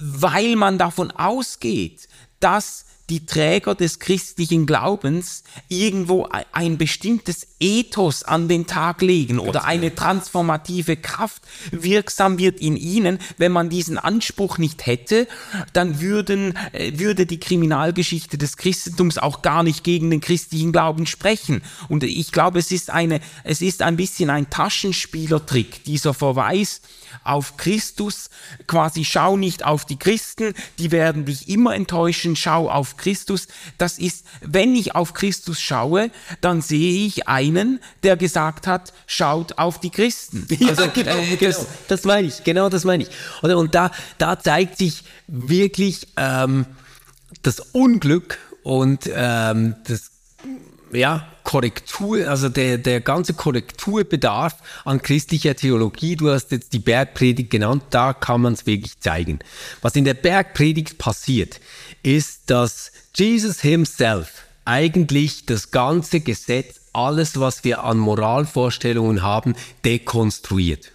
weil 0.00 0.56
man 0.56 0.78
davon 0.78 1.10
ausgeht, 1.10 2.08
dass 2.40 2.84
die 3.10 3.24
Träger 3.26 3.74
des 3.74 3.98
christlichen 3.98 4.66
Glaubens 4.66 5.42
irgendwo 5.68 6.28
ein 6.52 6.78
bestimmtes 6.78 7.46
Ethos 7.60 8.22
an 8.22 8.48
den 8.48 8.66
Tag 8.66 9.02
legen 9.02 9.38
oder 9.38 9.64
eine 9.64 9.94
transformative 9.94 10.96
Kraft 10.96 11.42
wirksam 11.70 12.38
wird 12.38 12.60
in 12.60 12.76
ihnen. 12.76 13.18
Wenn 13.36 13.52
man 13.52 13.70
diesen 13.70 13.98
Anspruch 13.98 14.58
nicht 14.58 14.86
hätte, 14.86 15.26
dann 15.72 16.00
würden, 16.00 16.56
äh, 16.72 16.98
würde 16.98 17.26
die 17.26 17.40
Kriminalgeschichte 17.40 18.38
des 18.38 18.56
Christentums 18.56 19.18
auch 19.18 19.42
gar 19.42 19.62
nicht 19.62 19.84
gegen 19.84 20.10
den 20.10 20.20
christlichen 20.20 20.72
Glauben 20.72 21.06
sprechen. 21.06 21.62
Und 21.88 22.04
ich 22.04 22.30
glaube, 22.30 22.58
es 22.58 22.70
ist 22.70 22.90
eine, 22.90 23.20
es 23.44 23.62
ist 23.62 23.82
ein 23.82 23.96
bisschen 23.96 24.30
ein 24.30 24.50
Taschenspielertrick, 24.50 25.84
dieser 25.84 26.14
Verweis 26.14 26.82
auf 27.24 27.56
Christus, 27.56 28.30
quasi 28.66 29.04
schau 29.04 29.36
nicht 29.36 29.64
auf 29.64 29.84
die 29.84 29.98
Christen, 29.98 30.54
die 30.78 30.90
werden 30.90 31.24
dich 31.24 31.48
immer 31.48 31.74
enttäuschen, 31.74 32.36
schau 32.36 32.70
auf 32.70 32.96
Christus. 32.98 33.48
Das 33.78 33.98
ist, 33.98 34.26
wenn 34.40 34.74
ich 34.74 34.94
auf 34.94 35.14
Christus 35.14 35.60
schaue, 35.60 36.10
dann 36.40 36.60
sehe 36.60 37.06
ich 37.06 37.26
einen, 37.28 37.80
der 38.02 38.16
gesagt 38.16 38.66
hat, 38.66 38.92
schaut 39.06 39.58
auf 39.58 39.80
die 39.80 39.90
Christen. 39.90 40.46
Also, 40.68 40.82
ja, 40.82 40.90
genau, 40.92 41.16
äh, 41.16 41.36
das, 41.36 41.56
genau. 41.56 41.68
das 41.88 42.04
meine 42.04 42.28
ich, 42.28 42.44
genau 42.44 42.68
das 42.68 42.84
meine 42.84 43.04
ich. 43.04 43.10
Und 43.42 43.74
da, 43.74 43.90
da 44.18 44.38
zeigt 44.38 44.76
sich 44.76 45.04
wirklich 45.26 46.08
ähm, 46.16 46.66
das 47.42 47.60
Unglück 47.60 48.38
und 48.62 49.08
ähm, 49.14 49.76
das 49.86 50.10
ja, 50.92 51.26
Korrektur, 51.44 52.28
also 52.28 52.48
der, 52.48 52.78
der 52.78 53.00
ganze 53.00 53.32
Korrekturbedarf 53.34 54.56
an 54.84 55.00
christlicher 55.00 55.56
Theologie, 55.56 56.16
du 56.16 56.30
hast 56.30 56.50
jetzt 56.52 56.72
die 56.72 56.78
Bergpredigt 56.78 57.50
genannt, 57.50 57.84
da 57.90 58.12
kann 58.12 58.42
man 58.42 58.52
es 58.52 58.66
wirklich 58.66 59.00
zeigen. 59.00 59.38
Was 59.80 59.96
in 59.96 60.04
der 60.04 60.14
Bergpredigt 60.14 60.98
passiert, 60.98 61.60
ist, 62.02 62.50
dass 62.50 62.92
Jesus 63.14 63.60
himself 63.60 64.44
eigentlich 64.64 65.46
das 65.46 65.70
ganze 65.70 66.20
Gesetz, 66.20 66.80
alles, 66.92 67.40
was 67.40 67.64
wir 67.64 67.84
an 67.84 67.98
Moralvorstellungen 67.98 69.22
haben, 69.22 69.54
dekonstruiert. 69.84 70.92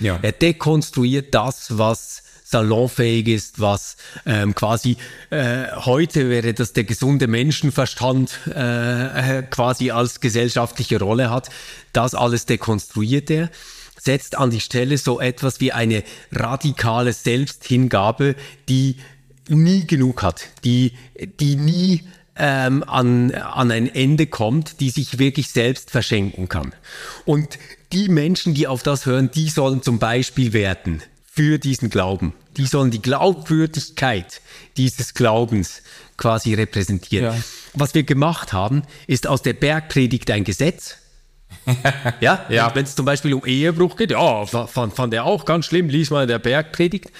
Ja. 0.00 0.18
Er 0.22 0.32
dekonstruiert 0.32 1.34
das, 1.34 1.78
was 1.78 2.23
salonfähig 2.54 3.26
ist, 3.26 3.60
was 3.60 3.96
ähm, 4.26 4.54
quasi 4.54 4.96
äh, 5.30 5.64
heute 5.72 6.30
wäre 6.30 6.54
das 6.54 6.72
der 6.72 6.84
gesunde 6.84 7.26
Menschenverstand 7.26 8.38
äh, 8.46 9.38
äh, 9.38 9.42
quasi 9.42 9.90
als 9.90 10.20
gesellschaftliche 10.20 11.00
Rolle 11.00 11.30
hat. 11.30 11.50
Das 11.92 12.14
alles 12.14 12.46
dekonstruiert 12.46 13.28
er 13.30 13.50
setzt 14.00 14.36
an 14.36 14.50
die 14.50 14.60
Stelle 14.60 14.98
so 14.98 15.18
etwas 15.18 15.60
wie 15.60 15.72
eine 15.72 16.04
radikale 16.30 17.14
Selbsthingabe, 17.14 18.36
die 18.68 18.96
nie 19.48 19.86
genug 19.86 20.22
hat, 20.22 20.42
die, 20.62 20.92
die 21.40 21.56
nie 21.56 22.02
ähm, 22.36 22.84
an, 22.86 23.32
an 23.32 23.70
ein 23.70 23.92
Ende 23.92 24.26
kommt, 24.26 24.80
die 24.80 24.90
sich 24.90 25.18
wirklich 25.18 25.48
selbst 25.48 25.90
verschenken 25.90 26.50
kann. 26.50 26.74
Und 27.24 27.58
die 27.92 28.10
Menschen, 28.10 28.52
die 28.52 28.66
auf 28.66 28.82
das 28.82 29.06
hören, 29.06 29.30
die 29.30 29.48
sollen 29.48 29.82
zum 29.82 29.98
Beispiel 29.98 30.52
werden 30.52 31.02
für 31.34 31.58
diesen 31.58 31.90
Glauben. 31.90 32.32
Die 32.56 32.66
sollen 32.66 32.92
die 32.92 33.02
Glaubwürdigkeit 33.02 34.40
dieses 34.76 35.14
Glaubens 35.14 35.82
quasi 36.16 36.54
repräsentieren. 36.54 37.34
Ja. 37.34 37.42
Was 37.72 37.94
wir 37.94 38.04
gemacht 38.04 38.52
haben, 38.52 38.82
ist 39.08 39.26
aus 39.26 39.42
der 39.42 39.54
Bergpredigt 39.54 40.30
ein 40.30 40.44
Gesetz. 40.44 40.96
ja, 42.20 42.46
ja. 42.48 42.72
wenn 42.74 42.84
es 42.84 42.94
zum 42.94 43.04
Beispiel 43.04 43.34
um 43.34 43.44
Ehebruch 43.44 43.96
geht, 43.96 44.12
ja, 44.12 44.46
fand, 44.46 44.94
fand 44.94 45.14
er 45.14 45.24
auch 45.24 45.44
ganz 45.44 45.66
schlimm, 45.66 45.88
lies 45.88 46.10
mal 46.10 46.22
in 46.22 46.28
der 46.28 46.38
Bergpredigt. 46.38 47.10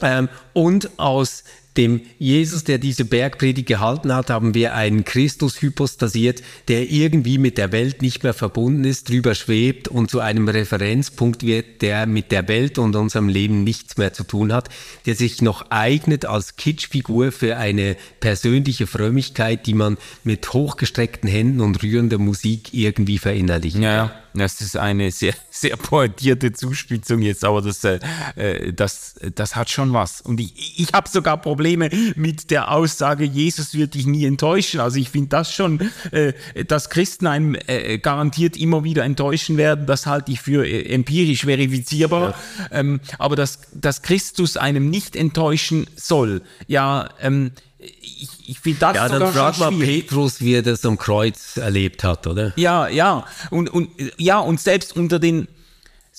Ähm, 0.00 0.28
und 0.52 0.98
aus 0.98 1.44
dem 1.76 2.02
Jesus, 2.18 2.64
der 2.64 2.78
diese 2.78 3.04
Bergpredigt 3.04 3.68
gehalten 3.68 4.14
hat, 4.14 4.30
haben 4.30 4.54
wir 4.54 4.74
einen 4.74 5.04
Christus 5.04 5.62
hypostasiert, 5.62 6.42
der 6.68 6.90
irgendwie 6.90 7.38
mit 7.38 7.58
der 7.58 7.72
Welt 7.72 8.02
nicht 8.02 8.22
mehr 8.22 8.34
verbunden 8.34 8.84
ist, 8.84 9.08
drüber 9.08 9.34
schwebt 9.34 9.88
und 9.88 10.10
zu 10.10 10.20
einem 10.20 10.48
Referenzpunkt 10.48 11.44
wird, 11.44 11.82
der 11.82 12.06
mit 12.06 12.30
der 12.30 12.46
Welt 12.48 12.78
und 12.78 12.94
unserem 12.94 13.28
Leben 13.28 13.64
nichts 13.64 13.96
mehr 13.96 14.12
zu 14.12 14.24
tun 14.24 14.52
hat, 14.52 14.68
der 15.06 15.14
sich 15.14 15.40
noch 15.40 15.70
eignet 15.70 16.26
als 16.26 16.56
Kitschfigur 16.56 17.32
für 17.32 17.56
eine 17.56 17.96
persönliche 18.20 18.86
Frömmigkeit, 18.86 19.66
die 19.66 19.74
man 19.74 19.96
mit 20.24 20.52
hochgestreckten 20.52 21.28
Händen 21.28 21.60
und 21.60 21.82
rührender 21.82 22.18
Musik 22.18 22.74
irgendwie 22.74 23.18
verinnerlicht. 23.18 23.76
Ja, 23.76 23.94
ja. 23.94 24.21
Das 24.34 24.60
ist 24.60 24.76
eine 24.76 25.10
sehr, 25.10 25.34
sehr 25.50 25.76
pointierte 25.76 26.52
Zuspitzung 26.52 27.22
jetzt, 27.22 27.44
aber 27.44 27.62
das, 27.62 27.84
äh, 27.84 28.72
das, 28.72 29.14
das 29.34 29.56
hat 29.56 29.70
schon 29.70 29.92
was. 29.92 30.20
Und 30.20 30.40
ich, 30.40 30.80
ich 30.80 30.92
habe 30.92 31.08
sogar 31.08 31.36
Probleme 31.40 31.90
mit 32.16 32.50
der 32.50 32.70
Aussage, 32.70 33.24
Jesus 33.24 33.74
wird 33.74 33.94
dich 33.94 34.06
nie 34.06 34.24
enttäuschen. 34.24 34.80
Also 34.80 34.98
ich 34.98 35.10
finde 35.10 35.28
das 35.28 35.52
schon, 35.52 35.90
äh, 36.10 36.32
dass 36.64 36.90
Christen 36.90 37.26
einem 37.26 37.56
äh, 37.66 37.98
garantiert 37.98 38.56
immer 38.56 38.84
wieder 38.84 39.04
enttäuschen 39.04 39.56
werden, 39.56 39.86
das 39.86 40.06
halte 40.06 40.32
ich 40.32 40.40
für 40.40 40.66
äh, 40.66 40.92
empirisch 40.92 41.44
verifizierbar. 41.44 42.34
Ja. 42.58 42.78
Ähm, 42.78 43.00
aber 43.18 43.36
dass, 43.36 43.60
dass 43.74 44.02
Christus 44.02 44.56
einem 44.56 44.90
nicht 44.90 45.16
enttäuschen 45.16 45.86
soll, 45.96 46.42
ja, 46.66 47.08
ähm, 47.20 47.52
ich, 47.82 48.28
ich 48.46 48.60
finde 48.60 48.80
das 48.80 48.96
Ja, 48.96 49.08
dann 49.08 49.32
frag 49.32 49.58
mal 49.58 49.72
Petrus, 49.72 50.40
wie 50.40 50.54
er 50.54 50.62
das 50.62 50.84
am 50.84 50.98
Kreuz 50.98 51.56
erlebt 51.56 52.04
hat, 52.04 52.26
oder? 52.26 52.52
Ja, 52.56 52.88
ja. 52.88 53.26
Und, 53.50 53.70
und, 53.70 53.90
ja, 54.18 54.38
und 54.38 54.60
selbst 54.60 54.96
unter 54.96 55.18
den 55.18 55.48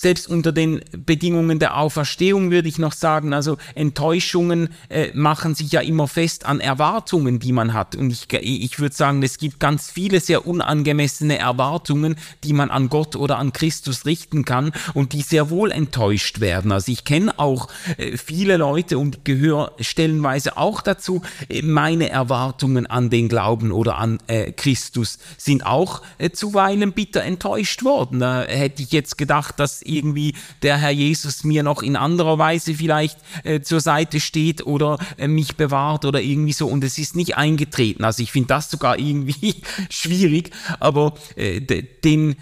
selbst 0.04 0.28
unter 0.28 0.52
den 0.52 0.82
Bedingungen 0.92 1.60
der 1.60 1.78
Auferstehung 1.78 2.52
würde 2.52 2.68
ich 2.68 2.78
noch 2.78 2.92
sagen, 2.92 3.34
also 3.34 3.58
Enttäuschungen 3.74 4.68
äh, 4.90 5.12
machen 5.14 5.56
sich 5.56 5.72
ja 5.72 5.80
immer 5.80 6.10
fest 6.10 6.46
an 6.46 6.60
Erwartungen, 6.60 7.40
die 7.40 7.54
man 7.54 7.74
hat. 7.74 7.96
Und 7.96 8.12
ich, 8.12 8.28
ich 8.34 8.80
würde 8.80 8.94
sagen, 8.94 9.24
es 9.24 9.38
gibt 9.38 9.62
ganz 9.62 9.90
viele 9.90 10.20
sehr 10.20 10.46
unangemessene 10.46 11.40
Erwartungen, 11.40 12.18
die 12.44 12.52
man 12.52 12.70
an 12.70 12.90
Gott 12.90 13.16
oder 13.16 13.38
an 13.38 13.54
Christus 13.54 14.06
richten 14.06 14.44
kann 14.44 14.74
und 14.94 15.14
die 15.14 15.22
sehr 15.22 15.50
wohl 15.50 15.72
enttäuscht 15.72 16.42
werden. 16.42 16.74
Also 16.74 16.92
ich 16.92 17.06
kenne 17.06 17.40
auch 17.40 17.70
äh, 17.98 18.18
viele 18.18 18.58
Leute 18.58 18.98
und 18.98 19.24
gehöre 19.24 19.72
stellenweise 19.80 20.58
auch 20.58 20.82
dazu, 20.82 21.22
äh, 21.48 21.62
meine 21.62 22.10
Erwartungen 22.10 22.88
an 22.88 23.10
den 23.10 23.30
Glauben 23.30 23.72
oder 23.72 23.98
an 24.00 24.20
äh, 24.28 24.52
Christus 24.52 25.18
sind 25.38 25.66
auch 25.66 26.02
äh, 26.18 26.32
zuweilen 26.32 26.92
bitter 26.92 27.24
enttäuscht 27.24 27.86
worden. 27.86 28.20
Da 28.20 28.42
hätte 28.42 28.84
ich 28.84 28.92
jetzt 28.92 29.18
gedacht, 29.18 29.62
dass 29.62 29.82
irgendwie 29.98 30.36
der 30.62 30.78
Herr 30.78 30.92
Jesus 30.92 31.44
mir 31.44 31.64
noch 31.64 31.82
in 31.84 31.96
anderer 31.96 32.38
Weise 32.38 32.76
vielleicht 32.76 33.18
äh, 33.44 33.62
zur 33.62 33.82
Seite 33.82 34.20
steht 34.20 34.66
oder 34.66 34.98
äh, 35.18 35.28
mich 35.28 35.56
bewahrt 35.56 36.06
oder 36.06 36.22
irgendwie 36.22 36.54
so 36.54 36.68
und 36.68 36.84
es 36.84 36.98
ist 36.98 37.16
nicht 37.16 37.38
eingetreten. 37.38 38.04
Also 38.04 38.24
ich 38.24 38.32
finde 38.32 38.48
das 38.48 38.70
sogar 38.70 39.00
irgendwie 39.00 39.56
schwierig, 39.90 40.52
aber 40.80 41.14
äh, 41.36 41.62
den, 41.62 42.36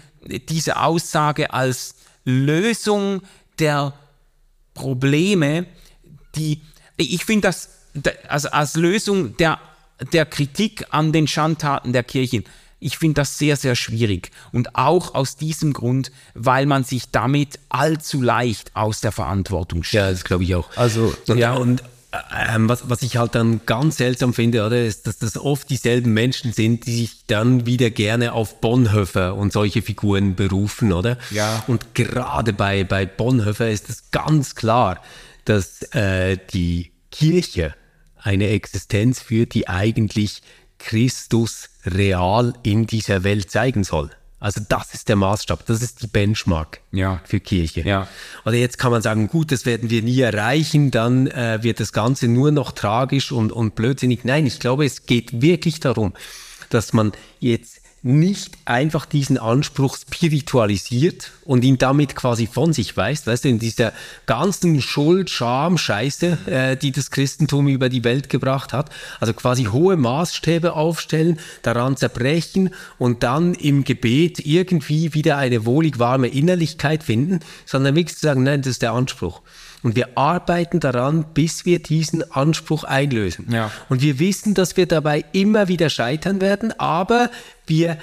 diese 0.48 0.78
Aussage 0.78 1.52
als 1.52 1.96
Lösung 2.24 3.22
der 3.58 3.94
Probleme, 4.74 5.66
die 6.36 6.62
ich 6.96 7.24
finde 7.24 7.48
das 7.48 7.70
also 8.28 8.48
als 8.50 8.74
Lösung 8.74 9.36
der 9.36 9.60
der 10.12 10.26
Kritik 10.26 10.86
an 10.90 11.12
den 11.12 11.28
Schandtaten 11.28 11.92
der 11.92 12.02
Kirchen 12.02 12.44
ich 12.82 12.98
finde 12.98 13.14
das 13.14 13.38
sehr, 13.38 13.56
sehr 13.56 13.76
schwierig. 13.76 14.30
Und 14.52 14.76
auch 14.76 15.14
aus 15.14 15.36
diesem 15.36 15.72
Grund, 15.72 16.12
weil 16.34 16.66
man 16.66 16.84
sich 16.84 17.10
damit 17.10 17.58
allzu 17.68 18.20
leicht 18.20 18.74
aus 18.74 19.00
der 19.00 19.12
Verantwortung 19.12 19.82
stellt. 19.82 20.04
Ja, 20.04 20.10
das 20.10 20.24
glaube 20.24 20.44
ich 20.44 20.54
auch. 20.54 20.68
Also, 20.76 21.14
und, 21.28 21.38
ja, 21.38 21.54
und 21.54 21.82
ähm, 22.46 22.68
was, 22.68 22.90
was 22.90 23.02
ich 23.02 23.16
halt 23.16 23.34
dann 23.34 23.62
ganz 23.64 23.96
seltsam 23.96 24.34
finde, 24.34 24.66
oder, 24.66 24.84
ist, 24.84 25.06
dass 25.06 25.18
das 25.18 25.38
oft 25.38 25.70
dieselben 25.70 26.12
Menschen 26.12 26.52
sind, 26.52 26.86
die 26.86 26.96
sich 26.96 27.26
dann 27.26 27.64
wieder 27.64 27.90
gerne 27.90 28.34
auf 28.34 28.60
Bonhoeffer 28.60 29.34
und 29.34 29.52
solche 29.52 29.80
Figuren 29.80 30.34
berufen, 30.34 30.92
oder? 30.92 31.16
Ja. 31.30 31.64
Und 31.66 31.94
gerade 31.94 32.52
bei, 32.52 32.84
bei 32.84 33.06
Bonhoeffer 33.06 33.70
ist 33.70 33.88
es 33.88 34.10
ganz 34.10 34.54
klar, 34.54 35.00
dass 35.44 35.82
äh, 35.94 36.36
die 36.52 36.92
Kirche 37.10 37.74
eine 38.16 38.48
Existenz 38.48 39.20
führt, 39.20 39.54
die 39.54 39.68
eigentlich 39.68 40.42
Christus 40.84 41.70
real 41.84 42.54
in 42.62 42.86
dieser 42.86 43.24
Welt 43.24 43.50
zeigen 43.50 43.84
soll. 43.84 44.10
Also 44.40 44.60
das 44.68 44.92
ist 44.92 45.08
der 45.08 45.14
Maßstab, 45.14 45.66
das 45.66 45.82
ist 45.82 46.02
die 46.02 46.08
Benchmark 46.08 46.80
ja. 46.90 47.20
für 47.24 47.38
Kirche. 47.38 47.82
Ja. 47.82 48.08
Oder 48.44 48.56
jetzt 48.56 48.76
kann 48.76 48.90
man 48.90 49.00
sagen, 49.00 49.28
gut, 49.28 49.52
das 49.52 49.66
werden 49.66 49.88
wir 49.88 50.02
nie 50.02 50.20
erreichen, 50.20 50.90
dann 50.90 51.28
äh, 51.28 51.60
wird 51.62 51.78
das 51.78 51.92
Ganze 51.92 52.26
nur 52.26 52.50
noch 52.50 52.72
tragisch 52.72 53.30
und, 53.30 53.52
und 53.52 53.76
blödsinnig. 53.76 54.24
Nein, 54.24 54.44
ich 54.44 54.58
glaube, 54.58 54.84
es 54.84 55.06
geht 55.06 55.40
wirklich 55.40 55.78
darum, 55.78 56.12
dass 56.70 56.92
man 56.92 57.12
jetzt 57.38 57.81
nicht 58.02 58.54
einfach 58.64 59.06
diesen 59.06 59.38
Anspruch 59.38 59.96
spiritualisiert 59.96 61.30
und 61.44 61.62
ihn 61.62 61.78
damit 61.78 62.16
quasi 62.16 62.48
von 62.48 62.72
sich 62.72 62.96
weist, 62.96 63.28
weißt 63.28 63.44
du, 63.44 63.48
in 63.48 63.60
dieser 63.60 63.92
ganzen 64.26 64.82
Schuld, 64.82 65.30
Scham, 65.30 65.78
Scheiße, 65.78 66.38
äh, 66.46 66.76
die 66.76 66.90
das 66.90 67.12
Christentum 67.12 67.68
über 67.68 67.88
die 67.88 68.02
Welt 68.02 68.28
gebracht 68.28 68.72
hat, 68.72 68.90
also 69.20 69.32
quasi 69.32 69.64
hohe 69.64 69.96
Maßstäbe 69.96 70.72
aufstellen, 70.72 71.38
daran 71.62 71.96
zerbrechen 71.96 72.70
und 72.98 73.22
dann 73.22 73.54
im 73.54 73.84
Gebet 73.84 74.44
irgendwie 74.44 75.14
wieder 75.14 75.36
eine 75.36 75.64
wohlig 75.64 76.00
warme 76.00 76.26
Innerlichkeit 76.26 77.04
finden, 77.04 77.38
sondern 77.66 77.94
wirklich 77.94 78.16
zu 78.16 78.26
sagen, 78.26 78.42
nein, 78.42 78.62
das 78.62 78.72
ist 78.72 78.82
der 78.82 78.92
Anspruch. 78.92 79.42
Und 79.82 79.96
wir 79.96 80.16
arbeiten 80.16 80.78
daran, 80.78 81.24
bis 81.34 81.66
wir 81.66 81.80
diesen 81.80 82.30
Anspruch 82.30 82.84
einlösen. 82.84 83.50
Ja. 83.50 83.70
Und 83.88 84.00
wir 84.00 84.18
wissen, 84.18 84.54
dass 84.54 84.76
wir 84.76 84.86
dabei 84.86 85.24
immer 85.32 85.68
wieder 85.68 85.90
scheitern 85.90 86.40
werden, 86.40 86.72
aber 86.78 87.30
wir 87.66 87.98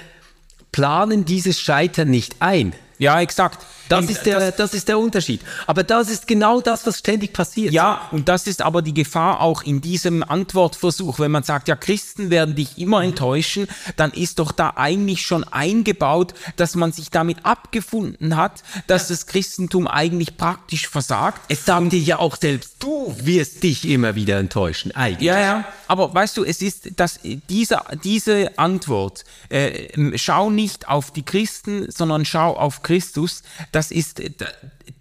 planen 0.72 1.24
dieses 1.24 1.60
Scheitern 1.60 2.10
nicht 2.10 2.36
ein. 2.40 2.74
Ja, 2.98 3.20
exakt. 3.20 3.64
Das 3.90 4.08
ist, 4.08 4.22
der, 4.22 4.38
das, 4.38 4.56
das, 4.56 4.74
ist 4.74 4.88
der 4.88 4.98
Unterschied. 4.98 5.40
Aber 5.66 5.82
das 5.82 6.08
ist 6.08 6.26
genau 6.26 6.60
das, 6.60 6.86
was 6.86 6.98
ständig 6.98 7.32
passiert. 7.32 7.72
Ja, 7.72 8.08
und 8.12 8.28
das 8.28 8.46
ist 8.46 8.62
aber 8.62 8.82
die 8.82 8.94
Gefahr 8.94 9.40
auch 9.40 9.62
in 9.62 9.80
diesem 9.80 10.22
Antwortversuch. 10.22 11.18
Wenn 11.18 11.32
man 11.32 11.42
sagt, 11.42 11.66
ja, 11.66 11.74
Christen 11.74 12.30
werden 12.30 12.54
dich 12.54 12.78
immer 12.78 13.02
enttäuschen, 13.02 13.66
dann 13.96 14.12
ist 14.12 14.38
doch 14.38 14.52
da 14.52 14.74
eigentlich 14.76 15.22
schon 15.22 15.42
eingebaut, 15.44 16.34
dass 16.56 16.76
man 16.76 16.92
sich 16.92 17.10
damit 17.10 17.44
abgefunden 17.44 18.36
hat, 18.36 18.62
dass 18.86 19.08
das 19.08 19.26
Christentum 19.26 19.88
eigentlich 19.88 20.36
praktisch 20.36 20.88
versagt. 20.88 21.40
Es 21.48 21.64
sagen 21.64 21.90
dir 21.90 22.00
ja 22.00 22.18
auch 22.18 22.36
selbst, 22.36 22.76
du 22.78 23.14
wirst 23.22 23.62
dich 23.62 23.88
immer 23.88 24.14
wieder 24.14 24.38
enttäuschen, 24.38 24.92
eigentlich. 24.92 25.26
Ja, 25.26 25.40
ja. 25.40 25.64
Aber 25.88 26.14
weißt 26.14 26.36
du, 26.36 26.44
es 26.44 26.62
ist, 26.62 27.00
dass 27.00 27.18
diese, 27.48 27.80
diese 28.04 28.56
Antwort, 28.56 29.24
äh, 29.48 29.88
schau 30.16 30.50
nicht 30.50 30.88
auf 30.88 31.10
die 31.10 31.24
Christen, 31.24 31.90
sondern 31.90 32.24
schau 32.24 32.56
auf 32.56 32.82
Christus, 32.82 33.42
das 33.72 33.79
ist, 33.88 34.20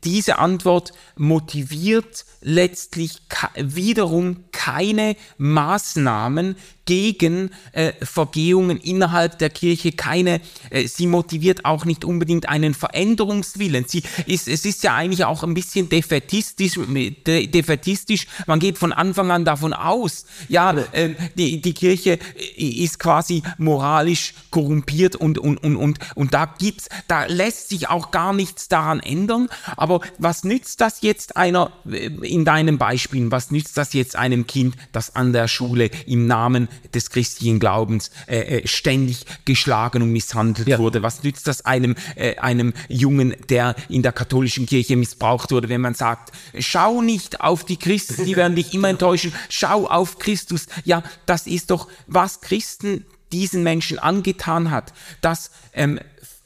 diese 0.04 0.40
Antwort 0.40 0.92
motiviert 1.16 2.26
letztlich 2.42 3.22
wiederum 3.56 4.46
keine 4.52 5.16
Maßnahmen 5.38 6.56
gegen 6.90 7.52
äh, 7.74 7.94
Vergehungen 8.04 8.80
innerhalb 8.80 9.38
der 9.38 9.52
Kirche, 9.52 9.92
keine, 9.92 10.42
äh, 10.72 10.88
sie 10.88 11.06
motiviert 11.06 11.64
auch 11.64 11.86
nicht 11.86 12.04
unbedingt 12.04 12.50
einen 12.50 12.74
Veränderungswillen. 12.74 13.86
Sie 13.88 14.02
ist, 14.26 14.48
es 14.48 14.66
ist 14.66 14.82
ja 14.82 14.96
eigentlich 14.96 15.24
auch 15.24 15.44
ein 15.44 15.54
bisschen 15.54 15.88
defetistisch, 15.88 16.80
de, 17.28 17.46
defetistisch. 17.46 18.26
Man 18.48 18.60
geht 18.60 18.80
von 18.80 18.92
Anfang 18.92 19.30
an 19.30 19.46
davon 19.46 19.74
aus, 19.74 20.26
ja, 20.48 20.76
äh, 20.92 21.14
die, 21.36 21.62
die 21.62 21.74
Kirche 21.76 22.18
äh, 22.58 22.64
ist 22.64 22.98
quasi 22.98 23.44
moralisch 23.60 24.34
korrumpiert 24.50 25.16
und, 25.16 25.38
und, 25.38 25.64
und, 25.64 25.76
und, 25.76 26.00
und 26.16 26.34
da 26.34 26.52
gibt's, 26.58 26.90
da 27.08 27.26
lässt 27.26 27.70
sich 27.70 27.88
auch 27.88 28.10
gar 28.10 28.34
nichts 28.34 28.68
daran 28.68 29.00
ändern. 29.00 29.48
Aber 29.80 30.02
was 30.18 30.44
nützt 30.44 30.82
das 30.82 31.02
jetzt 31.02 31.38
einer, 31.38 31.72
äh, 31.90 32.08
in 32.22 32.44
deinem 32.44 32.78
Beispiel, 32.78 33.32
was 33.32 33.50
nützt 33.50 33.78
das 33.78 33.94
jetzt 33.94 34.16
einem 34.16 34.46
Kind, 34.46 34.76
das 34.92 35.16
an 35.16 35.32
der 35.32 35.48
Schule 35.48 35.90
im 36.06 36.28
Namen 36.28 36.68
des 36.94 37.10
christlichen 37.10 37.60
Glaubens 37.60 38.12
äh, 38.28 38.60
äh 38.60 38.68
ständig 38.68 39.26
geschlagen 39.46 40.02
und 40.02 40.12
misshandelt 40.12 40.68
ja. 40.68 40.80
wurde? 40.80 41.02
Was 41.02 41.24
nützt 41.24 41.48
das 41.48 41.66
einem, 41.66 41.96
äh, 42.16 42.36
einem 42.38 42.74
Jungen, 42.90 43.36
der 43.50 43.76
in 43.88 44.04
der 44.04 44.12
katholischen 44.12 44.66
Kirche 44.66 44.98
missbraucht 44.98 45.52
wurde, 45.52 45.70
wenn 45.70 45.82
man 45.82 45.94
sagt, 45.94 46.34
schau 46.60 47.02
nicht 47.02 47.40
auf 47.40 47.64
die 47.64 47.78
Christen, 47.78 48.26
die 48.26 48.36
werden 48.36 48.56
dich 48.56 48.74
immer 48.74 48.90
enttäuschen, 48.90 49.34
schau 49.48 49.88
auf 49.88 50.20
Christus. 50.20 50.68
Ja, 50.84 51.04
das 51.26 51.48
ist 51.48 51.72
doch, 51.72 51.88
was 52.06 52.42
Christen 52.42 53.06
diesen 53.32 53.64
Menschen 53.64 53.98
angetan 53.98 54.72
hat. 54.72 54.94
Das 55.22 55.52
ähm, 55.74 56.00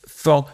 ver 0.06 0.46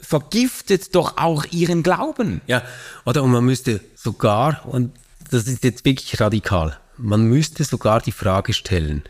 vergiftet 0.00 0.94
doch 0.94 1.16
auch 1.16 1.44
ihren 1.46 1.82
Glauben. 1.82 2.40
Ja, 2.46 2.62
oder 3.04 3.22
und 3.22 3.30
man 3.30 3.44
müsste 3.44 3.80
sogar, 3.94 4.66
und 4.66 4.92
das 5.30 5.46
ist 5.46 5.64
jetzt 5.64 5.84
wirklich 5.84 6.20
radikal, 6.20 6.78
man 6.96 7.24
müsste 7.24 7.64
sogar 7.64 8.00
die 8.00 8.12
Frage 8.12 8.52
stellen, 8.52 9.02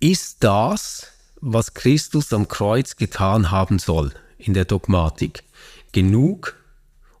ist 0.00 0.44
das, 0.44 1.12
was 1.40 1.74
Christus 1.74 2.32
am 2.32 2.48
Kreuz 2.48 2.96
getan 2.96 3.50
haben 3.50 3.78
soll 3.78 4.12
in 4.38 4.54
der 4.54 4.64
Dogmatik, 4.64 5.44
genug, 5.92 6.56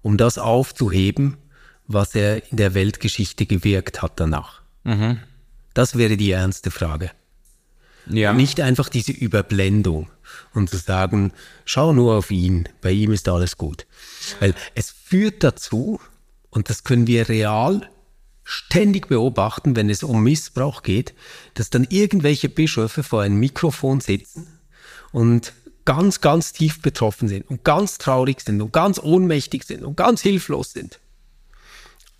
um 0.02 0.16
das 0.16 0.38
aufzuheben, 0.38 1.36
was 1.86 2.14
er 2.14 2.50
in 2.50 2.56
der 2.56 2.74
Weltgeschichte 2.74 3.46
gewirkt 3.46 4.02
hat 4.02 4.18
danach? 4.20 4.62
Mhm. 4.84 5.20
Das 5.74 5.96
wäre 5.96 6.16
die 6.16 6.30
ernste 6.30 6.70
Frage. 6.70 7.10
Ja. 8.06 8.32
Nicht 8.32 8.60
einfach 8.60 8.88
diese 8.88 9.12
Überblendung 9.12 10.08
und 10.54 10.70
zu 10.70 10.76
sagen, 10.76 11.32
schau 11.64 11.92
nur 11.92 12.14
auf 12.14 12.30
ihn, 12.30 12.68
bei 12.80 12.90
ihm 12.90 13.12
ist 13.12 13.28
alles 13.28 13.56
gut. 13.56 13.86
Weil 14.40 14.54
es 14.74 14.90
führt 14.90 15.42
dazu, 15.44 16.00
und 16.50 16.70
das 16.70 16.84
können 16.84 17.06
wir 17.06 17.28
real 17.28 17.88
ständig 18.44 19.08
beobachten, 19.08 19.74
wenn 19.74 19.90
es 19.90 20.02
um 20.02 20.22
Missbrauch 20.22 20.82
geht, 20.82 21.14
dass 21.54 21.68
dann 21.68 21.86
irgendwelche 21.90 22.48
Bischöfe 22.48 23.02
vor 23.02 23.22
einem 23.22 23.40
Mikrofon 23.40 24.00
sitzen 24.00 24.46
und 25.12 25.52
ganz, 25.84 26.20
ganz 26.20 26.52
tief 26.52 26.80
betroffen 26.80 27.28
sind 27.28 27.48
und 27.50 27.64
ganz 27.64 27.98
traurig 27.98 28.40
sind 28.40 28.60
und 28.60 28.72
ganz 28.72 28.98
ohnmächtig 28.98 29.64
sind 29.64 29.84
und 29.84 29.96
ganz 29.96 30.20
hilflos 30.20 30.72
sind. 30.72 31.00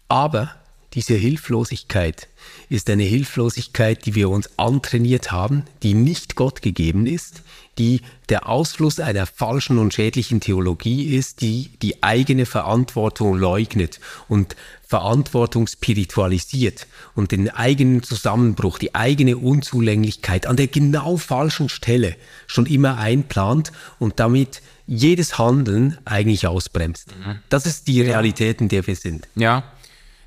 Aber 0.08 0.54
diese 0.94 1.14
Hilflosigkeit 1.14 2.28
ist 2.68 2.90
eine 2.90 3.04
Hilflosigkeit, 3.04 4.06
die 4.06 4.14
wir 4.14 4.28
uns 4.28 4.50
antrainiert 4.58 5.32
haben, 5.32 5.64
die 5.82 5.94
nicht 5.94 6.36
Gott 6.36 6.62
gegeben 6.62 7.06
ist, 7.06 7.42
die 7.78 8.00
der 8.28 8.48
Ausfluss 8.48 9.00
einer 9.00 9.26
falschen 9.26 9.78
und 9.78 9.94
schädlichen 9.94 10.40
Theologie 10.40 11.14
ist, 11.14 11.42
die 11.42 11.70
die 11.82 12.02
eigene 12.02 12.46
Verantwortung 12.46 13.36
leugnet 13.36 14.00
und 14.28 14.56
Verantwortung 14.86 15.66
spiritualisiert 15.66 16.86
und 17.14 17.32
den 17.32 17.50
eigenen 17.50 18.02
Zusammenbruch, 18.02 18.78
die 18.78 18.94
eigene 18.94 19.36
Unzulänglichkeit 19.36 20.46
an 20.46 20.56
der 20.56 20.68
genau 20.68 21.16
falschen 21.16 21.68
Stelle 21.68 22.16
schon 22.46 22.66
immer 22.66 22.98
einplant 22.98 23.72
und 23.98 24.20
damit 24.20 24.62
jedes 24.86 25.38
Handeln 25.38 25.98
eigentlich 26.04 26.46
ausbremst. 26.46 27.08
Mhm. 27.08 27.40
Das 27.48 27.66
ist 27.66 27.88
die 27.88 28.00
Realität, 28.02 28.60
in 28.60 28.68
der 28.68 28.86
wir 28.86 28.94
sind. 28.94 29.26
Ja, 29.34 29.64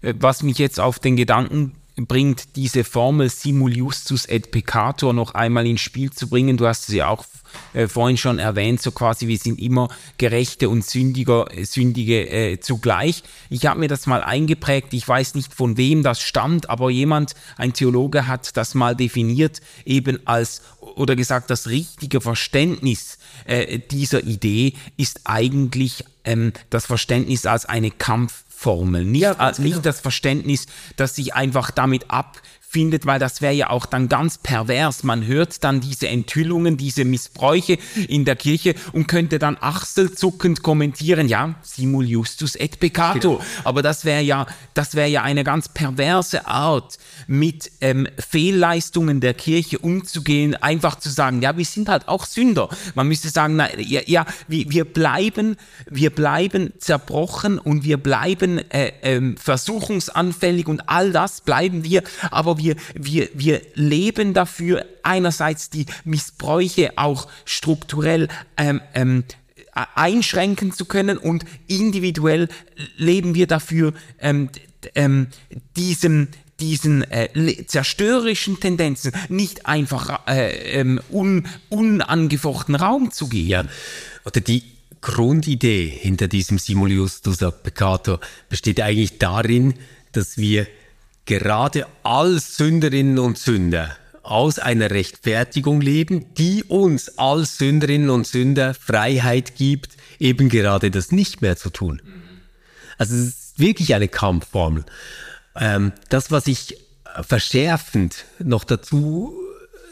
äh, 0.01 0.13
was 0.19 0.43
mich 0.43 0.57
jetzt 0.57 0.79
auf 0.79 0.99
den 0.99 1.15
Gedanken 1.15 1.73
bringt, 2.07 2.55
diese 2.55 2.83
Formel 2.83 3.29
simul 3.29 3.75
justus 3.75 4.25
et 4.25 4.51
peccator 4.51 5.13
noch 5.13 5.33
einmal 5.33 5.65
ins 5.67 5.81
Spiel 5.81 6.11
zu 6.11 6.29
bringen. 6.29 6.57
Du 6.57 6.67
hast 6.67 6.89
ja 6.89 7.07
auch 7.07 7.25
äh, 7.73 7.87
vorhin 7.87 8.17
schon 8.17 8.39
erwähnt, 8.39 8.81
so 8.81 8.91
quasi, 8.91 9.27
wir 9.27 9.37
sind 9.37 9.59
immer 9.59 9.89
Gerechte 10.17 10.69
und 10.69 10.85
Sündiger, 10.85 11.47
äh, 11.55 11.65
Sündige 11.65 12.29
äh, 12.29 12.59
zugleich. 12.59 13.23
Ich 13.49 13.65
habe 13.65 13.79
mir 13.79 13.87
das 13.87 14.07
mal 14.07 14.23
eingeprägt, 14.23 14.93
ich 14.93 15.07
weiß 15.07 15.35
nicht 15.35 15.53
von 15.53 15.77
wem 15.77 16.03
das 16.03 16.21
stammt, 16.21 16.69
aber 16.69 16.89
jemand, 16.89 17.35
ein 17.57 17.73
Theologe 17.73 18.27
hat 18.27 18.55
das 18.57 18.75
mal 18.75 18.95
definiert, 18.95 19.61
eben 19.85 20.19
als, 20.25 20.61
oder 20.79 21.15
gesagt, 21.15 21.49
das 21.49 21.67
richtige 21.67 22.21
Verständnis 22.21 23.17
äh, 23.45 23.79
dieser 23.79 24.23
Idee 24.23 24.73
ist 24.97 25.21
eigentlich 25.25 26.03
ähm, 26.23 26.53
das 26.69 26.85
Verständnis 26.85 27.45
als 27.45 27.65
eine 27.65 27.91
Kampf 27.91 28.43
Formel, 28.59 29.05
nicht, 29.05 29.21
ja, 29.21 29.31
äh, 29.31 29.61
nicht 29.61 29.71
genau. 29.71 29.79
das 29.79 30.01
Verständnis, 30.01 30.65
dass 30.97 31.15
sich 31.15 31.33
einfach 31.33 31.71
damit 31.71 32.11
ab 32.11 32.41
findet, 32.69 33.07
weil 33.07 33.17
das 33.17 33.41
wäre 33.41 33.53
ja 33.53 33.71
auch 33.71 33.87
dann 33.87 34.09
ganz 34.09 34.37
pervers. 34.37 35.03
Man 35.03 35.25
hört 35.25 35.63
dann 35.63 35.81
diese 35.81 36.07
Enthüllungen, 36.07 36.77
diese 36.77 37.03
Missbräuche 37.03 37.79
in 38.07 38.25
der 38.25 38.35
Kirche 38.35 38.75
und 38.93 39.07
könnte 39.07 39.39
dann 39.39 39.57
achselzuckend 39.59 40.61
kommentieren, 40.61 41.27
ja, 41.27 41.55
simul 41.63 42.05
justus 42.05 42.55
et 42.55 42.79
peccato. 42.79 43.37
Genau. 43.37 43.43
Aber 43.63 43.81
das 43.81 44.05
wäre 44.05 44.21
ja, 44.21 44.45
das 44.75 44.93
wäre 44.93 45.09
ja 45.09 45.23
eine 45.23 45.43
ganz 45.43 45.67
perverse 45.69 46.45
Art, 46.45 46.99
mit 47.25 47.71
ähm, 47.81 48.07
Fehlleistungen 48.17 49.19
der 49.19 49.33
Kirche 49.33 49.79
umzugehen, 49.79 50.55
einfach 50.55 50.99
zu 50.99 51.09
sagen, 51.09 51.41
ja, 51.41 51.57
wir 51.57 51.65
sind 51.65 51.89
halt 51.89 52.07
auch 52.07 52.25
Sünder. 52.25 52.69
Man 52.93 53.07
müsste 53.07 53.29
sagen, 53.29 53.55
na, 53.55 53.67
ja, 53.79 54.01
ja 54.05 54.25
wir, 54.47 54.69
wir 54.69 54.85
bleiben, 54.85 55.57
wir 55.89 56.11
bleiben 56.11 56.73
zerbrochen 56.77 57.57
und 57.57 57.83
wir 57.83 57.97
bleiben 57.97 58.59
äh, 58.69 58.91
äh, 59.01 59.35
versuchungsanfällig 59.37 60.67
und 60.67 60.87
all 60.87 61.11
das 61.11 61.41
bleiben 61.41 61.83
wir, 61.83 62.03
aber 62.29 62.58
wir, 62.59 62.75
wir, 62.93 63.29
wir 63.33 63.61
leben 63.73 64.33
dafür, 64.33 64.85
einerseits 65.03 65.69
die 65.69 65.85
Missbräuche 66.03 66.97
auch 66.97 67.27
strukturell 67.45 68.27
ähm, 68.57 68.81
ähm, 68.93 69.23
einschränken 69.95 70.71
zu 70.71 70.85
können 70.85 71.17
und 71.17 71.45
individuell 71.67 72.49
leben 72.97 73.35
wir 73.35 73.47
dafür, 73.47 73.93
ähm, 74.19 74.49
ähm, 74.95 75.27
diesem, 75.75 76.27
diesen 76.59 77.09
äh, 77.09 77.65
zerstörerischen 77.65 78.59
Tendenzen 78.59 79.11
nicht 79.29 79.65
einfach 79.65 80.27
äh, 80.27 80.79
ähm, 80.79 80.99
un, 81.11 81.47
unangefochten 81.69 82.75
Raum 82.75 83.11
zu 83.11 83.27
geben. 83.27 83.49
Ja. 83.49 83.65
Oder 84.25 84.41
die 84.41 84.63
Grundidee 85.01 85.87
hinter 85.87 86.27
diesem 86.27 86.57
Simulius 86.57 87.21
Peccator 87.21 88.19
besteht 88.49 88.81
eigentlich 88.81 89.17
darin, 89.17 89.75
dass 90.11 90.37
wir 90.37 90.67
gerade 91.29 91.85
als 92.01 92.57
Sünderinnen 92.57 93.19
und 93.19 93.37
Sünder 93.37 93.95
aus 94.23 94.57
einer 94.57 94.89
Rechtfertigung 94.89 95.79
leben, 95.79 96.33
die 96.33 96.63
uns 96.63 97.19
als 97.19 97.59
Sünderinnen 97.59 98.09
und 98.09 98.25
Sünder 98.25 98.73
Freiheit 98.73 99.55
gibt, 99.55 99.91
eben 100.17 100.49
gerade 100.49 100.89
das 100.89 101.11
nicht 101.11 101.43
mehr 101.43 101.55
zu 101.55 101.69
tun. 101.69 102.01
Also 102.97 103.13
es 103.13 103.27
ist 103.27 103.59
wirklich 103.59 103.93
eine 103.93 104.07
Kampfformel. 104.07 104.85
Ähm, 105.55 105.93
das, 106.09 106.31
was 106.31 106.47
ich 106.47 106.77
verschärfend 107.21 108.25
noch 108.39 108.63
dazu 108.63 109.37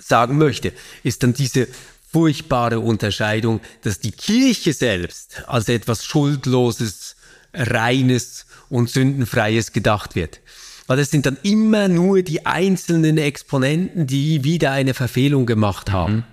sagen 0.01 0.39
möchte, 0.39 0.73
ist 1.03 1.21
dann 1.21 1.33
diese 1.33 1.67
furchtbare 2.11 2.79
Unterscheidung, 2.79 3.61
dass 3.83 3.99
die 3.99 4.11
Kirche 4.11 4.73
selbst 4.73 5.43
als 5.45 5.69
etwas 5.69 6.03
Schuldloses, 6.03 7.15
Reines 7.53 8.47
und 8.69 8.89
Sündenfreies 8.89 9.71
gedacht 9.71 10.15
wird 10.15 10.39
weil 10.87 10.99
es 10.99 11.11
sind 11.11 11.25
dann 11.25 11.37
immer 11.43 11.87
nur 11.89 12.23
die 12.23 12.45
einzelnen 12.45 13.17
Exponenten, 13.17 14.07
die 14.07 14.43
wieder 14.43 14.71
eine 14.71 14.93
Verfehlung 14.93 15.45
gemacht 15.45 15.91
haben. 15.91 16.15
Mhm. 16.15 16.23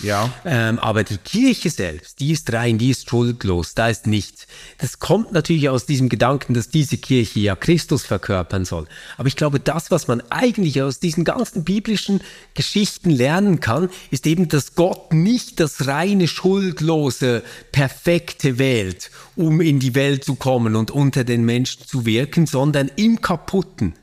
Ja. 0.00 0.32
Ähm, 0.44 0.78
aber 0.78 1.04
die 1.04 1.18
Kirche 1.18 1.70
selbst, 1.70 2.20
die 2.20 2.32
ist 2.32 2.52
rein, 2.52 2.78
die 2.78 2.90
ist 2.90 3.08
schuldlos, 3.08 3.74
da 3.74 3.88
ist 3.88 4.06
nichts. 4.06 4.46
Das 4.78 4.98
kommt 4.98 5.32
natürlich 5.32 5.68
aus 5.68 5.86
diesem 5.86 6.08
Gedanken, 6.08 6.54
dass 6.54 6.68
diese 6.68 6.98
Kirche 6.98 7.40
ja 7.40 7.56
Christus 7.56 8.04
verkörpern 8.04 8.64
soll. 8.64 8.86
Aber 9.16 9.28
ich 9.28 9.36
glaube, 9.36 9.60
das, 9.60 9.90
was 9.90 10.08
man 10.08 10.22
eigentlich 10.30 10.82
aus 10.82 11.00
diesen 11.00 11.24
ganzen 11.24 11.64
biblischen 11.64 12.20
Geschichten 12.54 13.10
lernen 13.10 13.60
kann, 13.60 13.88
ist 14.10 14.26
eben, 14.26 14.48
dass 14.48 14.74
Gott 14.74 15.12
nicht 15.12 15.60
das 15.60 15.86
reine, 15.86 16.28
schuldlose, 16.28 17.42
perfekte 17.72 18.58
wählt, 18.58 19.10
um 19.34 19.60
in 19.60 19.80
die 19.80 19.94
Welt 19.94 20.24
zu 20.24 20.34
kommen 20.34 20.76
und 20.76 20.90
unter 20.90 21.24
den 21.24 21.44
Menschen 21.44 21.86
zu 21.86 22.06
wirken, 22.06 22.46
sondern 22.46 22.90
im 22.96 23.20
Kaputten 23.20 23.94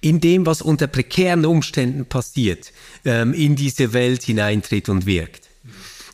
in 0.00 0.20
dem, 0.20 0.46
was 0.46 0.62
unter 0.62 0.86
prekären 0.86 1.44
Umständen 1.44 2.06
passiert, 2.06 2.72
ähm, 3.04 3.34
in 3.34 3.56
diese 3.56 3.92
Welt 3.92 4.22
hineintritt 4.22 4.88
und 4.88 5.06
wirkt. 5.06 5.48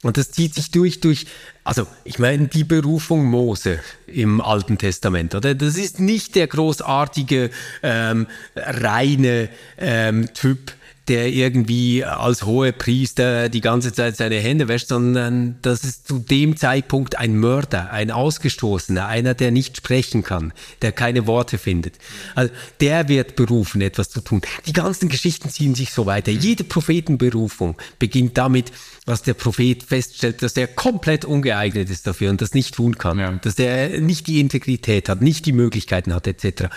Und 0.03 0.16
das 0.18 0.30
zieht 0.30 0.55
sich 0.55 0.70
durch, 0.70 1.01
durch, 1.01 1.26
also 1.64 1.87
ich 2.05 2.18
meine, 2.18 2.49
die 2.49 2.64
Berufung 2.64 3.24
Mose 3.24 3.80
im 4.07 4.41
Alten 4.41 4.78
Testament, 4.78 5.34
oder? 5.34 5.55
Das 5.55 5.76
ist 5.76 5.99
nicht 6.01 6.34
der 6.34 6.47
großartige, 6.47 7.51
ähm, 7.82 8.26
reine 8.55 9.49
ähm, 9.78 10.32
Typ, 10.32 10.72
der 11.09 11.29
irgendwie 11.29 12.05
als 12.05 12.45
hohe 12.45 12.73
Priester 12.73 13.49
die 13.49 13.61
ganze 13.61 13.93
Zeit 13.93 14.17
seine 14.17 14.37
Hände 14.37 14.67
wäscht, 14.69 14.89
sondern 14.89 15.57
das 15.63 15.85
ist 15.85 16.09
zu 16.09 16.19
dem 16.19 16.57
Zeitpunkt 16.57 17.17
ein 17.17 17.37
Mörder, 17.37 17.93
ein 17.93 18.11
Ausgestoßener, 18.11 19.07
einer, 19.07 19.35
der 19.35 19.53
nicht 19.53 19.77
sprechen 19.77 20.25
kann, 20.25 20.53
der 20.83 20.93
keine 20.93 21.27
Worte 21.27 21.59
findet. 21.59 21.99
Also 22.35 22.53
der 22.81 23.09
wird 23.09 23.37
berufen, 23.37 23.81
etwas 23.81 24.11
zu 24.11 24.21
tun. 24.21 24.41
Die 24.67 24.73
ganzen 24.73 25.09
Geschichten 25.09 25.49
ziehen 25.49 25.75
sich 25.75 25.93
so 25.93 26.07
weiter. 26.07 26.33
Jede 26.33 26.65
Prophetenberufung 26.65 27.77
beginnt 27.99 28.37
damit, 28.37 28.73
was 29.05 29.23
der 29.23 29.35
Prophet 29.35 29.85
feststellt, 29.85 30.43
dass 30.43 30.57
er 30.57 30.67
komplett 30.67 31.25
ungeeignet 31.25 31.89
ist 31.89 32.07
dafür 32.07 32.31
und 32.31 32.41
das 32.41 32.55
nicht 32.55 32.75
tun 32.75 32.99
kann, 32.99 33.19
ja. 33.19 33.31
dass 33.33 33.59
er 33.59 34.01
nicht 34.01 34.27
die 34.27 34.41
Integrität 34.41 35.09
hat, 35.09 35.23
nicht 35.23 35.47
die 35.47 35.53
Möglichkeiten 35.53 36.13
hat, 36.13 36.27
etc 36.27 36.69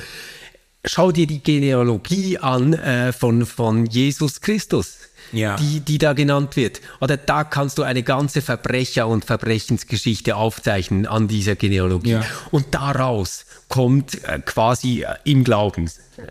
schau 0.84 1.12
dir 1.12 1.28
die 1.28 1.44
Genealogie 1.44 2.38
an 2.38 2.74
äh, 2.74 3.12
von, 3.12 3.46
von 3.46 3.86
Jesus 3.86 4.42
Christus. 4.42 4.98
ja. 5.32 5.56
die, 5.58 5.80
die 5.80 5.98
da 5.98 6.14
genannt 6.14 6.56
wird. 6.56 6.82
Oder 7.00 7.18
da 7.18 7.44
kannst 7.44 7.78
du 7.78 7.84
eine 7.84 8.04
ganze 8.04 8.42
Verbrecher- 8.42 9.08
und 9.08 9.26
Verbrechensgeschichte 9.26 10.36
aufzeichnen 10.36 11.06
an 11.06 11.28
dieser 11.28 11.56
Genealogie. 11.56 12.12
Ja. 12.12 12.26
Und 12.52 12.68
daraus 12.72 13.46
kommt 13.68 14.24
äh, 14.24 14.40
quasi 14.40 15.04
äh, 15.04 15.16
im 15.24 15.44
Glauben, 15.44 15.90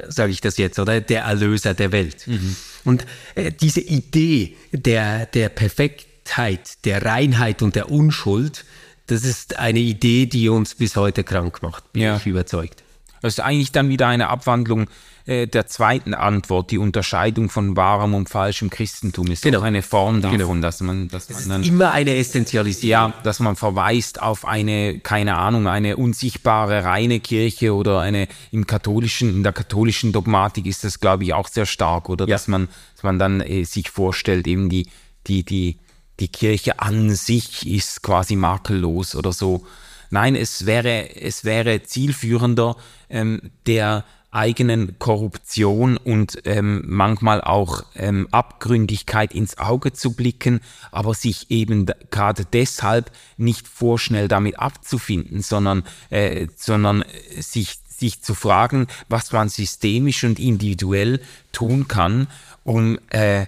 sage 0.08 0.32
ich 0.32 0.40
das 0.40 0.58
jetzt, 0.58 0.78
oder 0.78 1.00
der 1.00 1.22
Erlöser 1.22 1.74
der 1.74 1.92
Welt. 1.92 2.26
Mhm. 2.26 2.56
Und 2.84 3.06
äh, 3.34 3.52
diese 3.52 3.80
Idee 3.80 4.56
der, 4.72 5.26
der 5.26 5.48
Perfektheit, 5.48 6.84
der 6.84 7.04
Reinheit 7.04 7.62
und 7.62 7.76
der 7.76 7.90
Unschuld, 7.90 8.64
das 9.06 9.24
ist 9.24 9.58
eine 9.58 9.78
Idee, 9.78 10.26
die 10.26 10.48
uns 10.48 10.74
bis 10.74 10.96
heute 10.96 11.24
krank 11.24 11.62
macht, 11.62 11.92
bin 11.92 12.02
ja. 12.02 12.16
ich 12.16 12.26
überzeugt. 12.26 12.82
Das 13.22 13.34
ist 13.34 13.40
eigentlich 13.40 13.72
dann 13.72 13.88
wieder 13.88 14.06
eine 14.06 14.28
Abwandlung 14.28 14.88
äh, 15.28 15.46
der 15.46 15.66
zweiten 15.66 16.14
Antwort, 16.14 16.70
die 16.70 16.78
Unterscheidung 16.78 17.50
von 17.50 17.76
wahrem 17.76 18.14
und 18.14 18.30
falschem 18.30 18.70
Christentum 18.70 19.26
ist 19.26 19.42
genau. 19.42 19.58
auch 19.58 19.62
eine 19.62 19.82
Form 19.82 20.22
davon, 20.22 20.38
genau. 20.38 20.54
dass 20.54 20.80
man, 20.80 21.08
dass 21.08 21.28
man 21.28 21.48
dann, 21.48 21.62
immer 21.64 21.92
eine 21.92 22.16
Essentialisierung. 22.16 22.88
Ja, 22.88 23.12
dass 23.24 23.38
man 23.38 23.54
verweist 23.54 24.22
auf 24.22 24.46
eine, 24.46 25.00
keine 25.00 25.36
Ahnung, 25.36 25.66
eine 25.66 25.98
unsichtbare 25.98 26.84
reine 26.84 27.20
Kirche 27.20 27.74
oder 27.74 28.00
eine 28.00 28.26
im 28.52 28.66
katholischen, 28.66 29.28
in 29.28 29.42
der 29.42 29.52
katholischen 29.52 30.12
Dogmatik 30.12 30.64
ist 30.64 30.84
das, 30.84 30.98
glaube 30.98 31.24
ich, 31.24 31.34
auch 31.34 31.48
sehr 31.48 31.66
stark, 31.66 32.08
oder 32.08 32.26
ja. 32.26 32.34
dass 32.34 32.48
man, 32.48 32.68
dass 32.94 33.02
man 33.02 33.18
dann 33.18 33.42
äh, 33.42 33.64
sich 33.64 33.90
vorstellt, 33.90 34.46
eben 34.46 34.70
die, 34.70 34.88
die, 35.26 35.44
die, 35.44 35.78
die 36.20 36.28
Kirche 36.28 36.80
an 36.80 37.14
sich 37.14 37.68
ist 37.68 38.02
quasi 38.02 38.34
makellos 38.34 39.14
oder 39.14 39.32
so. 39.32 39.66
Nein, 40.10 40.34
es 40.34 40.66
wäre, 40.66 41.14
es 41.16 41.44
wäre 41.44 41.82
zielführender, 41.82 42.76
ähm, 43.10 43.40
der 43.66 44.04
eigenen 44.30 44.98
Korruption 44.98 45.96
und 45.96 46.38
ähm, 46.44 46.82
manchmal 46.86 47.40
auch 47.40 47.84
ähm, 47.94 48.28
Abgründigkeit 48.30 49.34
ins 49.34 49.58
Auge 49.58 49.92
zu 49.92 50.14
blicken, 50.14 50.60
aber 50.90 51.14
sich 51.14 51.50
eben 51.50 51.86
gerade 52.10 52.44
deshalb 52.44 53.10
nicht 53.38 53.66
vorschnell 53.66 54.28
damit 54.28 54.58
abzufinden, 54.58 55.40
sondern, 55.40 55.82
äh, 56.10 56.46
sondern 56.56 57.04
sich, 57.38 57.78
sich 57.88 58.22
zu 58.22 58.34
fragen, 58.34 58.86
was 59.08 59.32
man 59.32 59.48
systemisch 59.48 60.24
und 60.24 60.38
individuell 60.38 61.20
tun 61.52 61.88
kann, 61.88 62.28
um, 62.64 62.98
äh, 63.08 63.46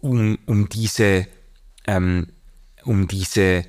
um, 0.00 0.38
um 0.46 0.70
diese, 0.70 1.26
ähm, 1.86 2.28
um 2.84 3.08
diese 3.08 3.64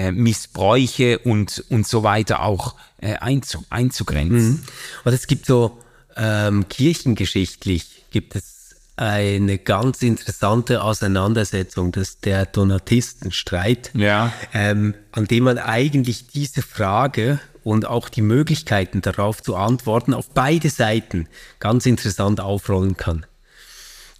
äh, 0.00 0.12
Missbräuche 0.12 1.18
und, 1.18 1.64
und 1.68 1.86
so 1.86 2.02
weiter 2.02 2.42
auch 2.42 2.74
äh, 3.00 3.14
einzu, 3.16 3.64
einzugrenzen. 3.68 4.50
Mhm. 4.50 4.62
Und 5.04 5.12
es 5.12 5.26
gibt 5.26 5.46
so 5.46 5.78
ähm, 6.16 6.68
kirchengeschichtlich 6.68 8.04
gibt 8.10 8.34
es 8.34 8.76
eine 8.96 9.58
ganz 9.58 10.02
interessante 10.02 10.82
Auseinandersetzung, 10.82 11.90
das 11.92 12.10
ist 12.10 12.24
der 12.26 12.44
Donatistenstreit, 12.44 13.90
ja. 13.94 14.32
ähm, 14.52 14.94
an 15.12 15.24
dem 15.26 15.44
man 15.44 15.58
eigentlich 15.58 16.26
diese 16.26 16.60
Frage 16.60 17.40
und 17.64 17.86
auch 17.86 18.08
die 18.10 18.22
Möglichkeiten 18.22 19.00
darauf 19.00 19.42
zu 19.42 19.56
antworten 19.56 20.12
auf 20.12 20.30
beide 20.30 20.68
Seiten 20.68 21.28
ganz 21.60 21.86
interessant 21.86 22.40
aufrollen 22.40 22.96
kann. 22.96 23.24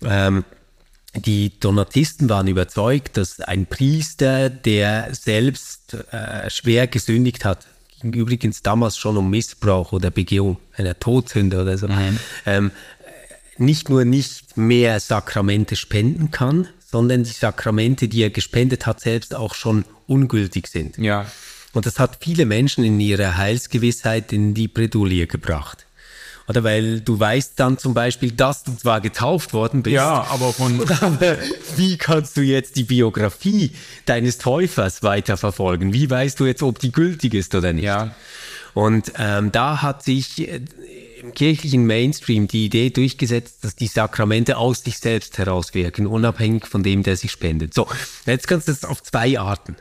Ähm, 0.02 0.44
die 1.14 1.58
Donatisten 1.58 2.28
waren 2.28 2.46
überzeugt, 2.46 3.16
dass 3.16 3.40
ein 3.40 3.66
Priester, 3.66 4.48
der 4.48 5.08
selbst 5.12 5.94
äh, 6.12 6.48
schwer 6.48 6.86
gesündigt 6.86 7.44
hat, 7.44 7.66
ging 8.00 8.12
übrigens 8.12 8.62
damals 8.62 8.96
schon 8.96 9.16
um 9.16 9.28
Missbrauch 9.28 9.92
oder 9.92 10.10
Begehung 10.10 10.58
einer 10.76 10.98
Todsünde 10.98 11.60
oder 11.60 11.76
so, 11.76 11.88
ähm, 12.46 12.70
nicht 13.58 13.88
nur 13.90 14.04
nicht 14.04 14.56
mehr 14.56 15.00
Sakramente 15.00 15.76
spenden 15.76 16.30
kann, 16.30 16.68
sondern 16.90 17.24
die 17.24 17.30
Sakramente, 17.30 18.08
die 18.08 18.22
er 18.22 18.30
gespendet 18.30 18.86
hat, 18.86 19.00
selbst 19.00 19.34
auch 19.34 19.54
schon 19.54 19.84
ungültig 20.06 20.68
sind. 20.68 20.96
Ja. 20.96 21.26
Und 21.72 21.86
das 21.86 21.98
hat 21.98 22.18
viele 22.20 22.46
Menschen 22.46 22.84
in 22.84 22.98
ihrer 22.98 23.36
Heilsgewissheit 23.36 24.32
in 24.32 24.54
die 24.54 24.66
Bredouille 24.66 25.26
gebracht. 25.26 25.86
Oder 26.50 26.64
weil 26.64 27.00
du 27.00 27.20
weißt 27.20 27.52
dann 27.60 27.78
zum 27.78 27.94
Beispiel, 27.94 28.32
dass 28.32 28.64
du 28.64 28.76
zwar 28.76 29.00
getauft 29.00 29.52
worden 29.52 29.84
bist. 29.84 29.94
Ja, 29.94 30.26
aber 30.30 30.52
von. 30.52 30.80
Aber 31.00 31.36
wie 31.76 31.96
kannst 31.96 32.36
du 32.36 32.40
jetzt 32.40 32.74
die 32.74 32.82
Biografie 32.82 33.70
deines 34.04 34.38
Täufers 34.38 35.04
weiterverfolgen? 35.04 35.92
Wie 35.92 36.10
weißt 36.10 36.40
du 36.40 36.46
jetzt, 36.46 36.64
ob 36.64 36.80
die 36.80 36.90
gültig 36.90 37.34
ist 37.34 37.54
oder 37.54 37.72
nicht? 37.72 37.84
Ja. 37.84 38.16
Und 38.74 39.12
ähm, 39.16 39.52
da 39.52 39.80
hat 39.80 40.02
sich 40.02 40.48
äh, 40.48 40.62
im 41.22 41.34
kirchlichen 41.34 41.86
Mainstream 41.86 42.48
die 42.48 42.64
Idee 42.64 42.90
durchgesetzt, 42.90 43.62
dass 43.62 43.76
die 43.76 43.86
Sakramente 43.86 44.56
aus 44.56 44.82
sich 44.82 44.98
selbst 44.98 45.38
herauswirken, 45.38 46.08
unabhängig 46.08 46.66
von 46.66 46.82
dem, 46.82 47.04
der 47.04 47.16
sich 47.16 47.30
spendet. 47.30 47.74
So, 47.74 47.86
jetzt 48.26 48.48
kannst 48.48 48.66
du 48.66 48.72
das 48.72 48.84
auf 48.84 49.04
zwei 49.04 49.38
Arten 49.38 49.76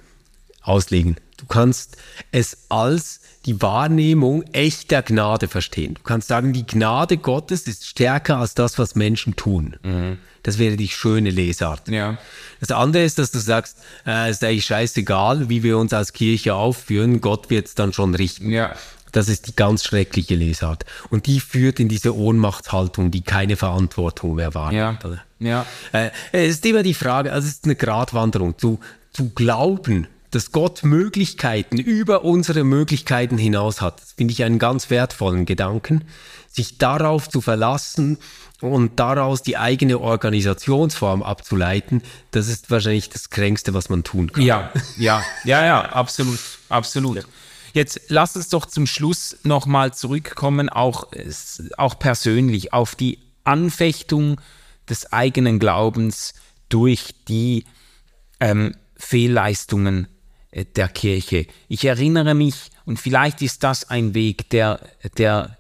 auslegen. 0.62 1.16
Du 1.40 1.46
kannst 1.46 1.98
es 2.32 2.58
als 2.70 3.22
die 3.46 3.62
Wahrnehmung 3.62 4.44
echter 4.52 5.02
Gnade 5.02 5.48
verstehen. 5.48 5.94
Du 5.94 6.02
kannst 6.04 6.28
sagen, 6.28 6.52
die 6.52 6.68
Gnade 6.68 7.18
Gottes 7.18 7.64
ist 7.64 7.86
stärker 7.86 8.38
als 8.38 8.54
das, 8.54 8.78
was 8.78 8.96
Menschen 8.96 9.36
tun. 9.36 9.78
Mhm. 9.82 10.18
Das 10.44 10.58
wäre 10.58 10.76
die 10.76 10.90
schöne 10.90 11.30
Lesart. 11.30 11.88
Ja. 11.88 12.18
Das 12.60 12.72
andere 12.72 13.04
ist, 13.04 13.18
dass 13.18 13.32
du 13.32 13.40
sagst, 13.40 13.78
äh, 14.06 14.30
es 14.30 14.38
ist 14.38 14.44
eigentlich 14.44 14.66
scheißegal, 14.66 15.50
wie 15.50 15.64
wir 15.64 15.78
uns 15.78 15.94
als 15.94 16.14
Kirche 16.14 16.56
aufführen, 16.56 17.22
Gott 17.22 17.50
wird 17.50 17.68
es 17.68 17.76
dann 17.76 17.94
schon 17.94 18.16
richten. 18.16 18.50
Ja. 18.50 18.76
Das 19.12 19.28
ist 19.28 19.48
die 19.48 19.56
ganz 19.56 19.84
schreckliche 19.84 20.36
Lesart. 20.36 20.86
Und 21.10 21.26
die 21.26 21.40
führt 21.40 21.80
in 21.80 21.90
diese 21.90 22.16
Ohnmachtshaltung, 22.16 23.10
die 23.10 23.22
keine 23.22 23.56
Verantwortung 23.56 24.36
mehr 24.36 24.54
wahrnimmt. 24.54 25.04
Ja. 25.40 25.48
ja. 25.48 25.66
Äh, 25.92 26.12
es 26.32 26.56
ist 26.56 26.66
immer 26.66 26.84
die 26.84 26.94
Frage, 26.94 27.32
also 27.32 27.48
es 27.48 27.56
ist 27.56 27.66
eine 27.66 27.76
Gratwanderung, 27.76 28.58
zu, 28.58 28.80
zu 29.12 29.30
glauben, 29.30 30.08
dass 30.32 30.52
Gott 30.52 30.84
Möglichkeiten 30.84 31.78
über 31.78 32.24
unsere 32.24 32.64
Möglichkeiten 32.64 33.38
hinaus 33.38 33.82
hat. 33.82 34.02
Das 34.02 34.14
finde 34.14 34.32
ich 34.34 34.44
einen 34.44 34.60
ganz 34.60 34.90
wertvollen 34.90 35.46
Gedanken. 35.46 36.06
Sich 36.48 36.78
darauf 36.78 37.30
zu 37.30 37.42
verlassen 37.42 38.18
und 38.62 39.00
daraus 39.00 39.42
die 39.42 39.58
eigene 39.58 40.00
Organisationsform 40.00 41.24
abzuleiten, 41.24 42.02
das 42.32 42.48
ist 42.48 42.70
wahrscheinlich 42.70 43.10
das 43.10 43.30
Kränkste, 43.30 43.74
was 43.74 43.90
man 43.90 44.04
tun 44.04 44.32
kann. 44.32 44.44
Ja, 44.44 44.72
ja, 44.98 45.24
ja, 45.44 45.66
ja, 45.66 45.82
absolut, 45.82 46.40
absolut. 46.70 47.18
Ja. 47.18 47.24
Jetzt 47.74 48.02
lass 48.08 48.36
uns 48.36 48.50
doch 48.50 48.66
zum 48.66 48.88
Schluss 48.88 49.38
nochmal 49.44 49.94
zurückkommen, 49.94 50.70
auch, 50.70 51.08
auch 51.78 52.00
persönlich, 52.00 52.74
auf 52.74 52.96
die 52.96 53.20
Anfechtung 53.44 54.42
des 54.90 55.14
eigenen 55.14 55.60
Glaubens 55.60 56.34
durch 56.68 57.14
die 57.28 57.66
ähm, 58.40 58.76
Fehlleistungen 58.96 60.08
der 60.54 60.88
Kirche. 60.88 61.46
Ich 61.68 61.86
erinnere 61.86 62.34
mich, 62.34 62.72
und 62.86 63.00
vielleicht 63.00 63.42
ist 63.42 63.64
das 63.64 63.90
ein 63.90 64.14
Weg, 64.14 64.50
der, 64.50 64.80
der 65.18 65.58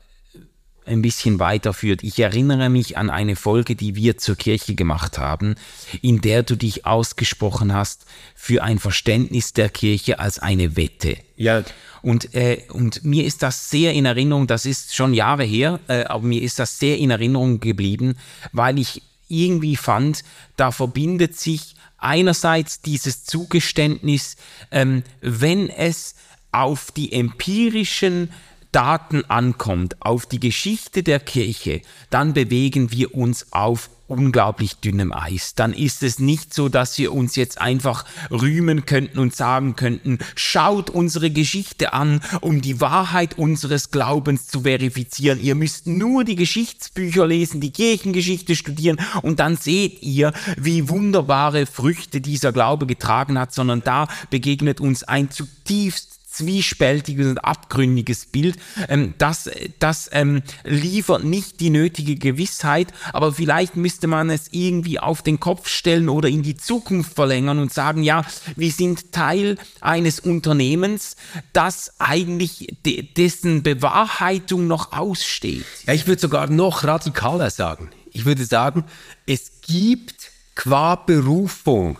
ein 0.89 1.01
bisschen 1.01 1.39
weiterführt. 1.39 2.03
Ich 2.03 2.19
erinnere 2.19 2.69
mich 2.69 2.97
an 2.97 3.09
eine 3.09 3.35
Folge, 3.35 3.75
die 3.75 3.95
wir 3.95 4.17
zur 4.17 4.35
Kirche 4.35 4.75
gemacht 4.75 5.19
haben, 5.19 5.55
in 6.01 6.21
der 6.21 6.43
du 6.43 6.55
dich 6.55 6.85
ausgesprochen 6.85 7.73
hast 7.73 8.05
für 8.35 8.63
ein 8.63 8.79
Verständnis 8.79 9.53
der 9.53 9.69
Kirche 9.69 10.19
als 10.19 10.39
eine 10.39 10.75
Wette. 10.75 11.17
Ja. 11.35 11.63
Und, 12.01 12.33
äh, 12.33 12.63
und 12.69 13.03
mir 13.03 13.25
ist 13.25 13.43
das 13.43 13.69
sehr 13.69 13.93
in 13.93 14.05
Erinnerung, 14.05 14.47
das 14.47 14.65
ist 14.65 14.95
schon 14.95 15.13
Jahre 15.13 15.43
her, 15.43 15.79
äh, 15.87 16.05
aber 16.05 16.25
mir 16.25 16.41
ist 16.41 16.57
das 16.57 16.79
sehr 16.79 16.97
in 16.97 17.11
Erinnerung 17.11 17.59
geblieben, 17.59 18.15
weil 18.51 18.79
ich 18.79 19.03
irgendwie 19.27 19.75
fand, 19.75 20.23
da 20.55 20.71
verbindet 20.71 21.37
sich 21.37 21.75
einerseits 21.99 22.81
dieses 22.81 23.25
Zugeständnis, 23.25 24.35
ähm, 24.71 25.03
wenn 25.21 25.69
es 25.69 26.15
auf 26.51 26.91
die 26.91 27.11
empirischen 27.13 28.31
Daten 28.71 29.25
ankommt, 29.25 30.01
auf 30.01 30.25
die 30.25 30.39
Geschichte 30.39 31.03
der 31.03 31.19
Kirche, 31.19 31.81
dann 32.09 32.33
bewegen 32.33 32.91
wir 32.91 33.15
uns 33.15 33.51
auf 33.51 33.89
unglaublich 34.09 34.75
dünnem 34.77 35.13
Eis. 35.13 35.55
Dann 35.55 35.73
ist 35.73 36.03
es 36.03 36.19
nicht 36.19 36.53
so, 36.53 36.69
dass 36.69 36.97
wir 36.97 37.13
uns 37.13 37.35
jetzt 37.35 37.61
einfach 37.61 38.05
rühmen 38.31 38.85
könnten 38.85 39.19
und 39.19 39.35
sagen 39.35 39.75
könnten, 39.75 40.19
schaut 40.35 40.89
unsere 40.89 41.29
Geschichte 41.29 41.93
an, 41.93 42.21
um 42.41 42.61
die 42.61 42.81
Wahrheit 42.81 43.37
unseres 43.37 43.91
Glaubens 43.91 44.47
zu 44.47 44.61
verifizieren. 44.61 45.39
Ihr 45.41 45.55
müsst 45.55 45.87
nur 45.87 46.23
die 46.23 46.35
Geschichtsbücher 46.35 47.27
lesen, 47.27 47.61
die 47.61 47.71
Kirchengeschichte 47.71 48.55
studieren 48.55 48.99
und 49.21 49.39
dann 49.39 49.55
seht 49.55 50.01
ihr, 50.01 50.33
wie 50.57 50.89
wunderbare 50.89 51.65
Früchte 51.65 52.21
dieser 52.21 52.51
Glaube 52.51 52.85
getragen 52.85 53.37
hat, 53.37 53.53
sondern 53.53 53.83
da 53.83 54.07
begegnet 54.29 54.81
uns 54.81 55.03
ein 55.03 55.29
zutiefst 55.29 56.18
zwiespältiges 56.29 57.27
und 57.27 57.37
abgründiges 57.39 58.25
Bild. 58.25 58.57
Ähm, 58.87 59.13
das 59.17 59.49
das 59.79 60.09
ähm, 60.11 60.41
liefert 60.63 61.23
nicht 61.23 61.59
die 61.59 61.69
nötige 61.69 62.15
Gewissheit, 62.15 62.93
aber 63.13 63.33
vielleicht 63.33 63.75
müsste 63.75 64.07
man 64.07 64.29
es 64.29 64.47
irgendwie 64.51 64.99
auf 64.99 65.21
den 65.21 65.39
Kopf 65.39 65.67
stellen 65.67 66.09
oder 66.09 66.29
in 66.29 66.43
die 66.43 66.57
Zukunft 66.57 67.13
verlängern 67.13 67.59
und 67.59 67.73
sagen, 67.73 68.03
ja, 68.03 68.25
wir 68.55 68.71
sind 68.71 69.11
Teil 69.11 69.57
eines 69.81 70.19
Unternehmens, 70.19 71.15
das 71.53 71.99
eigentlich 71.99 72.67
de 72.85 73.01
dessen 73.01 73.63
Bewahrheitung 73.63 74.67
noch 74.67 74.93
aussteht. 74.93 75.65
Ja, 75.87 75.93
ich 75.93 76.07
würde 76.07 76.21
sogar 76.21 76.49
noch 76.49 76.83
radikaler 76.83 77.49
sagen. 77.49 77.89
Ich 78.11 78.25
würde 78.25 78.45
sagen, 78.45 78.85
es 79.25 79.61
gibt 79.61 80.31
qua 80.55 80.95
Berufung 80.95 81.97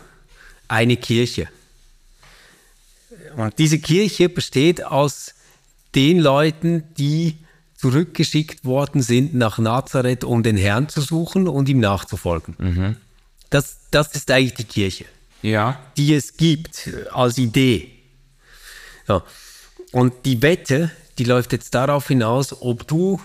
eine 0.68 0.96
Kirche. 0.96 1.48
Und 3.36 3.58
diese 3.58 3.78
Kirche 3.78 4.28
besteht 4.28 4.84
aus 4.84 5.34
den 5.94 6.20
Leuten, 6.20 6.84
die 6.96 7.36
zurückgeschickt 7.76 8.64
worden 8.64 9.00
sind 9.00 9.34
nach 9.34 9.58
Nazareth, 9.58 10.24
um 10.24 10.42
den 10.42 10.56
Herrn 10.56 10.88
zu 10.88 11.00
suchen 11.00 11.48
und 11.48 11.68
ihm 11.68 11.80
nachzufolgen. 11.80 12.54
Mhm. 12.58 12.96
Das, 13.48 13.78
das 13.90 14.14
ist 14.14 14.30
eigentlich 14.30 14.54
die 14.54 14.64
Kirche, 14.64 15.06
ja. 15.42 15.80
die 15.96 16.14
es 16.14 16.36
gibt 16.36 16.90
als 17.12 17.38
Idee. 17.38 17.90
Ja. 19.08 19.24
Und 19.92 20.12
die 20.24 20.42
Wette, 20.42 20.90
die 21.18 21.24
läuft 21.24 21.52
jetzt 21.52 21.74
darauf 21.74 22.08
hinaus, 22.08 22.60
ob 22.60 22.86
du 22.86 23.20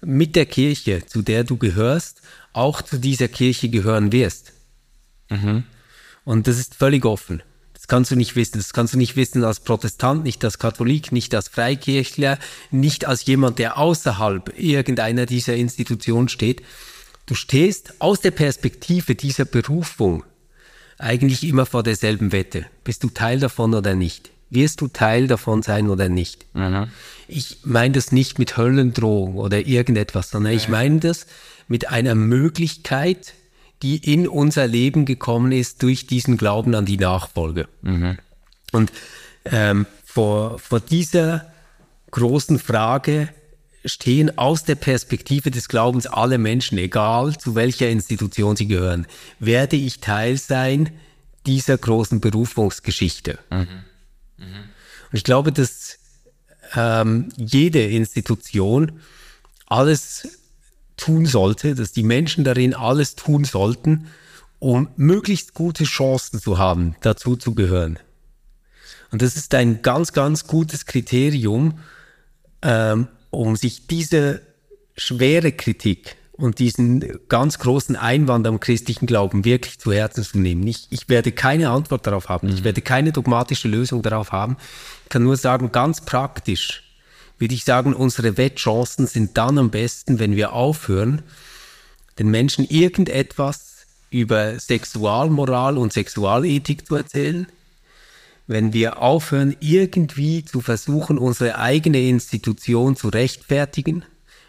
mit 0.00 0.36
der 0.36 0.46
Kirche, 0.46 1.04
zu 1.04 1.22
der 1.22 1.44
du 1.44 1.56
gehörst, 1.56 2.22
auch 2.52 2.82
zu 2.82 2.98
dieser 2.98 3.28
Kirche 3.28 3.68
gehören 3.68 4.12
wirst. 4.12 4.52
Mhm. 5.28 5.64
Und 6.24 6.46
das 6.46 6.58
ist 6.58 6.74
völlig 6.74 7.04
offen. 7.04 7.42
Das 7.88 7.96
kannst 7.96 8.10
du 8.10 8.16
nicht 8.16 8.36
wissen. 8.36 8.58
Das 8.58 8.74
kannst 8.74 8.92
du 8.92 8.98
nicht 8.98 9.16
wissen 9.16 9.44
als 9.44 9.60
Protestant, 9.60 10.22
nicht 10.22 10.44
als 10.44 10.58
Katholik, 10.58 11.10
nicht 11.10 11.34
als 11.34 11.48
Freikirchler, 11.48 12.38
nicht 12.70 13.06
als 13.06 13.24
jemand, 13.24 13.58
der 13.58 13.78
außerhalb 13.78 14.52
irgendeiner 14.58 15.24
dieser 15.24 15.56
Institutionen 15.56 16.28
steht. 16.28 16.60
Du 17.24 17.34
stehst 17.34 17.94
aus 17.98 18.20
der 18.20 18.32
Perspektive 18.32 19.14
dieser 19.14 19.46
Berufung 19.46 20.22
eigentlich 20.98 21.44
immer 21.44 21.64
vor 21.64 21.82
derselben 21.82 22.30
Wette. 22.30 22.66
Bist 22.84 23.04
du 23.04 23.08
Teil 23.08 23.40
davon 23.40 23.72
oder 23.72 23.94
nicht? 23.94 24.32
Wirst 24.50 24.82
du 24.82 24.88
Teil 24.88 25.26
davon 25.26 25.62
sein 25.62 25.88
oder 25.88 26.10
nicht? 26.10 26.44
Mhm. 26.54 26.88
Ich 27.26 27.60
meine 27.64 27.94
das 27.94 28.12
nicht 28.12 28.38
mit 28.38 28.58
Höllendrohung 28.58 29.36
oder 29.36 29.66
irgendetwas, 29.66 30.28
sondern 30.28 30.52
ich 30.52 30.68
meine 30.68 31.00
das 31.00 31.26
mit 31.68 31.88
einer 31.88 32.14
Möglichkeit, 32.14 33.32
die 33.82 34.12
in 34.12 34.26
unser 34.28 34.66
Leben 34.66 35.04
gekommen 35.04 35.52
ist 35.52 35.82
durch 35.82 36.06
diesen 36.06 36.36
Glauben 36.36 36.74
an 36.74 36.86
die 36.86 36.98
Nachfolge. 36.98 37.68
Mhm. 37.82 38.18
Und 38.72 38.92
ähm, 39.44 39.86
vor, 40.04 40.58
vor 40.58 40.80
dieser 40.80 41.46
großen 42.10 42.58
Frage 42.58 43.28
stehen 43.84 44.36
aus 44.36 44.64
der 44.64 44.74
Perspektive 44.74 45.50
des 45.50 45.68
Glaubens 45.68 46.06
alle 46.06 46.38
Menschen, 46.38 46.78
egal 46.78 47.36
zu 47.38 47.54
welcher 47.54 47.88
Institution 47.88 48.56
sie 48.56 48.66
gehören. 48.66 49.06
Werde 49.38 49.76
ich 49.76 50.00
Teil 50.00 50.36
sein 50.36 50.90
dieser 51.46 51.78
großen 51.78 52.20
Berufungsgeschichte? 52.20 53.38
Mhm. 53.50 53.58
Mhm. 54.36 54.44
Und 55.10 55.16
ich 55.16 55.24
glaube, 55.24 55.52
dass 55.52 55.98
ähm, 56.74 57.28
jede 57.36 57.82
Institution 57.82 59.00
alles 59.66 60.38
tun 60.98 61.24
sollte, 61.24 61.74
dass 61.74 61.92
die 61.92 62.02
Menschen 62.02 62.44
darin 62.44 62.74
alles 62.74 63.16
tun 63.16 63.44
sollten, 63.44 64.08
um 64.58 64.88
möglichst 64.96 65.54
gute 65.54 65.84
Chancen 65.84 66.40
zu 66.40 66.58
haben, 66.58 66.94
dazu 67.00 67.36
zu 67.36 67.54
gehören. 67.54 67.98
Und 69.10 69.22
das 69.22 69.36
ist 69.36 69.54
ein 69.54 69.80
ganz, 69.80 70.12
ganz 70.12 70.46
gutes 70.46 70.84
Kriterium, 70.84 71.78
ähm, 72.60 73.08
um 73.30 73.56
sich 73.56 73.86
diese 73.86 74.42
schwere 74.96 75.52
Kritik 75.52 76.16
und 76.32 76.58
diesen 76.58 77.04
ganz 77.28 77.58
großen 77.58 77.96
Einwand 77.96 78.46
am 78.46 78.60
christlichen 78.60 79.06
Glauben 79.06 79.44
wirklich 79.44 79.78
zu 79.78 79.92
Herzen 79.92 80.22
zu 80.22 80.38
nehmen. 80.38 80.66
Ich, 80.66 80.86
ich 80.90 81.08
werde 81.08 81.32
keine 81.32 81.70
Antwort 81.70 82.06
darauf 82.06 82.28
haben, 82.28 82.48
ich 82.48 82.60
mhm. 82.60 82.64
werde 82.64 82.80
keine 82.80 83.12
dogmatische 83.12 83.68
Lösung 83.68 84.02
darauf 84.02 84.32
haben. 84.32 84.56
Ich 85.04 85.08
kann 85.08 85.24
nur 85.24 85.36
sagen, 85.36 85.72
ganz 85.72 86.00
praktisch, 86.00 86.87
würde 87.38 87.54
ich 87.54 87.64
sagen, 87.64 87.94
unsere 87.94 88.36
Wettchancen 88.36 89.06
sind 89.06 89.36
dann 89.36 89.58
am 89.58 89.70
besten, 89.70 90.18
wenn 90.18 90.36
wir 90.36 90.52
aufhören, 90.52 91.22
den 92.18 92.28
Menschen 92.28 92.64
irgendetwas 92.68 93.86
über 94.10 94.58
Sexualmoral 94.58 95.78
und 95.78 95.92
Sexualethik 95.92 96.86
zu 96.86 96.96
erzählen, 96.96 97.46
wenn 98.46 98.72
wir 98.72 99.02
aufhören, 99.02 99.54
irgendwie 99.60 100.44
zu 100.44 100.60
versuchen, 100.60 101.18
unsere 101.18 101.58
eigene 101.58 102.00
Institution 102.00 102.96
zu 102.96 103.08
rechtfertigen, 103.08 104.04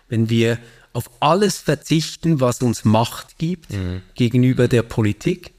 wenn 0.08 0.30
wir 0.30 0.58
auf 0.94 1.10
alles 1.20 1.58
verzichten, 1.58 2.40
was 2.40 2.62
uns 2.62 2.86
Macht 2.86 3.38
gibt 3.38 3.72
mhm. 3.72 4.02
gegenüber 4.16 4.68
der 4.68 4.84
Politik, 4.84 5.52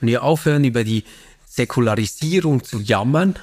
wenn 0.00 0.08
wir 0.08 0.24
aufhören, 0.24 0.64
über 0.64 0.84
die 0.84 1.04
Säkularisierung 1.46 2.64
zu 2.64 2.80
jammern, 2.80 3.36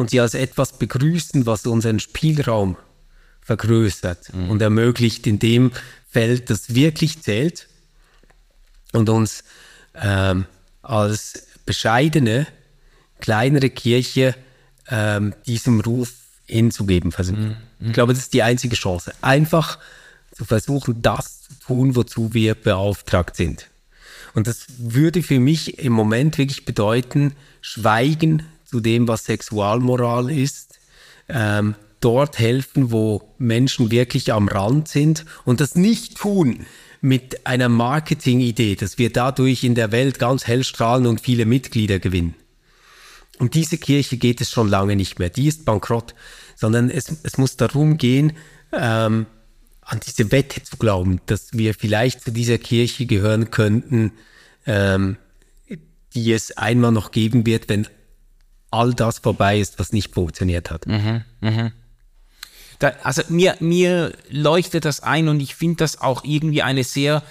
und 0.00 0.08
sie 0.08 0.18
als 0.18 0.32
etwas 0.32 0.78
begrüßen, 0.78 1.44
was 1.44 1.66
unseren 1.66 2.00
Spielraum 2.00 2.78
vergrößert 3.42 4.32
mhm. 4.32 4.48
und 4.48 4.62
ermöglicht 4.62 5.26
in 5.26 5.38
dem 5.38 5.72
Feld, 6.08 6.48
das 6.48 6.74
wirklich 6.74 7.20
zählt 7.20 7.68
und 8.92 9.10
uns 9.10 9.44
ähm, 9.94 10.46
als 10.80 11.48
bescheidene, 11.66 12.46
kleinere 13.20 13.68
Kirche 13.68 14.34
ähm, 14.88 15.34
diesem 15.46 15.80
Ruf 15.80 16.14
hinzugeben 16.46 17.12
versuchen. 17.12 17.58
Mhm. 17.78 17.88
Ich 17.88 17.92
glaube, 17.92 18.14
das 18.14 18.22
ist 18.22 18.32
die 18.32 18.42
einzige 18.42 18.76
Chance. 18.76 19.12
Einfach 19.20 19.78
zu 20.32 20.46
versuchen, 20.46 21.02
das 21.02 21.42
zu 21.42 21.54
tun, 21.66 21.94
wozu 21.94 22.32
wir 22.32 22.54
beauftragt 22.54 23.36
sind. 23.36 23.66
Und 24.32 24.46
das 24.46 24.64
würde 24.78 25.22
für 25.22 25.40
mich 25.40 25.78
im 25.78 25.92
Moment 25.92 26.38
wirklich 26.38 26.64
bedeuten, 26.64 27.34
Schweigen 27.60 28.46
zu 28.70 28.80
dem, 28.80 29.08
was 29.08 29.24
Sexualmoral 29.24 30.30
ist, 30.30 30.78
ähm, 31.28 31.74
dort 32.00 32.38
helfen, 32.38 32.92
wo 32.92 33.34
Menschen 33.38 33.90
wirklich 33.90 34.32
am 34.32 34.48
Rand 34.48 34.88
sind 34.88 35.26
und 35.44 35.60
das 35.60 35.74
nicht 35.74 36.16
tun 36.16 36.66
mit 37.00 37.46
einer 37.46 37.68
Marketingidee, 37.68 38.76
dass 38.76 38.96
wir 38.96 39.12
dadurch 39.12 39.64
in 39.64 39.74
der 39.74 39.92
Welt 39.92 40.18
ganz 40.18 40.46
hell 40.46 40.64
strahlen 40.64 41.06
und 41.06 41.20
viele 41.20 41.46
Mitglieder 41.46 41.98
gewinnen. 41.98 42.34
Um 43.38 43.50
diese 43.50 43.78
Kirche 43.78 44.18
geht 44.18 44.40
es 44.40 44.50
schon 44.50 44.68
lange 44.68 44.96
nicht 44.96 45.18
mehr. 45.18 45.30
Die 45.30 45.48
ist 45.48 45.64
bankrott, 45.64 46.14
sondern 46.56 46.90
es, 46.90 47.12
es 47.22 47.38
muss 47.38 47.56
darum 47.56 47.96
gehen, 47.96 48.34
ähm, 48.72 49.26
an 49.80 50.00
diese 50.06 50.30
Wette 50.30 50.62
zu 50.62 50.76
glauben, 50.76 51.20
dass 51.26 51.54
wir 51.54 51.74
vielleicht 51.74 52.22
zu 52.22 52.30
dieser 52.30 52.58
Kirche 52.58 53.06
gehören 53.06 53.50
könnten, 53.50 54.12
ähm, 54.66 55.16
die 56.14 56.32
es 56.32 56.56
einmal 56.56 56.92
noch 56.92 57.12
geben 57.12 57.46
wird, 57.46 57.68
wenn 57.68 57.86
all 58.70 58.94
das 58.94 59.18
vorbei 59.18 59.58
ist, 59.58 59.78
was 59.78 59.92
nicht 59.92 60.14
funktioniert 60.14 60.70
hat. 60.70 60.86
Mhm, 60.86 61.24
mh. 61.40 61.72
Da, 62.78 62.92
also 63.02 63.22
mir, 63.28 63.56
mir 63.60 64.14
leuchtet 64.30 64.84
das 64.86 65.00
ein 65.00 65.28
und 65.28 65.40
ich 65.40 65.54
finde 65.54 65.76
das 65.76 66.00
auch 66.00 66.24
irgendwie 66.24 66.62
eine 66.62 66.82
sehr 66.82 67.22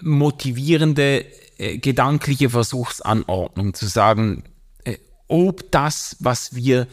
motivierende 0.00 1.24
äh, 1.58 1.78
gedankliche 1.78 2.50
Versuchsanordnung 2.50 3.72
zu 3.74 3.86
sagen, 3.86 4.44
äh, 4.84 4.98
ob 5.28 5.70
das, 5.70 6.16
was 6.18 6.54
wir 6.54 6.88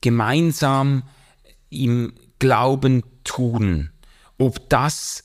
gemeinsam 0.00 1.04
im 1.70 2.12
Glauben 2.38 3.04
tun, 3.24 3.90
ob 4.36 4.68
das 4.68 5.24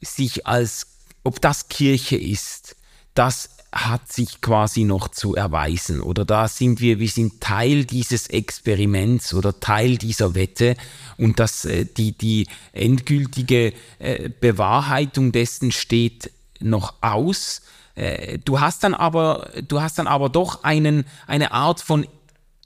sich 0.00 0.46
als, 0.46 0.98
ob 1.24 1.40
das 1.40 1.68
Kirche 1.68 2.16
ist, 2.16 2.76
das 3.14 3.56
hat 3.72 4.12
sich 4.12 4.42
quasi 4.42 4.84
noch 4.84 5.08
zu 5.08 5.34
erweisen. 5.34 6.00
Oder 6.00 6.24
da 6.24 6.46
sind 6.46 6.80
wir, 6.80 6.98
wir 6.98 7.08
sind 7.08 7.40
Teil 7.40 7.84
dieses 7.86 8.26
Experiments 8.28 9.32
oder 9.32 9.58
Teil 9.60 9.96
dieser 9.96 10.34
Wette. 10.34 10.76
Und 11.16 11.40
dass 11.40 11.64
äh, 11.64 11.86
die, 11.86 12.12
die 12.12 12.46
endgültige 12.72 13.72
äh, 13.98 14.28
Bewahrheitung 14.28 15.32
dessen 15.32 15.72
steht 15.72 16.30
noch 16.60 16.94
aus. 17.00 17.62
Äh, 17.94 18.38
du 18.38 18.60
hast 18.60 18.84
dann 18.84 18.94
aber, 18.94 19.50
du 19.66 19.80
hast 19.80 19.98
dann 19.98 20.06
aber 20.06 20.28
doch 20.28 20.64
einen, 20.64 21.04
eine 21.26 21.52
Art 21.52 21.80
von 21.80 22.06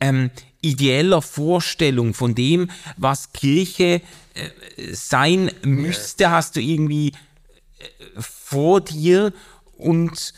ähm, 0.00 0.30
ideeller 0.60 1.22
Vorstellung 1.22 2.14
von 2.14 2.34
dem, 2.34 2.70
was 2.96 3.32
Kirche 3.32 4.02
äh, 4.34 4.92
sein 4.92 5.52
müsste, 5.62 6.30
hast 6.30 6.56
du 6.56 6.60
irgendwie 6.60 7.08
äh, 7.08 8.20
vor 8.20 8.80
dir 8.80 9.32
und 9.78 10.34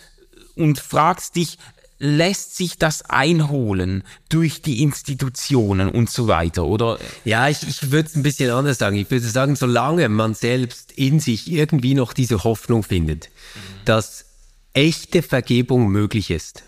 und 0.59 0.78
fragst 0.78 1.36
dich, 1.36 1.59
lässt 1.98 2.56
sich 2.56 2.78
das 2.78 3.02
einholen 3.02 4.04
durch 4.28 4.62
die 4.62 4.82
Institutionen 4.82 5.88
und 5.88 6.11
so 6.11 6.28
weiter, 6.28 6.64
oder? 6.64 6.98
Ja, 7.24 7.48
ich, 7.48 7.62
ich 7.66 7.90
würde 7.90 8.09
es 8.09 8.14
ein 8.14 8.22
bisschen 8.22 8.50
anders 8.50 8.78
sagen. 8.78 8.96
Ich 8.96 9.11
würde 9.11 9.26
sagen, 9.26 9.56
solange 9.56 10.09
man 10.09 10.34
selbst 10.34 10.92
in 10.92 11.18
sich 11.18 11.50
irgendwie 11.50 11.94
noch 11.94 12.12
diese 12.12 12.44
Hoffnung 12.44 12.84
findet, 12.84 13.26
mhm. 13.26 13.84
dass 13.84 14.26
echte 14.74 15.22
Vergebung 15.22 15.88
möglich 15.88 16.30
ist, 16.30 16.62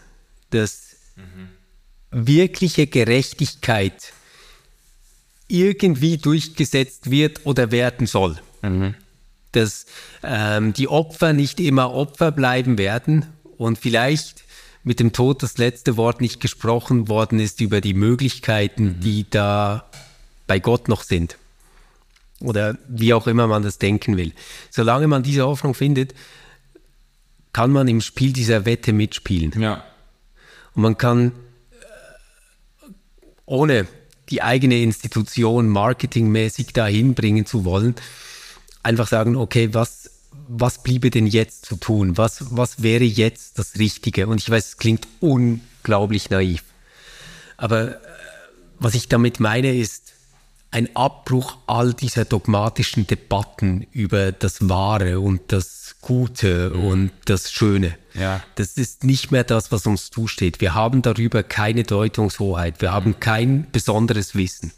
dass 0.50 0.96
mhm. 1.16 2.26
wirkliche 2.26 2.88
Gerechtigkeit 2.88 4.12
irgendwie 5.46 6.18
durchgesetzt 6.18 7.10
wird 7.10 7.46
oder 7.46 7.70
werden 7.70 8.06
soll. 8.06 8.36
Mhm. 8.62 8.94
Dass 9.52 9.86
ähm, 10.22 10.72
die 10.72 10.88
Opfer 10.88 11.32
nicht 11.32 11.60
immer 11.60 11.92
Opfer 11.92 12.32
bleiben 12.32 12.78
werden 12.78 13.26
und 13.60 13.78
vielleicht 13.78 14.44
mit 14.84 15.00
dem 15.00 15.12
Tod 15.12 15.42
das 15.42 15.58
letzte 15.58 15.98
Wort 15.98 16.22
nicht 16.22 16.40
gesprochen 16.40 17.08
worden 17.08 17.38
ist 17.38 17.60
über 17.60 17.82
die 17.82 17.92
Möglichkeiten, 17.92 18.84
mhm. 18.84 19.00
die 19.00 19.28
da 19.28 19.84
bei 20.46 20.58
Gott 20.58 20.88
noch 20.88 21.02
sind. 21.02 21.36
Oder 22.40 22.78
wie 22.88 23.12
auch 23.12 23.26
immer 23.26 23.46
man 23.46 23.62
das 23.62 23.76
denken 23.76 24.16
will. 24.16 24.32
Solange 24.70 25.08
man 25.08 25.22
diese 25.22 25.46
Hoffnung 25.46 25.74
findet, 25.74 26.14
kann 27.52 27.70
man 27.70 27.86
im 27.86 28.00
Spiel 28.00 28.32
dieser 28.32 28.64
Wette 28.64 28.94
mitspielen. 28.94 29.52
Ja. 29.60 29.84
Und 30.74 30.80
man 30.80 30.96
kann 30.96 31.32
äh, 31.72 32.86
ohne 33.44 33.86
die 34.30 34.40
eigene 34.40 34.80
Institution 34.80 35.68
marketingmäßig 35.68 36.72
dahin 36.72 37.14
bringen 37.14 37.44
zu 37.44 37.66
wollen, 37.66 37.94
einfach 38.82 39.06
sagen, 39.06 39.36
okay, 39.36 39.74
was, 39.74 40.10
was 40.48 40.82
bliebe 40.82 41.10
denn 41.10 41.26
jetzt 41.26 41.66
zu 41.66 41.76
tun? 41.76 42.16
Was, 42.16 42.56
was 42.56 42.82
wäre 42.82 43.04
jetzt 43.04 43.58
das 43.58 43.78
Richtige? 43.78 44.26
Und 44.26 44.40
ich 44.40 44.50
weiß, 44.50 44.66
es 44.68 44.76
klingt 44.76 45.06
unglaublich 45.20 46.30
naiv. 46.30 46.62
Aber 47.56 47.96
äh, 47.96 47.98
was 48.78 48.94
ich 48.94 49.08
damit 49.08 49.40
meine, 49.40 49.74
ist 49.74 50.12
ein 50.70 50.94
Abbruch 50.94 51.56
all 51.66 51.94
dieser 51.94 52.24
dogmatischen 52.24 53.06
Debatten 53.06 53.86
über 53.92 54.32
das 54.32 54.68
Wahre 54.68 55.20
und 55.20 55.40
das 55.48 55.96
Gute 56.00 56.70
mhm. 56.70 56.84
und 56.84 57.10
das 57.24 57.52
Schöne. 57.52 57.96
Ja. 58.14 58.42
Das 58.54 58.76
ist 58.76 59.04
nicht 59.04 59.30
mehr 59.32 59.44
das, 59.44 59.72
was 59.72 59.86
uns 59.86 60.10
zusteht. 60.10 60.60
Wir 60.60 60.74
haben 60.74 61.02
darüber 61.02 61.42
keine 61.42 61.82
Deutungshoheit. 61.82 62.80
Wir 62.80 62.92
haben 62.92 63.20
kein 63.20 63.66
besonderes 63.70 64.34
Wissen. 64.34 64.72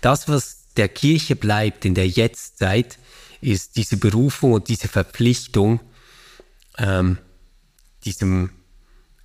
Das, 0.00 0.28
was 0.28 0.64
der 0.76 0.88
Kirche 0.88 1.36
bleibt 1.36 1.84
in 1.84 1.94
der 1.94 2.08
Jetztzeit, 2.08 2.98
ist 3.40 3.76
diese 3.76 3.96
Berufung 3.96 4.52
und 4.52 4.68
diese 4.68 4.88
Verpflichtung, 4.88 5.80
ähm, 6.78 7.18
diesem 8.04 8.50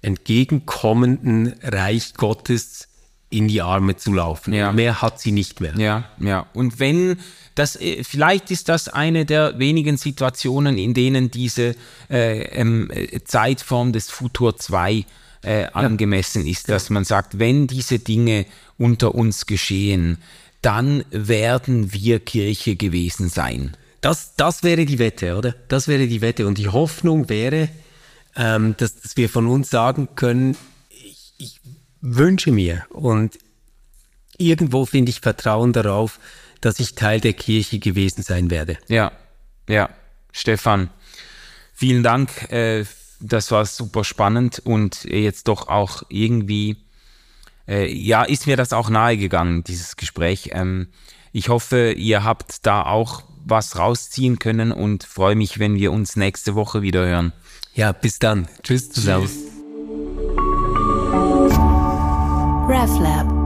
entgegenkommenden 0.01 1.53
Reich 1.61 2.15
Gottes 2.15 2.87
in 3.29 3.47
die 3.47 3.61
Arme 3.61 3.95
zu 3.95 4.13
laufen. 4.13 4.53
Ja. 4.53 4.71
Mehr 4.73 5.01
hat 5.01 5.19
sie 5.19 5.31
nicht 5.31 5.61
mehr. 5.61 5.73
Ja, 5.77 6.09
ja. 6.19 6.47
Und 6.53 6.79
wenn 6.79 7.17
das, 7.55 7.77
äh, 7.77 8.03
vielleicht 8.03 8.51
ist 8.51 8.67
das 8.69 8.89
eine 8.89 9.25
der 9.25 9.57
wenigen 9.57 9.97
Situationen, 9.97 10.77
in 10.77 10.93
denen 10.93 11.31
diese 11.31 11.75
äh, 12.09 12.41
ähm, 12.59 12.91
Zeitform 13.25 13.93
des 13.93 14.09
Futur 14.09 14.57
2 14.57 15.05
äh, 15.43 15.65
angemessen 15.73 16.45
ist, 16.45 16.69
dass 16.69 16.89
man 16.89 17.05
sagt, 17.05 17.39
wenn 17.39 17.67
diese 17.67 17.99
Dinge 17.99 18.45
unter 18.77 19.15
uns 19.15 19.45
geschehen, 19.45 20.17
dann 20.61 21.03
werden 21.09 21.93
wir 21.93 22.19
Kirche 22.19 22.75
gewesen 22.75 23.29
sein. 23.29 23.75
Das, 24.01 24.35
das 24.35 24.63
wäre 24.63 24.85
die 24.85 24.99
Wette, 24.99 25.37
oder? 25.37 25.55
Das 25.67 25.87
wäre 25.87 26.07
die 26.07 26.21
Wette. 26.21 26.47
Und 26.47 26.57
die 26.57 26.67
Hoffnung 26.67 27.29
wäre, 27.29 27.69
ähm, 28.35 28.75
dass, 28.77 28.99
dass 28.99 29.15
wir 29.15 29.29
von 29.29 29.47
uns 29.47 29.69
sagen 29.69 30.09
können, 30.15 30.57
ich, 30.89 31.33
ich 31.37 31.61
wünsche 32.01 32.51
mir 32.51 32.85
und 32.89 33.37
irgendwo 34.37 34.85
finde 34.85 35.11
ich 35.11 35.21
Vertrauen 35.21 35.71
darauf, 35.71 36.19
dass 36.61 36.79
ich 36.79 36.95
Teil 36.95 37.19
der 37.19 37.33
Kirche 37.33 37.79
gewesen 37.79 38.23
sein 38.23 38.49
werde. 38.49 38.77
Ja, 38.87 39.11
ja. 39.67 39.89
Stefan, 40.31 40.89
vielen 41.73 42.03
Dank. 42.03 42.51
Äh, 42.51 42.85
das 43.19 43.51
war 43.51 43.65
super 43.65 44.03
spannend 44.03 44.59
und 44.63 45.03
jetzt 45.03 45.47
doch 45.47 45.67
auch 45.67 46.03
irgendwie, 46.09 46.77
äh, 47.67 47.91
ja, 47.91 48.23
ist 48.23 48.47
mir 48.47 48.57
das 48.57 48.73
auch 48.73 48.89
nahegegangen, 48.89 49.63
dieses 49.63 49.95
Gespräch. 49.95 50.51
Ähm, 50.53 50.87
ich 51.31 51.49
hoffe, 51.49 51.91
ihr 51.91 52.23
habt 52.23 52.65
da 52.65 52.83
auch 52.83 53.23
was 53.45 53.77
rausziehen 53.77 54.39
können 54.39 54.71
und 54.71 55.03
freue 55.03 55.35
mich, 55.35 55.59
wenn 55.59 55.75
wir 55.75 55.91
uns 55.91 56.15
nächste 56.15 56.55
Woche 56.55 56.81
wieder 56.81 57.05
hören. 57.05 57.33
Ja, 57.73 57.91
bis 57.91 58.19
dann. 58.19 58.47
Tschüss 58.63 58.89
zusammen. 58.91 59.29
RefLab 62.67 63.40